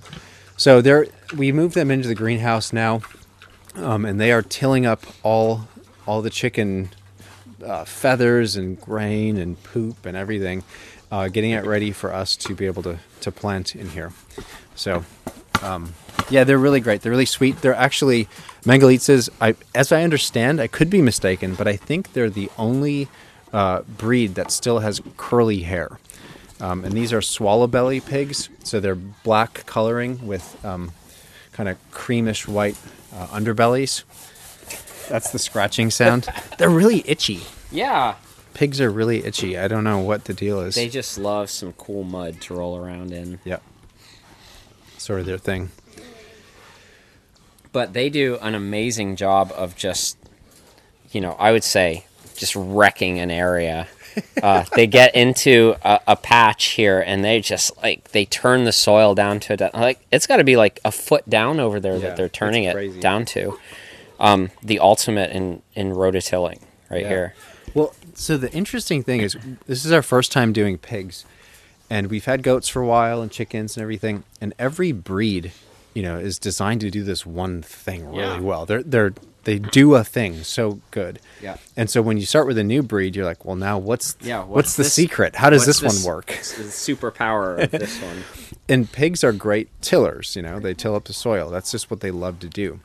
So 0.58 0.82
they're 0.82 1.08
we 1.36 1.52
moved 1.52 1.76
them 1.76 1.90
into 1.90 2.08
the 2.08 2.16
greenhouse 2.16 2.74
now, 2.74 3.02
um, 3.76 4.06
and 4.06 4.20
they 4.20 4.32
are 4.32 4.42
tilling 4.42 4.86
up 4.86 5.04
all 5.24 5.68
all 6.06 6.22
the 6.22 6.30
chicken 6.30 6.90
uh, 7.64 7.86
feathers 7.86 8.56
and 8.56 8.80
grain 8.80 9.38
and 9.38 9.62
poop 9.64 10.06
and 10.06 10.18
everything, 10.18 10.64
uh, 11.12 11.28
getting 11.30 11.52
it 11.52 11.66
ready 11.66 11.92
for 11.92 12.14
us 12.14 12.36
to 12.38 12.56
be 12.56 12.66
able 12.66 12.84
to 12.84 12.98
to 13.22 13.32
plant 13.32 13.76
in 13.76 13.90
here. 13.90 14.12
So. 14.76 15.04
Um, 15.64 15.94
yeah, 16.32 16.44
they're 16.44 16.58
really 16.58 16.80
great. 16.80 17.02
They're 17.02 17.12
really 17.12 17.26
sweet. 17.26 17.62
They're 17.62 17.76
actually 17.76 18.28
Mangalitsas. 18.64 19.30
I, 19.40 19.54
as 19.76 19.92
I 19.92 20.02
understand, 20.02 20.60
I 20.60 20.66
could 20.66 20.90
be 20.90 21.02
mistaken, 21.02 21.54
but 21.54 21.68
I 21.68 21.76
think 21.76 22.14
they're 22.14 22.32
the 22.32 22.50
only 22.58 23.10
uh, 23.54 23.82
breed 23.82 24.34
that 24.36 24.50
still 24.50 24.80
has 24.80 25.02
curly 25.18 25.60
hair. 25.64 26.00
um, 26.62 26.86
and 26.86 26.94
these 26.94 27.12
are 27.12 27.22
swallow 27.22 27.68
belly 27.68 28.00
pigs. 28.00 28.50
So 28.64 28.80
they're 28.80 28.96
black 28.96 29.66
coloring 29.66 30.26
with 30.26 30.64
um, 30.64 30.92
kind 31.52 31.68
of 31.68 31.78
creamish 31.92 32.48
white 32.48 32.78
uh, 33.14 33.28
underbellies. 33.28 34.04
That's 35.12 35.32
the 35.32 35.40
scratching 35.40 35.92
sound. 35.92 36.28
they're 36.58 36.70
really 36.70 37.04
itchy. 37.06 37.42
Yeah, 37.72 38.16
Pigs 38.54 38.82
are 38.82 38.90
really 38.90 39.24
itchy. 39.24 39.58
I 39.58 39.68
don't 39.68 39.84
know 39.84 40.00
what 40.00 40.26
the 40.26 40.34
deal 40.34 40.60
is. 40.60 40.76
they 40.76 40.90
just 40.90 41.18
love 41.18 41.50
some 41.50 41.72
cool 41.74 42.04
mud 42.04 42.42
to 42.42 42.54
roll 42.54 42.78
around 42.78 43.12
in. 43.12 43.40
Yep. 43.46 43.64
Sort 44.98 45.22
of 45.22 45.26
their 45.26 45.38
thing. 45.38 45.72
But 47.72 47.94
they 47.94 48.10
do 48.10 48.38
an 48.42 48.54
amazing 48.54 49.16
job 49.16 49.54
of 49.56 49.78
just, 49.78 50.18
you 51.12 51.22
know, 51.22 51.34
I 51.40 51.54
would 51.54 51.64
say, 51.64 52.06
just 52.36 52.56
wrecking 52.56 53.20
an 53.20 53.32
area. 53.32 53.88
Uh, 54.44 54.66
they 54.76 54.88
get 54.88 55.16
into 55.16 55.74
a, 55.84 55.98
a 56.06 56.16
patch 56.18 56.66
here 56.72 57.00
and 57.00 57.24
they 57.24 57.40
just 57.40 57.72
like 57.82 58.12
they 58.12 58.26
turn 58.26 58.66
the 58.66 58.72
soil 58.74 59.16
down 59.16 59.40
to 59.40 59.54
a, 59.54 59.72
like 59.80 60.06
it's 60.12 60.28
got 60.28 60.36
to 60.36 60.44
be 60.44 60.58
like 60.58 60.82
a 60.84 60.92
foot 60.92 61.30
down 61.30 61.62
over 61.62 61.80
there 61.80 61.94
Yeah, 61.94 62.00
that 62.10 62.18
they're 62.18 62.28
turning 62.28 62.66
it 62.66 63.00
down 63.00 63.24
to. 63.28 63.58
Um, 64.22 64.52
the 64.64 64.80
ultimate 64.80 65.32
in 65.32 65.62
in 65.74 65.92
rototilling 65.94 66.62
right 66.90 67.02
Yeah. 67.02 67.08
here. 67.10 67.34
Well, 67.74 67.94
so 68.14 68.38
the 68.38 68.52
interesting 68.54 69.02
thing 69.04 69.22
is, 69.22 69.36
this 69.66 69.84
is 69.86 69.92
our 69.92 70.02
first 70.04 70.32
time 70.32 70.54
doing 70.54 70.78
pigs, 70.78 71.26
and 71.90 72.08
we've 72.08 72.26
had 72.26 72.44
goats 72.44 72.68
for 72.70 72.82
a 72.82 72.86
while 72.86 73.22
and 73.22 73.32
chickens 73.32 73.76
and 73.76 73.82
everything, 73.82 74.24
and 74.40 74.54
every 74.60 74.92
breed, 74.92 75.52
you 75.94 76.04
know, 76.04 76.18
is 76.20 76.38
designed 76.38 76.82
to 76.82 76.92
do 76.92 77.04
this 77.04 77.26
one 77.26 77.62
thing 77.62 78.06
really 78.06 78.18
Yeah. 78.22 78.40
well. 78.42 78.66
They're 78.66 78.84
they're 78.84 79.14
they 79.44 79.58
do 79.58 79.96
a 79.96 80.04
thing 80.04 80.44
so 80.44 80.82
good. 80.92 81.20
Yeah. 81.42 81.58
And 81.76 81.90
so 81.90 82.04
when 82.04 82.18
you 82.18 82.28
start 82.28 82.46
with 82.46 82.60
a 82.60 82.64
new 82.64 82.84
breed, 82.84 83.16
you're 83.16 83.26
like, 83.26 83.44
well, 83.44 83.56
now 83.56 83.80
what's 83.80 84.16
Yeah, 84.22 84.44
what's, 84.44 84.76
the 84.76 84.84
this- 84.84 84.94
secret? 84.94 85.36
How 85.38 85.50
does 85.50 85.66
what's 85.66 85.80
this, 85.80 86.06
one 86.06 86.16
work? 86.16 86.30
What's 86.30 86.54
the 86.54 86.66
superpower 86.66 87.60
of 87.64 87.72
this 87.72 88.00
one? 88.04 88.18
and 88.70 88.92
pigs 88.92 89.24
are 89.24 89.32
great 89.34 89.70
tillers. 89.82 90.36
You 90.36 90.44
know, 90.44 90.60
they 90.60 90.76
till 90.76 90.94
up 90.94 91.06
the 91.06 91.14
soil. 91.14 91.50
That's 91.50 91.72
just 91.72 91.90
what 91.90 92.02
they 92.02 92.12
love 92.12 92.38
to 92.42 92.48
do, 92.48 92.82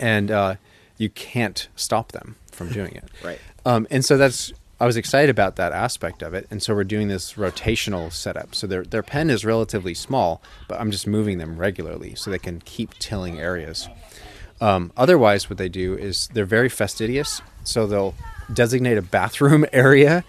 and 0.00 0.30
uh, 0.30 0.54
you 0.98 1.08
can't 1.10 1.68
stop 1.76 2.10
them 2.12 2.34
from 2.50 2.68
doing 2.72 2.94
it. 2.96 3.04
Right. 3.24 3.38
Um, 3.64 3.86
and 3.90 4.04
so 4.04 4.16
that's 4.16 4.52
I 4.80 4.86
was 4.86 4.96
excited 4.96 5.28
about 5.28 5.56
that 5.56 5.72
aspect 5.72 6.22
of 6.22 6.32
it, 6.32 6.46
and 6.50 6.62
so 6.62 6.74
we're 6.74 6.84
doing 6.84 7.08
this 7.08 7.34
rotational 7.34 8.10
setup. 8.12 8.54
So 8.54 8.66
their 8.66 8.82
their 8.82 9.02
pen 9.02 9.28
is 9.30 9.44
relatively 9.44 9.92
small, 9.94 10.40
but 10.68 10.80
I'm 10.80 10.90
just 10.90 11.06
moving 11.06 11.36
them 11.38 11.58
regularly 11.58 12.14
so 12.14 12.30
they 12.30 12.38
can 12.38 12.60
keep 12.64 12.94
tilling 12.98 13.38
areas. 13.38 13.88
Um, 14.60 14.92
otherwise, 14.96 15.48
what 15.48 15.58
they 15.58 15.68
do 15.68 15.94
is 15.96 16.28
they're 16.34 16.44
very 16.44 16.68
fastidious. 16.68 17.40
So 17.64 17.86
they'll 17.86 18.14
designate 18.52 18.96
a 18.98 19.02
bathroom 19.02 19.66
area, 19.72 20.24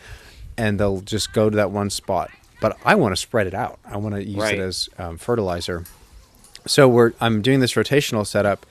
and 0.57 0.78
they'll 0.80 0.99
just 1.01 1.32
go 1.34 1.49
to 1.49 1.55
that 1.55 1.72
one 1.72 1.89
spot. 1.89 2.30
But 2.59 2.78
I 2.86 2.95
want 2.95 3.13
to 3.13 3.17
spread 3.17 3.47
it 3.47 3.53
out. 3.53 3.80
I 3.86 3.97
want 3.97 4.15
to 4.15 4.24
use 4.24 4.38
Right. 4.38 4.59
it 4.59 4.61
as 4.61 4.89
um, 4.99 5.17
fertilizer. 5.17 5.86
So 6.67 6.88
we're 6.89 7.13
I'm 7.22 7.41
doing 7.41 7.59
this 7.61 7.74
rotational 7.74 8.28
setup, 8.28 8.65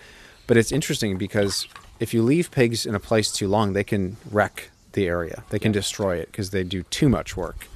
but 0.51 0.57
it's 0.57 0.73
interesting 0.73 1.17
because 1.17 1.69
if 2.01 2.13
you 2.13 2.25
leave 2.25 2.51
pigs 2.51 2.85
in 2.85 2.97
a 2.97 2.99
place 2.99 3.31
too 3.31 3.47
long, 3.47 3.73
they 3.73 3.85
can 3.85 4.17
wreck 4.33 4.71
the 4.95 5.07
area. 5.07 5.45
They 5.51 5.61
can 5.61 5.71
destroy 5.71 6.17
it 6.17 6.27
because 6.33 6.51
they 6.51 6.65
do 6.65 6.83
too 6.83 7.09
much 7.09 7.37
work. 7.37 7.69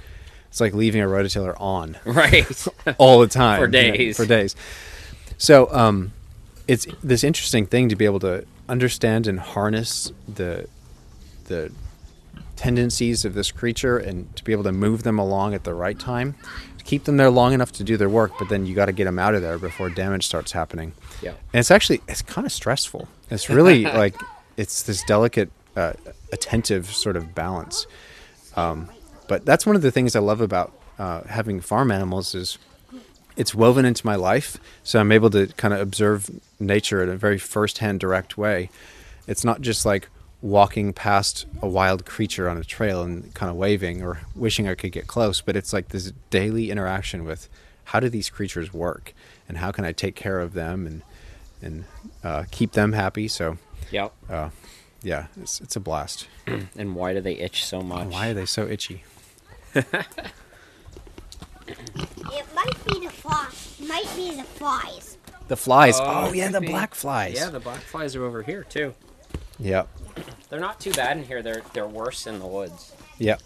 It's 0.49 0.61
like 0.61 0.75
leaving 0.75 1.01
a 1.01 1.07
rototiller 1.07 1.55
on 1.61 1.99
Right. 2.05 2.67
all 2.99 3.21
the 3.21 3.29
time 3.29 3.61
For 3.61 3.67
you 3.67 3.71
know, 3.91 3.97
days. 3.97 4.17
for 4.17 4.27
days. 4.27 4.57
So 5.39 5.73
um, 5.73 6.11
it's 6.67 6.85
this 7.01 7.23
interesting 7.23 7.65
thing 7.65 7.91
to 7.91 7.95
be 7.95 8.07
able 8.07 8.19
to 8.19 8.45
understand 8.69 9.29
and 9.29 9.39
harness 9.39 10.11
the 10.27 10.67
the 11.45 11.71
tendencies 12.57 13.25
of 13.25 13.35
this 13.35 13.53
creature 13.53 13.99
and 13.99 14.35
to 14.35 14.43
be 14.43 14.51
able 14.51 14.65
to 14.65 14.73
move 14.73 15.05
them 15.05 15.21
along 15.21 15.55
at 15.55 15.63
the 15.63 15.75
right 15.75 16.01
time. 16.01 16.35
Keep 16.85 17.05
them 17.05 17.17
there 17.17 17.31
long 17.31 17.53
enough 17.53 17.73
to 17.73 17.85
do 17.85 17.97
their 17.97 18.09
work, 18.09 18.33
but 18.39 18.49
then 18.49 18.67
you 18.67 18.75
got 18.75 18.87
to 18.87 18.93
get 18.93 19.05
them 19.05 19.19
out 19.19 19.35
of 19.35 19.43
there 19.43 19.59
before 19.59 19.89
damage 19.89 20.27
starts 20.27 20.53
happening. 20.53 20.93
Yeah. 21.23 21.31
And 21.53 21.61
it's 21.61 21.71
actually 21.71 22.03
it's 22.09 22.23
kind 22.23 22.47
of 22.47 22.53
stressful. 22.53 23.09
It's 23.31 23.49
really 23.49 23.85
like 24.03 24.15
it's 24.57 24.83
this 24.83 25.03
delicate, 25.05 25.51
uh, 25.77 25.95
attentive 26.33 26.87
sort 26.87 27.17
of 27.17 27.35
balance. 27.35 27.87
Um, 28.57 28.89
but 29.29 29.45
that's 29.45 29.67
one 29.67 29.77
of 29.77 29.83
the 29.83 29.91
things 29.91 30.15
I 30.15 30.21
love 30.21 30.41
about 30.41 30.73
uh, 30.99 31.23
having 31.23 31.61
farm 31.61 31.91
animals 31.91 32.35
is 32.35 32.59
it's 33.37 33.55
woven 33.55 33.85
into 33.85 34.07
my 34.07 34.15
life, 34.15 34.59
so 34.83 35.01
I'm 35.01 35.11
able 35.11 35.31
to 35.31 35.49
kind 35.57 35.75
of 35.75 35.81
observe 35.81 36.31
nature 36.61 37.03
in 37.03 37.09
a 37.09 37.17
very 37.17 37.39
first-hand, 37.39 37.99
direct 37.99 38.39
way. 38.39 38.71
It's 39.27 39.45
not 39.45 39.61
just 39.61 39.85
like 39.85 40.09
walking 40.45 40.93
past 40.93 41.47
a 41.63 41.67
wild 41.67 42.05
creature 42.05 42.51
on 42.51 42.59
a 42.59 42.65
trail 42.65 43.03
and 43.03 43.33
kind 43.33 43.49
of 43.51 43.57
waving 43.57 44.03
or 44.03 44.21
wishing 44.37 44.69
I 44.69 44.75
could 44.75 44.93
get 44.93 45.07
close, 45.07 45.41
but 45.41 45.57
it's 45.57 45.73
like 45.73 45.89
this 45.89 46.13
daily 46.29 46.71
interaction 46.71 47.25
with 47.25 47.49
how 47.85 47.99
do 47.99 48.11
these 48.11 48.29
creatures 48.29 48.73
work 48.75 49.15
and 49.49 49.57
how 49.57 49.73
can 49.73 49.87
I 49.87 49.93
take 49.93 50.15
care 50.15 50.41
of 50.41 50.53
them 50.53 50.87
and 50.87 51.03
and 51.63 51.85
uh, 52.23 52.45
keep 52.51 52.73
them 52.73 52.93
happy. 52.93 53.27
So 53.27 53.57
Yep. 53.91 54.13
uh, 54.29 54.51
yeah, 55.03 55.27
it's 55.41 55.63
it's 55.63 55.77
a 55.77 55.81
blast. 55.81 56.29
And 56.77 56.95
why 56.95 57.15
do 57.15 57.23
they 57.23 57.37
itch 57.39 57.65
so 57.65 57.81
much? 57.81 58.09
Why 58.09 58.29
are 58.29 58.35
they 58.35 58.47
so 58.47 58.67
itchy? 58.69 59.03
It 61.67 62.47
might 62.55 62.85
be 62.87 63.07
the 63.07 63.11
fly. 63.13 63.49
Might 63.81 64.11
be 64.17 64.37
the 64.37 64.43
flies. 64.43 65.17
The 65.49 65.57
flies. 65.57 65.99
Oh, 65.99 66.27
Oh, 66.29 66.33
yeah, 66.33 66.49
the 66.49 66.61
maybe. 66.61 66.73
black 66.73 66.95
flies. 66.95 67.35
Yeah, 67.37 67.49
the 67.51 67.61
black 67.61 67.81
flies 67.81 68.15
are 68.17 68.25
over 68.25 68.43
here 68.43 68.65
too. 68.65 68.95
Yeah, 69.59 69.85
They're 70.51 70.61
not 70.61 70.81
too 70.81 70.93
bad 70.93 71.17
in 71.17 71.25
here. 71.25 71.43
They're 71.43 71.63
they're 71.73 71.87
worse 71.87 72.27
in 72.27 72.39
the 72.39 72.47
woods. 72.47 72.93
yeah. 73.19 73.37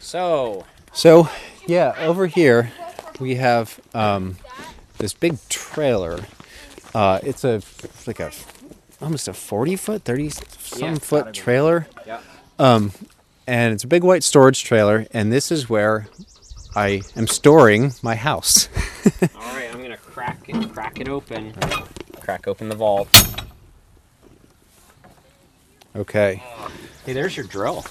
So 0.00 0.64
So, 0.92 1.28
yeah, 1.66 1.94
over 1.98 2.26
here 2.26 2.72
we 3.20 3.34
have 3.36 3.78
um, 3.94 4.36
this 4.98 5.12
big 5.14 5.36
trailer. 5.48 6.20
Uh, 6.94 7.20
it's 7.22 7.44
a 7.44 7.60
like 8.06 8.20
a 8.20 8.30
almost 9.00 9.28
a 9.28 9.32
forty 9.34 9.76
foot, 9.76 10.02
thirty 10.04 10.30
some 10.30 10.80
Yeah, 10.80 10.94
foot 10.98 11.34
trailer, 11.34 11.86
yeah. 12.06 12.20
Um, 12.58 12.92
and 13.46 13.72
it's 13.74 13.84
a 13.84 13.86
big 13.88 14.02
white 14.04 14.22
storage 14.22 14.64
trailer. 14.64 15.06
And 15.12 15.32
this 15.32 15.50
is 15.52 15.68
where 15.68 16.08
I 16.74 17.02
am 17.16 17.26
storing 17.26 17.92
my 18.02 18.14
house. 18.14 18.68
All 19.34 19.54
right, 19.54 19.68
I'm 19.72 19.82
gonna 19.82 19.96
crack 19.96 20.48
it, 20.48 20.72
crack 20.72 21.00
it 21.00 21.08
open, 21.08 21.52
crack 22.20 22.48
open 22.48 22.68
the 22.68 22.74
vault. 22.76 23.08
Okay. 25.98 26.42
Hey, 27.04 27.12
there's 27.12 27.36
your 27.36 27.46
drill. 27.46 27.84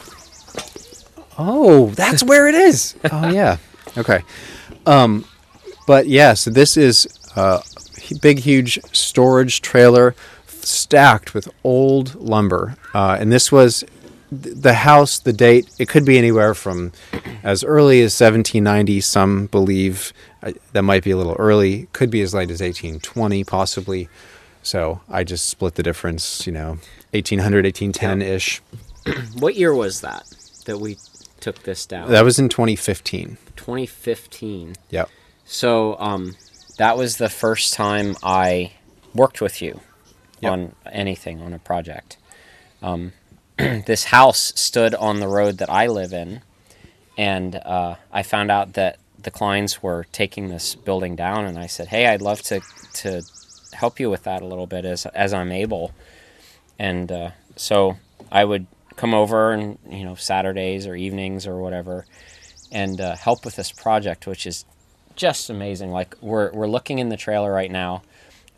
Oh, 1.37 1.91
that's 1.95 2.23
where 2.23 2.47
it 2.47 2.55
is. 2.55 2.95
Oh 3.11 3.29
yeah. 3.29 3.57
Okay. 3.97 4.21
Um, 4.85 5.25
but 5.85 6.07
yeah, 6.07 6.33
so 6.33 6.49
this 6.51 6.77
is 6.77 7.07
a 7.35 7.61
big, 8.21 8.39
huge 8.39 8.79
storage 8.91 9.61
trailer 9.61 10.15
stacked 10.47 11.33
with 11.33 11.47
old 11.63 12.15
lumber, 12.15 12.75
uh, 12.93 13.17
and 13.19 13.31
this 13.31 13.51
was 13.51 13.83
the 14.31 14.73
house. 14.73 15.19
The 15.19 15.33
date 15.33 15.69
it 15.79 15.87
could 15.87 16.05
be 16.05 16.17
anywhere 16.17 16.53
from 16.53 16.91
as 17.43 17.63
early 17.63 18.01
as 18.01 18.19
1790. 18.19 19.01
Some 19.01 19.45
believe 19.47 20.11
uh, 20.43 20.51
that 20.73 20.83
might 20.83 21.03
be 21.03 21.11
a 21.11 21.17
little 21.17 21.35
early. 21.39 21.87
Could 21.93 22.09
be 22.09 22.21
as 22.21 22.33
late 22.33 22.51
as 22.51 22.61
1820, 22.61 23.43
possibly. 23.45 24.09
So 24.63 25.01
I 25.09 25.23
just 25.23 25.45
split 25.47 25.75
the 25.75 25.83
difference. 25.83 26.45
You 26.45 26.53
know, 26.53 26.79
1800, 27.11 27.65
1810 27.65 28.21
ish. 28.21 28.61
What 29.39 29.55
year 29.55 29.73
was 29.73 30.01
that 30.01 30.25
that 30.65 30.79
we 30.79 30.97
took 31.39 31.63
this 31.63 31.85
down? 31.85 32.09
That 32.11 32.25
was 32.25 32.39
in 32.39 32.49
2015. 32.49 33.37
2015. 33.55 34.75
Yep. 34.89 35.09
So 35.45 35.97
um, 35.99 36.35
that 36.77 36.97
was 36.97 37.15
the 37.17 37.29
first 37.29 37.73
time 37.73 38.15
I 38.21 38.73
worked 39.13 39.39
with 39.41 39.61
you 39.61 39.79
Yep. 40.41 40.51
on 40.51 40.75
anything 40.91 41.41
on 41.41 41.53
a 41.53 41.59
project. 41.59 42.17
Um, 42.81 43.13
this 43.57 44.05
house 44.05 44.51
stood 44.55 44.93
on 44.93 45.19
the 45.19 45.27
road 45.27 45.57
that 45.59 45.69
I 45.69 45.87
live 45.87 46.11
in, 46.13 46.41
and 47.17 47.55
uh, 47.55 47.95
I 48.11 48.21
found 48.23 48.51
out 48.51 48.73
that 48.73 48.99
the 49.23 49.31
Kleins 49.31 49.81
were 49.81 50.05
taking 50.11 50.49
this 50.49 50.75
building 50.75 51.15
down, 51.15 51.45
and 51.45 51.57
I 51.57 51.65
said, 51.67 51.87
"Hey, 51.87 52.05
I'd 52.07 52.21
love 52.21 52.41
to 52.43 52.59
to 52.95 53.23
help 53.73 53.99
you 53.99 54.09
with 54.11 54.23
that 54.23 54.41
a 54.43 54.45
little 54.45 54.67
bit 54.67 54.85
as 54.85 55.05
as 55.07 55.33
I'm 55.33 55.51
able." 55.51 55.91
And 56.79 57.11
uh, 57.11 57.31
so 57.55 57.97
I 58.31 58.45
would 58.45 58.67
come 58.95 59.13
over 59.13 59.51
and 59.51 59.77
you 59.89 60.03
know 60.03 60.15
Saturdays 60.15 60.87
or 60.87 60.95
evenings 60.95 61.45
or 61.47 61.57
whatever, 61.61 62.05
and 62.71 62.99
uh, 63.01 63.15
help 63.15 63.45
with 63.45 63.55
this 63.55 63.71
project, 63.71 64.27
which 64.27 64.45
is 64.47 64.65
just 65.15 65.49
amazing. 65.49 65.91
Like 65.91 66.15
we're 66.21 66.51
we're 66.51 66.67
looking 66.67 66.99
in 66.99 67.09
the 67.09 67.17
trailer 67.17 67.51
right 67.51 67.71
now. 67.71 68.03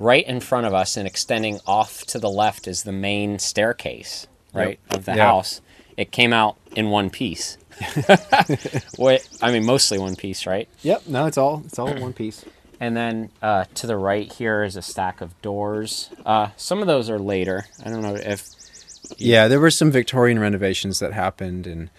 Right 0.01 0.25
in 0.25 0.39
front 0.39 0.65
of 0.65 0.73
us 0.73 0.95
and 0.95 1.05
extending 1.05 1.59
off 1.67 2.05
to 2.05 2.19
the 2.19 2.29
left 2.29 2.69
is 2.69 2.83
the 2.83 2.93
main 2.93 3.37
staircase, 3.37 4.27
right, 4.53 4.79
of 4.91 5.03
the 5.03 5.13
Yeah. 5.15 5.25
house. 5.25 5.59
It 5.97 6.13
came 6.13 6.31
out 6.31 6.55
in 6.73 6.89
one 6.89 7.09
piece. 7.09 7.57
Wait, 8.97 9.27
I 9.41 9.51
mean, 9.51 9.65
mostly 9.65 9.97
one 9.97 10.15
piece, 10.15 10.45
right? 10.45 10.69
Yep. 10.83 11.07
No, 11.07 11.25
it's 11.25 11.37
all 11.37 11.63
it's 11.65 11.77
all 11.77 11.89
in 11.89 12.01
one 12.01 12.13
piece. 12.13 12.45
And 12.79 12.95
then 12.95 13.29
uh, 13.41 13.65
to 13.75 13.87
the 13.87 13.97
right 13.97 14.31
here 14.31 14.63
is 14.63 14.75
a 14.75 14.81
stack 14.81 15.21
of 15.21 15.39
doors. 15.41 16.09
Uh, 16.25 16.49
some 16.55 16.79
of 16.79 16.87
those 16.87 17.09
are 17.09 17.19
later. 17.19 17.65
I 17.85 17.89
don't 17.89 18.01
know 18.01 18.15
if 18.15 18.49
Yeah, 19.17 19.47
there 19.47 19.59
were 19.59 19.71
some 19.71 19.91
Victorian 19.91 20.39
renovations 20.39 20.99
that 20.99 21.13
happened, 21.13 21.67
and 21.67 21.89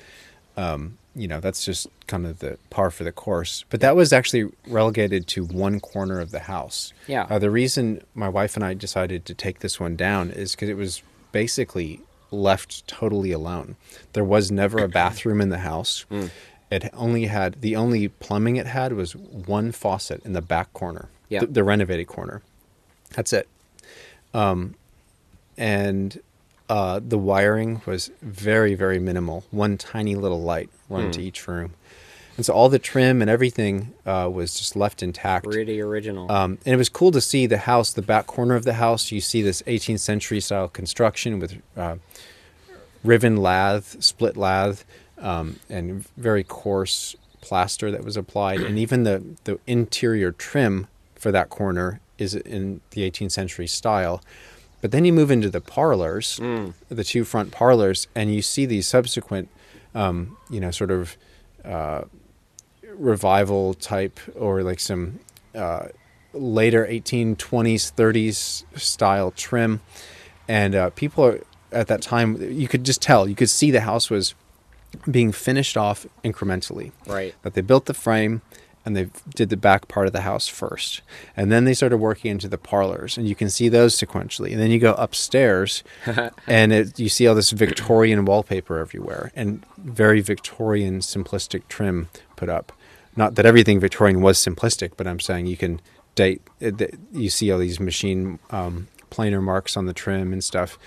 Um, 0.56 0.98
you 1.14 1.26
know, 1.26 1.40
that's 1.40 1.64
just 1.64 1.88
kind 2.06 2.26
of 2.26 2.38
the 2.38 2.58
par 2.70 2.90
for 2.90 3.04
the 3.04 3.12
course. 3.12 3.64
But 3.70 3.80
that 3.80 3.96
was 3.96 4.12
actually 4.12 4.50
relegated 4.66 5.26
to 5.28 5.44
one 5.44 5.80
corner 5.80 6.20
of 6.20 6.30
the 6.30 6.40
house. 6.40 6.92
Yeah. 7.06 7.26
Uh, 7.30 7.38
the 7.38 7.50
reason 7.50 8.02
my 8.14 8.28
wife 8.28 8.56
and 8.56 8.64
I 8.64 8.74
decided 8.74 9.24
to 9.26 9.34
take 9.34 9.60
this 9.60 9.80
one 9.80 9.96
down 9.96 10.30
is 10.30 10.52
because 10.52 10.68
it 10.68 10.76
was 10.76 11.02
basically 11.32 12.00
left 12.30 12.86
totally 12.86 13.32
alone. 13.32 13.76
There 14.12 14.24
was 14.24 14.50
never 14.50 14.78
a 14.78 14.88
bathroom 14.88 15.40
in 15.40 15.48
the 15.48 15.58
house. 15.58 16.04
Mm. 16.10 16.30
It 16.70 16.88
only 16.94 17.26
had 17.26 17.60
the 17.62 17.74
only 17.76 18.08
plumbing 18.08 18.56
it 18.56 18.66
had 18.66 18.92
was 18.92 19.16
one 19.16 19.72
faucet 19.72 20.24
in 20.24 20.32
the 20.34 20.42
back 20.42 20.72
corner, 20.72 21.08
Yeah. 21.28 21.40
the, 21.40 21.46
the 21.46 21.64
renovated 21.64 22.06
corner. 22.06 22.42
That's 23.14 23.32
it. 23.32 23.48
Um, 24.32 24.76
and 25.58 26.20
uh, 26.68 27.00
the 27.06 27.18
wiring 27.18 27.82
was 27.86 28.10
very, 28.22 28.74
very 28.74 28.98
minimal. 29.00 29.44
One 29.50 29.76
tiny 29.76 30.14
little 30.14 30.40
light 30.42 30.70
run 30.88 31.06
Hmm. 31.06 31.10
to 31.12 31.22
each 31.22 31.48
room, 31.48 31.72
and 32.36 32.46
so 32.46 32.52
all 32.54 32.68
the 32.68 32.78
trim 32.78 33.20
and 33.20 33.28
everything 33.28 33.92
uh, 34.06 34.30
was 34.32 34.54
just 34.56 34.76
left 34.76 35.02
intact. 35.02 35.46
Pretty 35.46 35.80
original. 35.80 36.30
Um, 36.30 36.58
and 36.64 36.72
it 36.74 36.76
was 36.76 36.88
cool 36.88 37.10
to 37.10 37.20
see 37.20 37.46
the 37.46 37.58
house, 37.58 37.92
the 37.92 38.02
back 38.02 38.28
corner 38.28 38.54
of 38.54 38.64
the 38.64 38.74
house. 38.74 39.10
You 39.10 39.20
see 39.20 39.42
this 39.42 39.62
18th 39.62 39.98
century 39.98 40.40
style 40.40 40.68
construction 40.68 41.40
with 41.40 41.60
uh, 41.76 41.96
riven 43.02 43.36
lath, 43.36 43.96
split 44.02 44.36
lath, 44.36 44.84
um, 45.20 45.60
and 45.68 46.06
very 46.16 46.42
coarse 46.44 47.14
plaster 47.40 47.90
that 47.90 48.04
was 48.04 48.16
applied. 48.16 48.60
and 48.60 48.78
even 48.78 49.04
the, 49.04 49.22
the 49.44 49.58
interior 49.66 50.32
trim 50.32 50.86
for 51.14 51.30
that 51.32 51.48
corner 51.48 52.00
is 52.18 52.34
in 52.34 52.80
the 52.90 53.08
18th 53.10 53.32
century 53.32 53.66
style. 53.66 54.22
But 54.82 54.92
then 54.92 55.04
you 55.04 55.12
move 55.12 55.30
into 55.30 55.50
the 55.50 55.60
parlors, 55.60 56.38
the 56.88 57.04
two 57.04 57.24
front 57.24 57.50
parlors, 57.50 58.08
and 58.14 58.34
you 58.34 58.40
see 58.42 58.64
these 58.66 58.86
subsequent, 58.86 59.48
um, 59.94 60.36
you 60.48 60.60
know, 60.60 60.70
sort 60.70 60.90
of 60.90 61.16
uh, 61.64 62.02
revival 62.94 63.74
type 63.74 64.18
or 64.34 64.62
like 64.62 64.80
some 64.80 65.20
uh, 65.54 65.86
later 66.32 66.86
1820s 66.86 67.92
30s 67.94 68.64
style 68.78 69.30
trim 69.32 69.80
and 70.48 70.74
uh, 70.74 70.90
people 70.90 71.24
are, 71.24 71.40
at 71.72 71.86
that 71.88 72.02
time 72.02 72.40
you 72.52 72.68
could 72.68 72.84
just 72.84 73.02
tell 73.02 73.28
you 73.28 73.34
could 73.34 73.50
see 73.50 73.70
the 73.70 73.80
house 73.80 74.10
was 74.10 74.34
being 75.10 75.32
finished 75.32 75.76
off 75.76 76.06
incrementally. 76.24 76.92
Right. 77.06 77.34
that 77.42 77.54
they 77.54 77.60
built 77.60 77.86
the 77.86 77.94
frame 77.94 78.42
and 78.84 78.96
they 78.96 79.10
did 79.34 79.50
the 79.50 79.56
back 79.56 79.88
part 79.88 80.06
of 80.06 80.12
the 80.12 80.22
house 80.22 80.48
first. 80.48 81.02
And 81.36 81.52
then 81.52 81.64
they 81.64 81.74
started 81.74 81.98
working 81.98 82.30
into 82.30 82.48
the 82.48 82.58
parlors 82.58 83.18
and 83.18 83.28
you 83.28 83.34
can 83.34 83.50
see 83.50 83.68
those 83.68 83.94
sequentially. 83.96 84.52
And 84.52 84.60
then 84.60 84.70
you 84.70 84.78
go 84.78 84.94
upstairs 84.94 85.84
and 86.46 86.72
it, 86.72 86.98
you 86.98 87.08
see 87.08 87.26
all 87.26 87.34
this 87.34 87.50
victorian 87.50 88.24
wallpaper 88.24 88.78
everywhere 88.78 89.32
and 89.36 89.64
very 89.76 90.20
victorian 90.20 91.00
simplistic 91.00 91.68
trim 91.68 92.08
put 92.36 92.48
up. 92.48 92.72
Not 93.16 93.34
that 93.34 93.44
everything 93.44 93.80
victorian 93.80 94.22
was 94.22 94.38
simplistic 94.38 94.92
but 94.96 95.06
i'm 95.06 95.20
saying 95.20 95.46
you 95.46 95.56
can 95.56 95.80
date 96.14 96.42
you 97.12 97.30
see 97.30 97.50
all 97.50 97.58
these 97.58 97.80
machine 97.80 98.38
um, 98.50 98.88
planer 99.10 99.40
marks 99.40 99.76
on 99.76 99.86
the 99.86 99.92
trim 99.92 100.32
and 100.32 100.42
stuff 100.42 100.78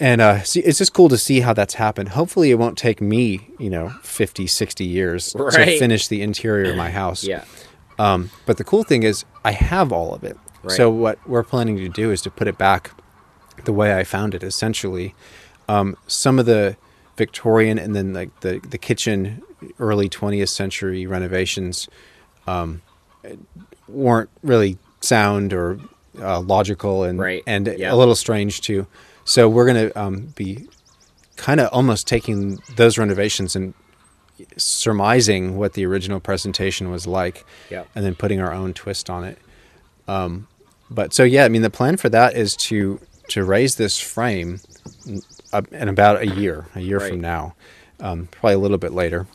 and 0.00 0.20
uh, 0.20 0.42
see, 0.42 0.60
it's 0.60 0.78
just 0.78 0.92
cool 0.92 1.08
to 1.08 1.18
see 1.18 1.40
how 1.40 1.52
that's 1.52 1.74
happened. 1.74 2.10
Hopefully, 2.10 2.50
it 2.50 2.54
won't 2.58 2.76
take 2.78 3.00
me, 3.00 3.48
you 3.58 3.70
know, 3.70 3.90
50, 4.02 4.46
60 4.46 4.84
years 4.84 5.32
to 5.32 5.50
finish 5.78 6.08
the 6.08 6.22
interior 6.22 6.70
of 6.70 6.76
my 6.76 6.90
house. 7.02 7.24
Yeah. 7.24 7.44
Um, 7.98 8.30
but 8.46 8.58
the 8.58 8.64
cool 8.64 8.84
thing 8.84 9.02
is, 9.02 9.24
I 9.44 9.52
have 9.52 9.92
all 9.92 10.14
of 10.14 10.22
it. 10.24 10.36
Right. 10.62 10.76
So 10.76 10.90
what 10.90 11.18
we're 11.28 11.42
planning 11.42 11.76
to 11.78 11.88
do 11.88 12.10
is 12.10 12.20
to 12.22 12.30
put 12.30 12.46
it 12.48 12.58
back 12.58 12.90
the 13.64 13.72
way 13.72 13.96
I 13.98 14.04
found 14.04 14.34
it. 14.34 14.42
Essentially, 14.42 15.14
um, 15.68 15.96
some 16.06 16.38
of 16.38 16.46
the 16.46 16.76
Victorian 17.16 17.78
and 17.78 17.96
then 17.96 18.12
like 18.14 18.40
the 18.40 18.60
the 18.68 18.78
kitchen 18.78 19.42
early 19.80 20.08
20th 20.08 20.50
century 20.50 21.04
renovations 21.06 21.88
um, 22.46 22.80
weren't 23.88 24.30
really 24.42 24.78
sound 25.00 25.52
or 25.52 25.80
uh, 26.20 26.40
logical 26.40 27.02
and 27.04 27.18
Right. 27.18 27.42
and 27.46 27.66
Yeah. 27.76 27.92
a 27.92 27.96
little 27.96 28.14
strange 28.14 28.60
too. 28.60 28.86
So 29.28 29.46
we're 29.48 29.66
going 29.66 29.90
to 29.90 30.00
um, 30.00 30.32
be 30.36 30.66
kind 31.36 31.60
of 31.60 31.68
almost 31.70 32.06
taking 32.08 32.58
those 32.76 32.96
renovations 32.96 33.54
and 33.54 33.74
surmising 34.56 35.56
what 35.58 35.74
the 35.74 35.84
original 35.84 36.18
presentation 36.20 36.90
was 36.90 37.06
like 37.06 37.44
Yep. 37.70 37.88
and 37.94 38.04
then 38.04 38.14
putting 38.14 38.40
our 38.40 38.52
own 38.52 38.72
twist 38.72 39.10
on 39.10 39.24
it. 39.24 39.38
Um, 40.06 40.48
but 40.90 41.12
so 41.12 41.24
yeah, 41.24 41.44
I 41.44 41.48
mean 41.48 41.62
the 41.62 41.68
plan 41.70 41.96
for 41.98 42.08
that 42.08 42.34
is 42.36 42.56
to 42.56 43.00
to 43.28 43.44
raise 43.44 43.76
this 43.76 44.00
frame 44.00 44.60
in 45.72 45.88
about 45.88 46.22
a 46.22 46.26
year, 46.26 46.66
a 46.74 46.80
year 46.80 46.98
Right. 46.98 47.10
from 47.10 47.20
now, 47.20 47.54
um, 48.00 48.28
probably 48.30 48.54
a 48.54 48.58
little 48.58 48.78
bit 48.78 48.92
later. 48.92 49.26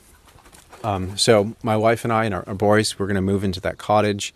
Um, 0.84 1.16
so 1.16 1.56
my 1.62 1.78
wife 1.78 2.04
and 2.04 2.12
I 2.12 2.26
and 2.26 2.34
our, 2.34 2.44
our 2.48 2.56
boys, 2.56 2.98
we're 2.98 3.06
going 3.06 3.16
to 3.16 3.22
move 3.22 3.44
into 3.44 3.62
that 3.62 3.78
cottage. 3.78 4.34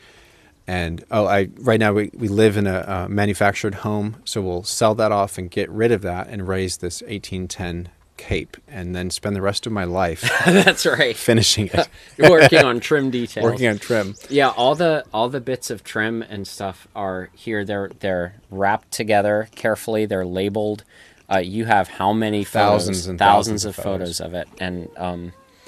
And 0.68 1.04
oh, 1.12 1.26
I 1.28 1.48
right 1.60 1.80
now 1.80 1.94
we, 1.94 2.12
we 2.14 2.28
live 2.28 2.58
in 2.58 2.68
a, 2.68 2.80
uh 2.80 3.08
manufactured 3.10 3.76
home, 3.76 4.18
so 4.26 4.42
we'll 4.42 4.64
sell 4.64 4.94
that 4.96 5.12
off 5.12 5.38
and 5.38 5.50
get 5.50 5.70
rid 5.70 5.92
of 5.94 6.02
that 6.02 6.28
and 6.28 6.48
raise 6.48 6.78
this 6.78 7.02
1810 7.04 7.90
cape, 8.18 8.58
and 8.68 8.96
then 8.96 9.10
spend 9.12 9.36
the 9.36 9.42
rest 9.44 9.66
of 9.68 9.72
my 9.72 9.84
life 9.84 10.22
That's 10.46 10.86
right. 10.88 11.16
finishing 11.16 11.70
it, 11.72 11.88
Working 12.30 12.64
on 12.66 12.80
trim 12.80 13.12
details. 13.12 13.44
working 13.44 13.68
on 13.68 13.78
trim. 13.78 14.16
Yeah, 14.30 14.50
all 14.50 14.76
the 14.76 15.06
all 15.14 15.30
the 15.30 15.40
bits 15.40 15.70
of 15.70 15.84
trim 15.84 16.22
and 16.24 16.46
stuff 16.48 16.88
are 16.96 17.30
here. 17.34 17.64
They're 17.64 17.92
they're 18.00 18.36
wrapped 18.52 18.92
together 18.92 19.48
carefully. 19.56 20.06
They're 20.06 20.26
labeled. 20.26 20.84
Uh, 21.32 21.38
you 21.38 21.66
have 21.66 21.88
how 21.90 22.12
many 22.12 22.44
photos? 22.44 22.72
Thousands 22.88 23.08
and 23.08 23.20
thousands 23.20 23.64
thousands 23.64 23.66
of 23.66 23.78
of 23.78 23.84
photos 23.84 24.20
of 24.20 24.34
it, 24.34 24.48
and 24.60 24.90
um, 24.98 25.24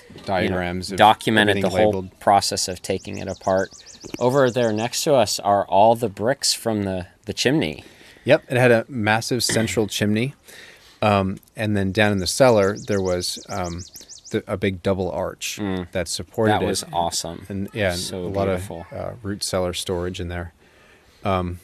you 0.09 0.15
know, 0.15 0.23
Diagrams, 0.25 0.89
documented 0.89 1.61
the 1.61 1.69
whole 1.69 1.85
labeled. 1.87 2.19
process 2.19 2.67
of 2.67 2.81
taking 2.81 3.19
it 3.19 3.27
apart. 3.27 3.69
Over 4.19 4.49
there 4.49 4.71
next 4.71 5.03
to 5.03 5.13
us 5.13 5.39
are 5.39 5.65
all 5.65 5.95
the 5.95 6.09
bricks 6.09 6.53
from 6.53 6.83
the 6.83 7.07
the 7.25 7.33
chimney. 7.33 7.83
Yep, 8.25 8.43
it 8.49 8.57
had 8.57 8.71
a 8.71 8.85
massive 8.87 9.43
central 9.43 9.87
chimney, 9.87 10.33
um, 11.01 11.37
and 11.55 11.75
then 11.75 11.91
down 11.91 12.11
in 12.11 12.19
the 12.19 12.27
cellar 12.27 12.77
there 12.77 13.01
was 13.01 13.43
um, 13.49 13.83
the, 14.31 14.43
a 14.47 14.57
big 14.57 14.83
double 14.83 15.09
arch 15.11 15.57
that 15.91 16.07
supported 16.07 16.51
Mm. 16.53 16.59
That 16.59 16.63
it. 16.65 16.67
was 16.67 16.85
awesome. 16.93 17.45
and 17.49 17.69
yeah, 17.73 17.91
and 17.93 17.99
so 17.99 18.23
a 18.23 18.27
lot 18.27 18.45
beautiful. 18.45 18.85
of 18.91 18.97
uh, 18.97 19.11
root 19.23 19.43
cellar 19.43 19.73
storage 19.73 20.19
in 20.19 20.27
there. 20.27 20.53
Um, 21.23 21.59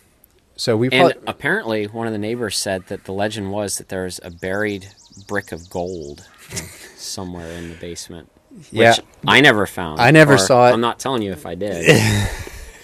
so 0.58 0.78
we 0.78 0.90
And 0.92 1.14
apparently, 1.28 1.86
one 1.86 2.08
of 2.08 2.14
the 2.14 2.20
neighbors 2.20 2.58
said 2.58 2.88
that 2.88 3.04
the 3.04 3.12
legend 3.12 3.52
was 3.52 3.78
that 3.78 3.90
there's 3.90 4.20
a 4.24 4.32
buried 4.32 4.88
brick 5.28 5.52
of 5.52 5.70
gold 5.70 6.28
somewhere 6.96 7.52
in 7.52 7.70
the 7.70 7.76
basement. 7.76 8.30
Which 8.56 8.68
Yeah. 8.72 8.96
I 9.28 9.42
never 9.42 9.66
found. 9.66 10.00
I 10.00 10.12
never 10.12 10.38
saw 10.38 10.68
it. 10.70 10.74
I'm 10.74 10.82
not 10.82 11.00
telling 11.00 11.22
you 11.22 11.32
if 11.32 11.46
I 11.46 11.56
did. 11.56 12.30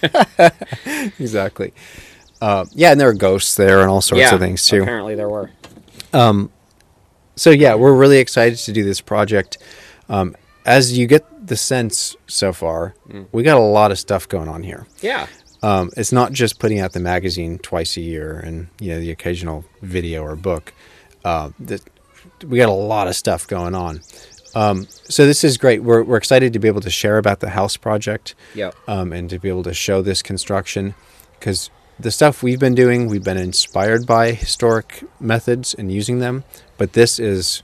exactly. 1.19 1.73
Uh, 2.41 2.65
yeah, 2.73 2.91
and 2.91 2.99
there 2.99 3.07
were 3.07 3.13
ghosts 3.13 3.55
there 3.55 3.81
and 3.81 3.89
all 3.89 4.01
sorts 4.01 4.21
yeah, 4.21 4.33
of 4.33 4.39
things 4.39 4.65
too. 4.67 4.81
Apparently, 4.81 5.15
there 5.15 5.29
were. 5.29 5.51
so 6.13 7.49
yeah, 7.49 7.75
we're 7.75 7.93
really 7.93 8.17
excited 8.17 8.57
to 8.59 8.71
do 8.73 8.83
this 8.83 8.99
project. 9.01 9.57
Um, 10.09 10.35
as 10.65 10.97
you 10.97 11.07
get 11.07 11.25
the 11.47 11.55
sense 11.57 12.15
so 12.27 12.53
far, 12.53 12.95
Mm. 13.09 13.27
we 13.31 13.43
got 13.43 13.57
a 13.57 13.61
lot 13.61 13.91
of 13.91 13.99
stuff 13.99 14.27
going 14.27 14.47
on 14.49 14.63
here. 14.63 14.85
Yeah. 15.01 15.27
Um, 15.63 15.91
it's 15.95 16.11
not 16.11 16.31
just 16.31 16.59
putting 16.59 16.79
out 16.79 16.93
the 16.93 16.99
magazine 16.99 17.59
twice 17.59 17.95
a 17.97 18.01
year 18.01 18.39
and 18.39 18.67
you 18.79 18.93
know 18.93 18.99
the 18.99 19.11
occasional 19.11 19.63
video 19.81 20.23
or 20.23 20.35
book. 20.35 20.73
Uh, 21.23 21.51
that 21.59 21.81
we 22.45 22.57
got 22.57 22.69
a 22.69 22.71
lot 22.71 23.07
of 23.07 23.15
stuff 23.15 23.47
going 23.47 23.75
on. 23.75 24.01
Um, 24.55 24.87
so 25.07 25.25
this 25.25 25.43
is 25.43 25.57
great. 25.57 25.83
We're 25.83 26.03
we're 26.03 26.17
excited 26.17 26.53
to 26.53 26.59
be 26.59 26.67
able 26.67 26.81
to 26.81 26.89
share 26.89 27.17
about 27.17 27.39
the 27.39 27.49
house 27.51 27.77
project 27.77 28.35
Yep. 28.55 28.75
um, 28.87 29.13
and 29.13 29.29
to 29.29 29.39
be 29.39 29.49
able 29.49 29.63
to 29.63 29.73
show 29.73 30.01
this 30.01 30.21
construction 30.21 30.93
because 31.39 31.69
the 31.99 32.11
stuff 32.11 32.41
we've 32.43 32.59
been 32.59 32.75
doing, 32.75 33.07
we've 33.07 33.23
been 33.23 33.37
inspired 33.37 34.05
by 34.07 34.31
historic 34.31 35.03
methods 35.19 35.73
and 35.73 35.91
using 35.91 36.19
them, 36.19 36.43
but 36.77 36.93
this 36.93 37.19
is 37.19 37.61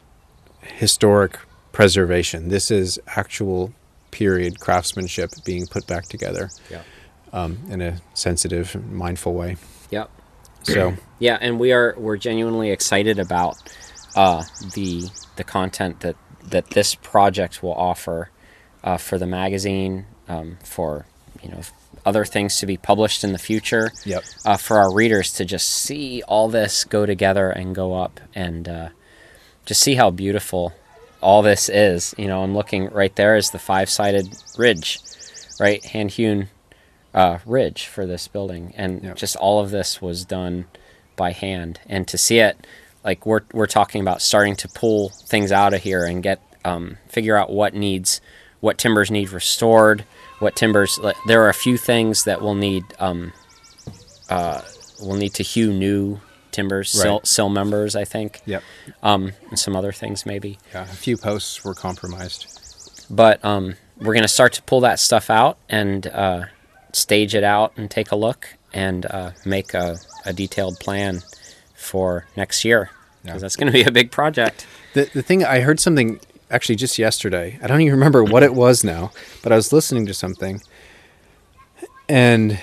historic 0.62 1.38
preservation. 1.72 2.50
This 2.50 2.70
is 2.72 3.00
actual 3.08 3.74
period 4.12 4.60
craftsmanship 4.60 5.32
being 5.46 5.68
put 5.68 5.86
back 5.88 6.06
together 6.06 6.50
Yep. 6.70 6.86
um, 7.34 7.58
in 7.70 7.82
a 7.82 8.00
sensitive, 8.14 8.76
mindful 8.92 9.34
way. 9.34 9.58
Yep. 9.92 10.10
So 10.64 10.96
Yeah, 11.20 11.38
and 11.40 11.60
we 11.60 11.72
are 11.72 11.96
we're 11.98 12.18
genuinely 12.18 12.72
excited 12.72 13.20
about 13.20 13.56
uh, 14.16 14.44
the 14.74 15.10
the 15.36 15.44
content 15.44 16.00
that 16.02 16.16
that 16.50 16.72
this 16.72 16.96
project 16.96 17.62
will 17.64 17.74
offer 17.74 18.30
uh, 18.84 18.98
for 18.98 19.18
the 19.18 19.28
magazine, 19.28 20.06
um, 20.28 20.58
for 20.64 21.06
you 21.44 21.50
know 21.50 21.62
other 22.06 22.24
things 22.24 22.58
to 22.60 22.66
be 22.66 22.78
published 22.78 23.24
in 23.24 23.34
the 23.34 23.38
future. 23.40 23.92
Yep. 24.06 24.24
Uh, 24.46 24.58
for 24.58 24.78
our 24.78 24.94
readers 24.94 25.34
to 25.34 25.46
just 25.46 25.70
see 25.70 26.24
all 26.28 26.48
this 26.48 26.84
go 26.86 27.06
together 27.06 27.50
and 27.50 27.76
go 27.76 27.96
up 27.96 28.20
and 28.34 28.68
uh, 28.70 28.90
just 29.66 29.82
see 29.82 29.96
how 29.96 30.10
beautiful 30.10 30.74
all 31.22 31.42
this 31.42 31.68
is. 31.70 32.16
You 32.18 32.28
know, 32.28 32.44
I'm 32.44 32.56
looking 32.56 32.90
right 32.90 33.16
there 33.16 33.36
is 33.36 33.50
the 33.52 33.60
five 33.60 33.90
sided 33.90 34.30
ridge, 34.58 35.00
right, 35.60 35.84
hand 35.84 36.12
hewn 36.12 36.48
uh, 37.14 37.40
ridge 37.46 37.86
for 37.88 38.06
this 38.06 38.28
building, 38.28 38.74
and 38.78 39.04
Yep. 39.04 39.16
just 39.18 39.36
all 39.38 39.60
of 39.60 39.72
this 39.72 40.02
was 40.02 40.24
done 40.24 40.66
by 41.16 41.32
hand. 41.32 41.80
And 41.88 42.08
to 42.08 42.18
see 42.18 42.40
it, 42.40 42.66
like 43.04 43.26
we're 43.26 43.42
we're 43.54 43.68
talking 43.68 44.02
about 44.02 44.22
starting 44.22 44.56
to 44.58 44.68
pull 44.68 45.10
things 45.10 45.52
out 45.52 45.74
of 45.74 45.82
here 45.84 46.06
and 46.06 46.22
get 46.24 46.42
um, 46.66 46.98
figure 47.08 47.38
out 47.38 47.50
what 47.50 47.74
needs, 47.74 48.20
what 48.60 48.78
timbers 48.78 49.10
need 49.10 49.32
restored, 49.32 50.04
what 50.40 50.56
timbers. 50.56 50.98
like, 51.00 51.16
There 51.28 51.42
are 51.44 51.50
a 51.50 51.54
few 51.54 51.78
things 51.78 52.26
that 52.26 52.42
will 52.42 52.56
need, 52.56 52.84
um, 53.00 53.32
uh, 54.30 54.62
we'll 55.02 55.16
need 55.16 55.34
to 55.36 55.44
hew 55.44 55.72
new 55.72 56.20
timbers, 56.52 56.90
sill, 56.90 57.18
Right. 57.20 57.28
sill 57.28 57.50
members, 57.50 57.96
I 57.96 58.04
think, 58.04 58.42
Yep. 58.46 58.64
um, 59.04 59.32
and 59.50 59.58
some 59.58 59.76
other 59.78 59.92
things 59.94 60.26
maybe. 60.26 60.58
Yeah. 60.74 60.84
A 60.84 60.88
few 60.88 61.16
posts 61.16 61.64
were 61.64 61.74
compromised. 61.74 62.48
But 63.10 63.44
um, 63.46 63.76
we're 63.98 64.14
going 64.14 64.24
to 64.24 64.28
start 64.28 64.52
to 64.54 64.62
pull 64.64 64.82
that 64.82 65.00
stuff 65.00 65.30
out 65.30 65.58
and 65.70 66.08
uh, 66.08 66.46
stage 66.92 67.34
it 67.36 67.44
out 67.46 67.72
and 67.78 67.90
take 67.90 68.12
a 68.12 68.16
look 68.18 68.56
and 68.74 69.06
uh, 69.06 69.32
make 69.46 69.74
a, 69.74 69.98
a 70.26 70.34
detailed 70.34 70.80
plan 70.82 71.22
for 71.88 72.26
next 72.36 72.64
year 72.66 72.92
because 73.24 73.36
Yeah. 73.36 73.40
that's 73.42 73.56
going 73.56 73.68
to 73.68 73.74
be 73.74 73.84
a 73.84 73.92
big 73.92 74.12
project. 74.12 74.68
The 74.94 75.10
the 75.14 75.22
thing 75.24 75.44
I 75.44 75.62
heard 75.62 75.80
something 75.80 76.20
actually 76.52 76.76
just 76.76 76.98
yesterday. 77.00 77.60
I 77.64 77.68
don't 77.68 77.82
even 77.82 77.94
remember 77.94 78.24
what 78.24 78.44
it 78.44 78.54
was 78.54 78.84
now, 78.84 79.12
but 79.44 79.52
I 79.52 79.56
was 79.56 79.74
listening 79.74 80.06
to 80.08 80.14
something, 80.14 80.62
and 82.10 82.60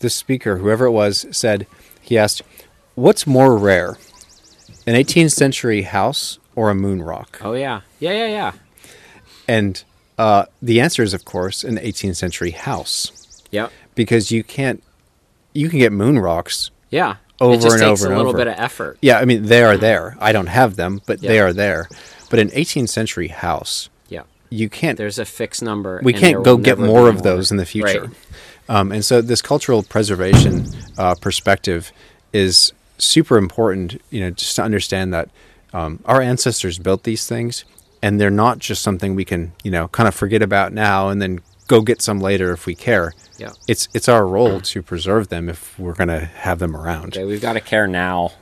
the 0.00 0.10
speaker, 0.10 0.58
whoever 0.58 0.86
it 0.86 0.90
was, 0.92 1.26
said 1.30 1.66
he 2.00 2.18
asked, 2.18 2.42
"What's 2.94 3.26
more 3.26 3.56
rare, 3.56 3.96
an 4.86 4.94
18th 4.94 5.32
century 5.32 5.82
house 5.82 6.38
or 6.54 6.70
a 6.70 6.74
moon 6.74 7.02
rock?" 7.02 7.38
Oh 7.42 7.52
yeah, 7.54 7.80
yeah, 7.98 8.12
yeah, 8.12 8.26
yeah, 8.26 8.52
And 9.48 9.82
uh, 10.18 10.44
the 10.60 10.80
answer 10.80 11.02
is, 11.02 11.14
of 11.14 11.24
course, 11.24 11.64
an 11.64 11.78
18th 11.78 12.16
century 12.16 12.50
house, 12.50 13.42
yep, 13.50 13.72
because 13.94 14.30
you 14.30 14.44
can't. 14.44 14.82
You 15.52 15.68
can 15.68 15.78
get 15.80 15.92
moon 15.92 16.18
rocks. 16.18 16.70
yeah. 16.90 17.16
Over 17.40 17.54
and 17.54 17.54
over. 17.54 17.54
it 17.54 17.62
just 17.62 17.74
and 17.74 17.82
takes 17.90 18.02
over 18.02 18.12
a 18.12 18.16
little 18.16 18.30
over. 18.30 18.38
bit 18.38 18.46
of 18.48 18.54
effort. 18.58 18.98
Yeah, 19.02 19.18
I 19.18 19.24
mean 19.24 19.44
they 19.44 19.62
are 19.62 19.76
there. 19.76 20.16
I 20.20 20.32
don't 20.32 20.46
have 20.48 20.76
them, 20.76 21.00
but 21.06 21.20
they 21.20 21.40
are 21.40 21.52
there. 21.52 21.88
But 22.28 22.38
an 22.38 22.50
18th 22.50 22.88
century 22.90 23.28
house, 23.28 23.88
Yeah, 24.08 24.22
you 24.50 24.68
can't 24.68 24.96
there's 24.98 25.18
a 25.18 25.24
fixed 25.24 25.62
number. 25.62 26.00
we 26.04 26.12
can't 26.12 26.44
go 26.44 26.56
get 26.56 26.78
more 26.78 27.08
of 27.08 27.22
those 27.22 27.50
in 27.50 27.56
the 27.56 27.66
future. 27.66 28.02
Right. 28.02 28.10
Um, 28.68 28.92
and 28.92 29.04
so 29.04 29.20
this 29.20 29.42
cultural 29.42 29.82
preservation 29.82 30.66
uh, 30.96 31.16
perspective 31.20 31.90
is 32.32 32.72
super 32.98 33.36
important, 33.36 34.00
you 34.10 34.20
know, 34.20 34.30
just 34.30 34.54
to 34.56 34.62
understand 34.62 35.12
that 35.12 35.28
um, 35.72 35.98
our 36.04 36.20
ancestors 36.20 36.78
built 36.78 37.02
these 37.02 37.26
things 37.26 37.64
and 38.02 38.20
they're 38.20 38.30
not 38.30 38.58
just 38.60 38.82
something 38.82 39.14
we 39.16 39.24
can, 39.24 39.52
you 39.64 39.70
know, 39.72 39.88
kind 39.88 40.06
of 40.06 40.14
forget 40.14 40.40
about 40.42 40.72
now 40.72 41.08
and 41.08 41.20
then 41.20 41.40
go 41.70 41.80
get 41.80 42.02
some 42.02 42.20
later 42.20 42.50
if 42.52 42.66
we 42.66 42.74
care. 42.74 43.14
Yeah. 43.38 43.52
It's 43.68 43.88
it's 43.94 44.08
our 44.08 44.26
role 44.26 44.60
to 44.60 44.82
preserve 44.82 45.28
them 45.28 45.48
if 45.48 45.78
we're 45.78 45.94
going 45.94 46.08
to 46.08 46.20
have 46.26 46.58
them 46.58 46.76
around. 46.76 47.16
Okay, 47.16 47.24
we've 47.24 47.40
got 47.40 47.54
to 47.54 47.60
care 47.60 47.86
now 47.86 48.32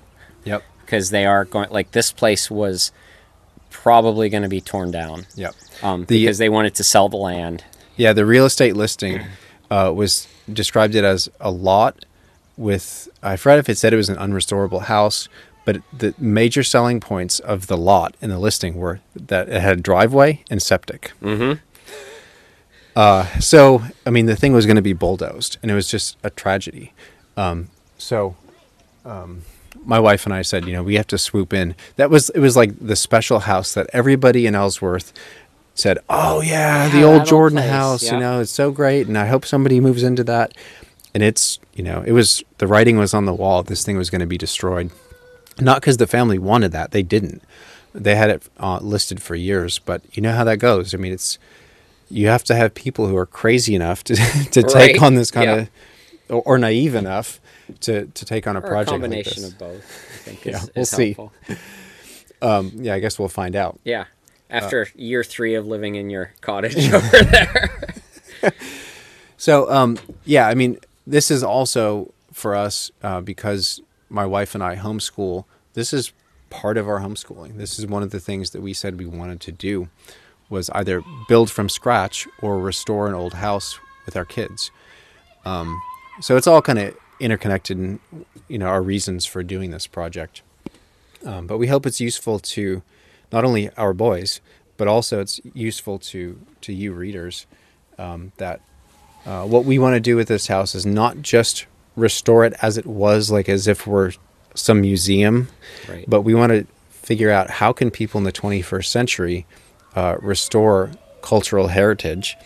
Yep. 0.44 0.62
because 0.84 1.10
they 1.10 1.26
are 1.26 1.44
going. 1.44 1.68
Like 1.70 1.92
this 1.92 2.10
place 2.10 2.50
was 2.50 2.90
probably 3.70 4.28
going 4.28 4.42
to 4.42 4.48
be 4.48 4.60
torn 4.60 4.90
down. 4.90 5.26
Yep. 5.36 5.54
Um, 5.82 6.00
The- 6.06 6.20
because 6.20 6.38
they 6.38 6.48
wanted 6.48 6.74
to 6.76 6.84
sell 6.84 7.08
the 7.08 7.16
land. 7.18 7.64
Yeah, 7.96 8.12
the 8.12 8.24
real 8.26 8.46
estate 8.46 8.76
listing 8.76 9.20
uh, 9.70 9.92
was 9.94 10.26
described 10.52 10.94
it 10.94 11.04
as 11.04 11.28
a 11.40 11.50
lot 11.50 12.04
with 12.56 13.08
I 13.22 13.36
forgot 13.36 13.58
if 13.58 13.68
it 13.68 13.76
said 13.78 13.92
it 13.92 13.96
was 13.96 14.08
an 14.08 14.16
unrestorable 14.16 14.82
house, 14.84 15.28
but 15.64 15.82
the 15.96 16.14
major 16.18 16.62
selling 16.62 16.98
points 17.00 17.40
of 17.40 17.66
the 17.66 17.76
lot 17.76 18.16
in 18.20 18.30
the 18.30 18.38
listing 18.38 18.74
were 18.76 19.00
that 19.14 19.48
it 19.48 19.60
had 19.60 19.78
a 19.78 19.80
driveway 19.80 20.42
and 20.50 20.62
septic. 20.62 21.12
Mm-hmm. 21.22 21.58
Uh, 22.98 23.24
so 23.38 23.82
I 24.04 24.10
mean, 24.10 24.26
the 24.26 24.34
thing 24.34 24.52
was 24.52 24.66
going 24.66 24.76
to 24.76 24.82
be 24.82 24.92
bulldozed, 24.92 25.56
and 25.62 25.70
it 25.70 25.74
was 25.74 25.88
just 25.88 26.16
a 26.24 26.30
tragedy. 26.30 26.92
Um, 27.36 27.68
so. 27.96 28.36
Um, 29.04 29.42
my 29.84 30.00
wife 30.00 30.26
and 30.26 30.34
I 30.34 30.42
said, 30.42 30.66
you 30.66 30.72
know, 30.72 30.82
we 30.82 30.96
have 30.96 31.06
to 31.06 31.16
swoop 31.18 31.52
in. 31.54 31.74
That 31.96 32.10
was 32.10 32.30
it 32.30 32.40
was 32.40 32.56
like 32.56 32.78
the 32.78 32.96
special 32.96 33.38
house 33.40 33.72
that 33.74 33.88
everybody 33.92 34.44
in 34.46 34.54
Ellsworth 34.54 35.12
said, 35.74 35.98
"Oh 36.10 36.42
yeah, 36.42 36.88
the 36.88 36.98
Yeah, 36.98 37.04
old 37.04 37.20
old 37.20 37.28
Jordan 37.28 37.58
place, 37.58 37.70
house, 37.70 38.02
yeah. 38.02 38.14
you 38.14 38.20
know, 38.20 38.40
it's 38.40 38.50
so 38.50 38.70
great." 38.70 39.06
And 39.06 39.16
I 39.16 39.26
hope 39.26 39.46
somebody 39.46 39.80
moves 39.80 40.02
into 40.02 40.24
that. 40.24 40.52
And 41.14 41.22
it's, 41.22 41.58
you 41.74 41.82
know, 41.84 42.02
it 42.02 42.12
was 42.12 42.42
the 42.58 42.66
writing 42.66 42.98
was 42.98 43.14
on 43.14 43.24
the 43.24 43.32
wall. 43.32 43.62
This 43.62 43.84
thing 43.84 43.96
was 43.96 44.10
going 44.10 44.20
to 44.20 44.26
be 44.26 44.36
destroyed, 44.36 44.90
not 45.58 45.80
because 45.80 45.96
the 45.96 46.06
family 46.06 46.38
wanted 46.38 46.72
that. 46.72 46.90
They 46.90 47.02
didn't. 47.02 47.42
They 47.94 48.16
had 48.16 48.30
it 48.30 48.42
uh, 48.58 48.80
listed 48.80 49.22
for 49.22 49.34
years, 49.36 49.78
but 49.78 50.02
you 50.12 50.20
know 50.22 50.32
how 50.32 50.44
that 50.44 50.58
goes. 50.58 50.92
I 50.92 50.98
mean, 50.98 51.12
it's 51.12 51.38
you 52.10 52.28
have 52.28 52.44
to 52.44 52.54
have 52.54 52.74
people 52.74 53.06
who 53.06 53.16
are 53.16 53.26
crazy 53.26 53.74
enough 53.74 54.04
to 54.04 54.14
to 54.50 54.62
take 54.62 55.00
on 55.02 55.14
this 55.14 55.30
kind 55.30 55.50
yeah. 55.50 55.56
of 55.56 55.70
or, 56.28 56.42
or 56.42 56.58
naive 56.58 56.94
enough 56.94 57.40
to 57.80 58.06
to 58.06 58.24
take 58.24 58.46
on 58.46 58.56
a 58.56 58.60
Or 58.60 58.64
a 58.64 58.68
project 58.68 58.90
combination 58.90 59.42
like 59.42 59.52
of 59.52 59.58
both. 59.58 60.14
I 60.14 60.30
think 60.30 60.44
Yeah, 60.44 60.60
we'll 60.74 60.82
is 60.82 60.90
see. 60.90 61.16
Um, 62.40 62.72
yeah, 62.76 62.94
I 62.94 63.00
guess 63.00 63.18
we'll 63.18 63.28
find 63.28 63.56
out. 63.56 63.80
Yeah. 63.84 64.02
Uh, 64.50 64.54
After 64.54 64.88
year 64.94 65.24
three 65.24 65.54
of 65.54 65.66
living 65.66 65.96
in 65.96 66.08
your 66.08 66.32
cottage 66.40 66.92
over 66.92 67.18
there. 67.22 67.94
So, 69.38 69.70
um, 69.70 69.98
yeah, 70.24 70.48
I 70.48 70.54
mean, 70.54 70.78
this 71.06 71.30
is 71.30 71.42
also 71.44 72.12
for 72.32 72.54
us 72.54 72.90
uh, 73.02 73.20
because 73.20 73.80
my 74.10 74.26
wife 74.26 74.54
and 74.54 74.62
I 74.62 74.76
homeschool. 74.76 75.44
This 75.74 75.92
is 75.92 76.12
part 76.50 76.76
of 76.76 76.88
our 76.88 76.98
homeschooling. 76.98 77.56
This 77.56 77.78
is 77.78 77.86
one 77.86 78.02
of 78.02 78.10
the 78.10 78.18
things 78.20 78.50
that 78.50 78.60
we 78.60 78.74
said 78.74 78.98
we 78.98 79.06
wanted 79.06 79.40
to 79.42 79.52
do 79.52 79.88
was 80.48 80.70
either 80.70 81.02
build 81.28 81.50
from 81.50 81.68
scratch 81.68 82.26
or 82.40 82.58
restore 82.58 83.08
an 83.08 83.14
old 83.14 83.34
house 83.34 83.78
with 84.06 84.16
our 84.16 84.24
kids. 84.24 84.70
Um, 85.44 85.80
so 86.20 86.36
it's 86.36 86.46
all 86.46 86.62
kind 86.62 86.78
of 86.78 86.96
interconnected, 87.20 87.78
in, 87.78 88.00
you 88.48 88.58
know, 88.58 88.66
our 88.66 88.82
reasons 88.82 89.26
for 89.26 89.42
doing 89.42 89.70
this 89.70 89.86
project. 89.86 90.42
Um, 91.24 91.46
but 91.46 91.58
we 91.58 91.66
hope 91.66 91.84
it's 91.86 92.00
useful 92.00 92.38
to 92.40 92.82
not 93.32 93.44
only 93.44 93.70
our 93.76 93.92
boys, 93.92 94.40
but 94.76 94.88
also 94.88 95.20
it's 95.20 95.40
useful 95.54 95.98
to 95.98 96.38
to 96.60 96.72
you 96.72 96.92
readers 96.92 97.46
um, 97.98 98.32
that 98.36 98.60
uh, 99.26 99.44
what 99.44 99.64
we 99.64 99.78
want 99.78 99.94
to 99.94 100.00
do 100.00 100.14
with 100.16 100.28
this 100.28 100.46
house 100.46 100.74
is 100.74 100.86
not 100.86 101.20
just 101.20 101.66
restore 101.96 102.44
it 102.44 102.54
as 102.62 102.78
it 102.78 102.86
was, 102.86 103.30
like 103.30 103.48
as 103.48 103.66
if 103.66 103.86
we're 103.86 104.12
some 104.54 104.80
museum, 104.80 105.48
Right. 105.88 106.04
but 106.08 106.22
we 106.22 106.34
want 106.34 106.52
to 106.52 106.66
figure 106.90 107.30
out 107.30 107.50
how 107.50 107.72
can 107.72 107.90
people 107.90 108.18
in 108.18 108.24
the 108.24 108.32
21st 108.32 108.86
century 108.86 109.46
uh, 109.98 110.16
restore 110.32 110.90
cultural 111.22 111.68
heritage 111.68 112.36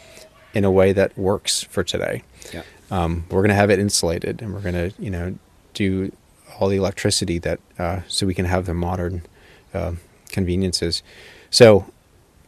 in 0.55 0.65
a 0.65 0.71
way 0.71 0.93
that 0.93 1.11
works 1.17 1.63
for 1.75 1.83
today. 1.85 2.23
yeah. 2.57 2.63
Um, 2.91 3.25
we're 3.31 3.41
going 3.45 3.49
to 3.57 3.63
have 3.63 3.71
it 3.75 3.79
insulated, 3.79 4.43
and 4.43 4.49
we're 4.55 4.61
going 4.69 4.75
to, 4.85 4.89
you 5.05 5.11
know, 5.11 5.27
do 5.75 6.13
all 6.59 6.69
the 6.69 6.77
electricity 6.77 7.39
that 7.41 7.59
uh, 7.79 8.01
so 8.09 8.27
we 8.27 8.35
can 8.35 8.45
have 8.47 8.65
the 8.67 8.75
modern 8.75 9.23
uh, 9.75 9.93
conveniences. 10.29 11.03
So, 11.51 11.87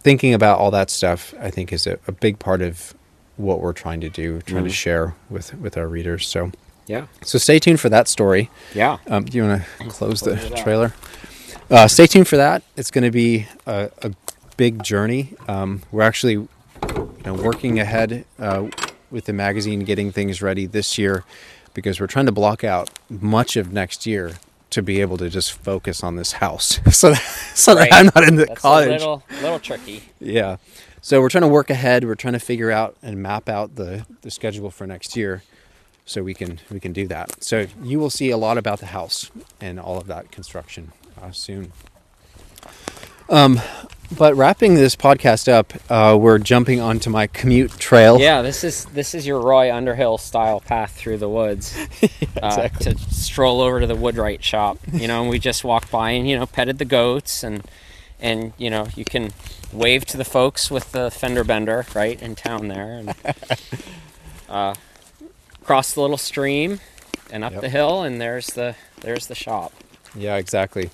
thinking 0.03 0.35
about 0.35 0.59
all 0.59 0.71
that 0.71 0.91
stuff, 0.91 1.35
I 1.41 1.51
think, 1.51 1.73
is 1.73 1.87
a, 1.87 1.99
a 2.07 2.13
big 2.13 2.39
part 2.39 2.61
of 2.63 2.95
what 3.37 3.61
we're 3.61 3.73
trying 3.85 4.01
to 4.03 4.11
do, 4.23 4.41
trying 4.43 4.65
to 4.65 4.71
Mhm. 4.71 4.75
share 4.85 5.15
with 5.31 5.55
with 5.65 5.77
our 5.79 5.89
readers. 5.89 6.29
So, 6.29 6.51
Yeah. 6.87 7.07
so 7.23 7.39
stay 7.39 7.59
tuned 7.59 7.81
for 7.81 7.89
that 7.91 8.07
story. 8.09 8.51
Yeah. 8.75 8.99
Um, 9.09 9.25
do 9.25 9.37
you 9.39 9.45
want 9.49 9.63
to 9.81 9.89
close 9.89 10.21
the 10.21 10.37
Close 10.37 10.53
out. 10.53 10.59
trailer? 10.65 10.91
Uh, 11.71 11.89
stay 11.89 12.07
tuned 12.07 12.29
for 12.29 12.37
that. 12.37 12.63
It's 12.77 12.91
going 12.91 13.05
to 13.05 13.11
be 13.25 13.47
a, 13.67 13.89
a 14.03 14.11
big 14.57 14.83
journey. 14.83 15.35
Um, 15.49 15.83
we're 15.91 16.03
actually, 16.03 16.33
you 16.35 16.49
know, 17.25 17.35
working 17.35 17.79
ahead 17.79 18.25
uh, 18.39 18.69
with 19.11 19.25
the 19.27 19.33
magazine, 19.33 19.81
getting 19.81 20.13
things 20.13 20.41
ready 20.43 20.67
this 20.67 20.99
year, 20.99 21.25
because 21.75 22.01
we're 22.01 22.07
trying 22.07 22.27
to 22.27 22.33
block 22.33 22.65
out 22.65 22.91
much 23.09 23.57
of 23.57 23.73
next 23.73 24.07
year 24.07 24.33
to 24.71 24.83
be 24.83 25.01
able 25.01 25.17
to 25.19 25.29
just 25.31 25.53
focus 25.53 26.03
on 26.03 26.17
this 26.17 26.33
house, 26.33 26.81
so 26.97 27.11
that, 27.11 27.21
so 27.55 27.75
Right. 27.77 27.89
that 27.91 27.97
I'm 27.97 28.11
not 28.15 28.27
in 28.27 28.37
the 28.37 28.47
That's 28.47 28.61
college. 28.61 28.89
a 28.89 28.91
little, 28.93 29.23
little 29.43 29.59
tricky. 29.61 30.03
Yeah. 30.19 30.57
So 31.01 31.21
we're 31.21 31.29
trying 31.29 31.43
to 31.43 31.49
work 31.49 31.71
ahead. 31.71 32.05
We're 32.05 32.15
trying 32.15 32.33
to 32.33 32.41
figure 32.41 32.71
out 32.73 32.97
and 33.03 33.23
map 33.23 33.49
out 33.49 33.77
the, 33.77 34.07
the 34.23 34.31
schedule 34.31 34.71
for 34.71 34.87
next 34.87 35.17
year 35.17 35.43
so 36.07 36.23
we 36.23 36.33
can 36.35 36.59
we 36.71 36.81
can 36.81 36.93
do 36.93 37.07
that. 37.09 37.43
So 37.45 37.67
you 37.83 37.99
will 37.99 38.11
see 38.11 38.31
a 38.31 38.37
lot 38.39 38.57
about 38.59 38.81
the 38.81 38.87
house 38.87 39.31
and 39.61 39.79
all 39.79 39.97
of 39.99 40.07
that 40.07 40.31
construction 40.33 40.93
uh, 41.23 41.31
soon. 41.31 41.73
Um, 43.29 43.61
but 44.17 44.35
wrapping 44.37 44.75
this 44.75 44.95
podcast 44.95 45.49
up, 45.51 45.73
uh, 45.91 46.17
we're 46.17 46.39
jumping 46.39 46.81
onto 46.81 47.11
my 47.11 47.27
commute 47.27 47.73
trail. 47.79 48.21
Yeah, 48.21 48.43
this 48.43 48.63
is 48.63 48.85
this 48.87 49.15
is 49.15 49.27
your 49.27 49.41
Roy 49.41 49.75
Underhill 49.75 50.19
style 50.19 50.61
path 50.61 50.93
through 50.95 51.19
the 51.19 51.29
woods 51.29 51.77
uh, 52.03 52.07
exactly. 52.43 52.93
to 52.95 52.99
stroll 52.99 53.61
over 53.61 53.81
to 53.81 53.87
the 53.87 53.97
Woodwright 53.97 54.43
shop. 54.45 54.79
You 54.93 55.09
know, 55.09 55.23
and 55.23 55.31
we 55.31 55.39
just 55.39 55.65
walked 55.65 55.91
by 55.91 56.11
and 56.11 56.29
you 56.29 56.39
know 56.39 56.47
petted 56.47 56.79
the 56.79 56.85
goats 56.85 57.43
and 57.43 57.65
and 58.21 58.53
you 58.59 58.71
know 58.71 58.87
you 58.95 59.05
can 59.05 59.33
wave 59.73 60.05
to 60.07 60.17
the 60.17 60.25
folks 60.25 60.71
with 60.71 60.93
the 60.93 61.11
fender 61.11 61.43
bender 61.43 61.85
right 61.95 62.21
in 62.23 62.35
town 62.37 62.69
there 62.69 62.93
and 62.99 63.15
uh, 64.49 64.75
cross 65.65 65.93
the 65.95 66.01
little 66.01 66.17
stream 66.19 66.79
and 67.33 67.43
up 67.43 67.53
Yep. 67.55 67.61
the 67.63 67.69
hill 67.71 68.03
and 68.03 68.21
there's 68.21 68.49
the 68.49 68.77
there's 69.01 69.27
the 69.27 69.35
shop. 69.35 69.73
Yeah, 70.15 70.37
exactly. 70.37 70.91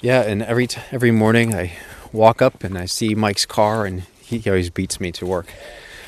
Yeah, 0.00 0.22
and 0.22 0.42
every 0.42 0.66
t- 0.66 0.80
every 0.92 1.10
morning 1.10 1.54
I 1.54 1.72
walk 2.12 2.42
up 2.42 2.62
and 2.64 2.76
I 2.76 2.84
see 2.86 3.14
Mike's 3.14 3.46
car, 3.46 3.86
and 3.86 4.02
he 4.20 4.42
always 4.48 4.70
beats 4.70 5.00
me 5.00 5.12
to 5.12 5.26
work. 5.26 5.46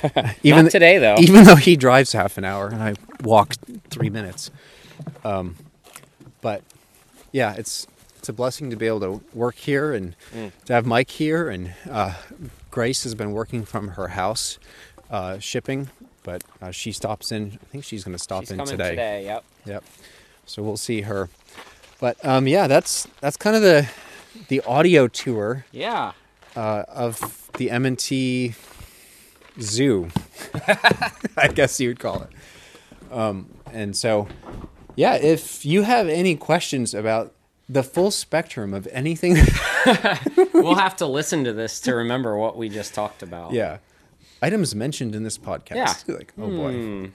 Not 0.45 0.71
today 0.71 0.99
though. 0.99 1.17
even 1.19 1.45
though 1.45 1.57
he 1.57 1.75
drives 1.77 2.13
half 2.13 2.39
an 2.39 2.45
hour 2.45 2.69
and 2.69 2.81
I 2.81 2.95
walk 3.23 3.55
three 3.91 4.11
minutes. 4.11 4.51
Um, 5.25 5.57
but 6.41 6.63
yeah, 7.33 7.55
it's 7.55 7.87
it's 8.17 8.29
a 8.29 8.33
blessing 8.33 8.71
to 8.71 8.77
be 8.77 8.87
able 8.87 9.01
to 9.01 9.21
work 9.35 9.57
here 9.57 9.93
and 9.93 10.15
to 10.67 10.73
have 10.73 10.87
Mike 10.87 11.11
here. 11.11 11.49
And 11.49 11.73
uh, 11.91 12.15
Grace 12.71 13.03
has 13.05 13.15
been 13.17 13.33
working 13.33 13.65
from 13.65 13.89
her 13.89 14.09
house, 14.09 14.59
uh, 15.11 15.39
shipping, 15.41 15.89
but 16.23 16.45
uh, 16.63 16.71
she 16.71 16.93
stops 16.93 17.33
in. 17.33 17.59
I 17.61 17.65
think 17.67 17.83
she's 17.85 18.05
going 18.05 18.17
to 18.17 18.23
stop 18.23 18.43
She's 18.43 18.53
in 18.53 18.59
coming 18.59 18.73
today. 18.73 18.91
today. 18.91 19.25
Yep. 19.25 19.45
Yep. 19.67 19.85
So 20.47 20.63
we'll 20.63 20.77
see 20.77 21.01
her. 21.03 21.29
But 22.01 22.23
um, 22.25 22.47
yeah, 22.47 22.67
that's 22.67 23.07
that's 23.21 23.37
kind 23.37 23.57
of 23.57 23.63
the 23.63 23.89
the 24.49 24.61
audio 24.63 25.09
tour 25.09 25.65
Yeah. 25.73 26.13
uh, 26.57 26.85
of 26.89 27.51
the 27.59 27.71
M&T 27.71 28.55
Zoo, 29.61 30.09
I 31.37 31.49
guess 31.53 31.81
you 31.81 31.89
would 31.89 31.99
call 31.99 32.23
it. 32.23 32.31
Um, 33.13 33.51
and 33.73 33.97
so, 33.97 34.29
yeah, 34.95 35.15
if 35.17 35.65
you 35.67 35.83
have 35.83 36.09
any 36.09 36.37
questions 36.37 36.95
about 36.95 37.33
the 37.69 37.83
full 37.83 38.11
spectrum 38.13 38.73
of 38.75 38.87
anything, 38.93 39.35
we'll 40.55 40.77
have 40.77 40.95
to 40.97 41.07
listen 41.07 41.43
to 41.45 41.53
this 41.53 41.81
to 41.81 41.95
remember 41.95 42.37
what 42.37 42.57
we 42.57 42.69
just 42.69 42.95
talked 42.95 43.23
about. 43.25 43.53
yeah, 43.53 43.79
items 44.41 44.75
mentioned 44.75 45.15
in 45.17 45.25
this 45.25 45.37
podcast, 45.39 46.07
Yeah. 46.07 46.15
like 46.15 46.33
oh 46.39 46.49
boy, 46.49 46.73
Hmm. 46.73 47.07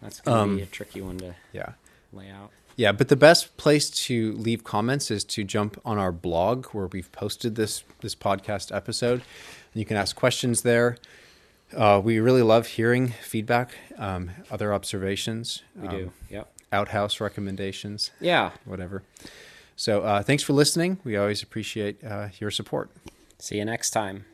That's 0.00 0.20
gonna 0.22 0.40
Um, 0.40 0.56
be 0.56 0.62
a 0.62 0.66
tricky 0.66 1.02
one 1.02 1.18
to 1.18 1.34
yeah. 1.52 1.72
lay 2.14 2.30
out. 2.30 2.50
Yeah, 2.76 2.92
but 2.92 3.08
the 3.08 3.16
best 3.16 3.56
place 3.56 3.90
to 4.06 4.32
leave 4.32 4.64
comments 4.64 5.10
is 5.10 5.22
to 5.24 5.44
jump 5.44 5.80
on 5.84 5.98
our 5.98 6.12
blog 6.12 6.66
where 6.68 6.86
we've 6.86 7.10
posted 7.12 7.54
this 7.54 7.84
this 8.00 8.14
podcast 8.14 8.74
episode. 8.74 9.22
You 9.74 9.84
can 9.84 9.96
ask 9.96 10.16
questions 10.16 10.62
there. 10.62 10.96
Uh, 11.76 12.00
we 12.02 12.18
really 12.18 12.42
love 12.42 12.66
hearing 12.66 13.08
feedback, 13.22 13.74
um, 13.98 14.30
other 14.50 14.74
observations, 14.74 15.62
We 15.76 15.88
um, 15.88 15.96
do. 15.96 16.12
Yep. 16.30 16.52
outhouse 16.72 17.20
recommendations, 17.20 18.10
Yeah. 18.20 18.50
whatever. 18.64 19.02
So 19.76 20.02
uh, 20.02 20.22
thanks 20.22 20.42
for 20.42 20.52
listening. 20.52 20.98
We 21.04 21.16
always 21.16 21.42
appreciate 21.42 22.02
uh, 22.04 22.28
your 22.40 22.50
support. 22.50 22.90
See 23.38 23.56
you 23.58 23.64
next 23.64 23.90
time. 23.90 24.24